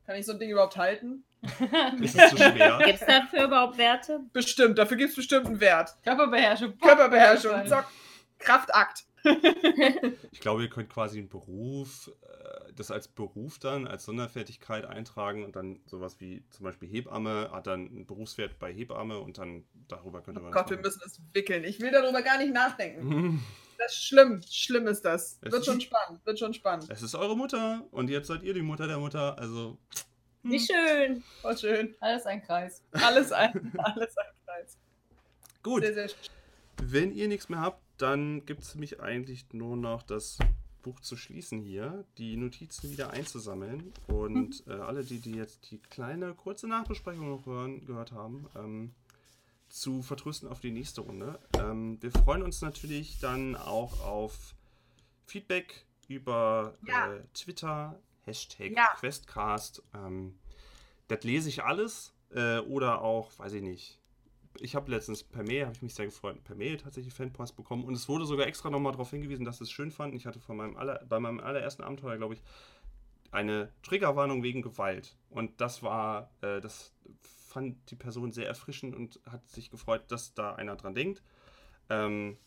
[0.06, 1.23] Kann ich so ein Ding überhaupt halten?
[2.02, 2.80] Ist es zu schwer?
[2.86, 4.20] Gibt es dafür überhaupt Werte?
[4.34, 5.95] Bestimmt, dafür gibt es bestimmt einen Wert.
[6.03, 6.78] Körperbeherrschung.
[6.80, 7.86] Körperbeherrschung, zock.
[8.40, 9.06] Kraftakt.
[10.32, 15.44] Ich glaube, ihr könnt quasi einen Beruf, äh, das als Beruf dann, als Sonderfertigkeit eintragen
[15.44, 19.66] und dann sowas wie zum Beispiel Hebamme hat dann einen Berufswert bei Hebamme und dann
[19.90, 21.66] darüber könnt ihr Oh was Gott, wir müssen es wickeln.
[21.66, 23.44] Ich will darüber gar nicht nachdenken.
[23.82, 24.41] Das ist schlimm.
[24.49, 25.40] Schlimm ist das.
[25.41, 26.26] Es Wird ist- schon spannend.
[26.26, 26.88] Wird schon spannend.
[26.90, 29.78] Es ist eure Mutter und jetzt seid ihr die Mutter der Mutter, also.
[30.49, 30.53] Hm.
[30.53, 31.23] Wie schön.
[31.41, 31.95] Voll schön.
[31.99, 32.81] Alles ein Kreis.
[32.91, 34.77] Alles ein, alles ein Kreis.
[35.63, 36.17] Gut, Sehr, sehr schön.
[36.84, 40.38] wenn ihr nichts mehr habt, dann gibt es für mich eigentlich nur noch das
[40.81, 45.77] Buch zu schließen hier, die Notizen wieder einzusammeln und äh, alle, die, die jetzt die
[45.80, 48.93] kleine kurze Nachbesprechung noch hören, gehört haben, ähm,
[49.67, 51.38] zu vertrösten auf die nächste Runde.
[51.59, 54.55] Ähm, wir freuen uns natürlich dann auch auf
[55.26, 57.13] Feedback über Ja.
[57.13, 57.99] äh, Twitter,
[58.30, 58.88] Hashtag Ja.
[58.95, 59.84] Questcast.
[59.93, 60.39] Ähm,
[61.07, 63.99] das lese ich alles äh, oder auch, weiß ich nicht,
[64.60, 67.84] ich habe letztens per Mail, habe ich mich sehr gefreut, per Mail tatsächlich Fanpost bekommen
[67.84, 70.18] und es wurde sogar extra nochmal darauf hingewiesen, dass sie es schön fanden.
[70.18, 72.41] Ich hatte von meinem aller, bei meinem allerersten Abenteuer, glaube ich,
[73.31, 79.19] eine Triggerwarnung wegen Gewalt und das war, äh, das fand die Person sehr erfrischend und
[79.26, 81.23] hat sich gefreut, dass da einer dran denkt.
[81.89, 82.38] Ähm,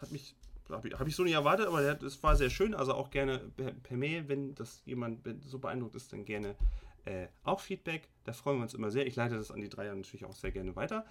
[0.00, 0.34] hat mich,
[0.70, 3.10] habe ich, hab ich so nicht erwartet, aber der, es war sehr schön, also auch
[3.10, 6.56] gerne per, per Mail, wenn das jemand so beeindruckt ist, dann gerne
[7.04, 8.08] äh, auch Feedback.
[8.24, 9.06] Da freuen wir uns immer sehr.
[9.06, 11.04] Ich leite das an die Dreier natürlich auch sehr gerne weiter.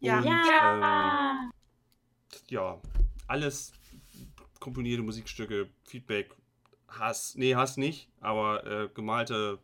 [0.00, 0.18] Ja.
[0.18, 1.42] Und, Ja.
[1.44, 1.52] Ähm,
[2.48, 2.80] ja,
[3.26, 3.72] alles
[4.58, 6.34] komponierte Musikstücke, Feedback,
[6.88, 9.58] Hass, nee, Hass nicht, aber äh, gemalte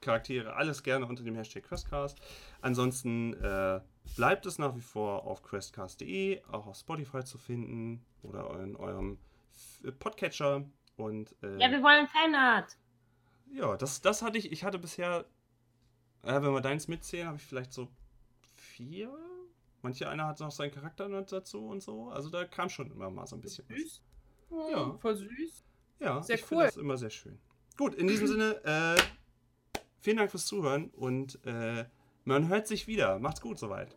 [0.00, 2.18] Charaktere, alles gerne unter dem Hashtag Questcast.
[2.60, 3.80] Ansonsten äh,
[4.16, 9.18] bleibt es nach wie vor auf questcast.de, auch auf Spotify zu finden oder in eurem
[9.98, 10.64] Podcatcher.
[10.96, 12.76] Und äh, Ja, wir wollen Fanart.
[13.52, 15.24] ja, das, das hatte ich, ich hatte bisher,
[16.22, 17.88] äh, wenn wir deins mitzählen, habe ich vielleicht so
[18.54, 19.12] vier.
[19.80, 22.08] Manche einer hat noch seinen Charakter noch dazu und so.
[22.10, 23.78] Also da kam schon immer mal so ein bisschen was.
[23.78, 24.02] Süß.
[24.70, 24.92] Ja.
[24.98, 25.64] Voll süß.
[25.98, 26.66] Ja, Sehr ich finde cool.
[26.68, 27.38] das immer sehr schön.
[27.76, 29.02] Gut, in diesem Sinne, äh,
[30.00, 31.84] vielen Dank fürs Zuhören und äh,
[32.24, 33.18] man hört sich wieder.
[33.18, 33.96] Macht's gut soweit.